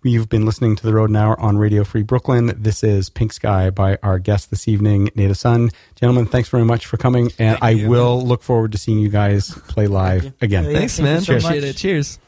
You've 0.08 0.30
been 0.30 0.46
listening 0.46 0.76
to 0.76 0.84
The 0.84 0.94
Rodent 0.94 1.18
Hour 1.18 1.40
on 1.40 1.58
Radio 1.58 1.84
Free 1.84 2.04
Brooklyn. 2.04 2.54
This 2.62 2.84
is 2.84 3.10
Pink 3.10 3.34
Sky 3.34 3.72
by 3.72 3.98
our 4.04 4.20
guest 4.20 4.52
this 4.52 4.68
evening, 4.68 5.10
Native 5.16 5.36
Sun. 5.36 5.72
Gentlemen, 5.96 6.28
thanks 6.28 6.48
very 6.48 6.64
much 6.64 6.86
for 6.86 6.98
coming, 6.98 7.32
and 7.40 7.58
I 7.60 7.88
will 7.88 8.22
look 8.22 8.44
forward 8.44 8.72
to 8.74 8.78
seeing 8.78 9.00
you 9.00 9.10
guys 9.10 9.50
play 9.68 9.88
live 9.88 10.32
again. 10.42 10.66
Yeah, 10.66 10.74
Thanks, 10.74 10.98
thank 10.98 11.06
man. 11.06 11.22
so 11.22 11.34
Appreciate 11.34 11.62
much. 11.62 11.70
it. 11.72 11.78
Cheers. 11.78 12.20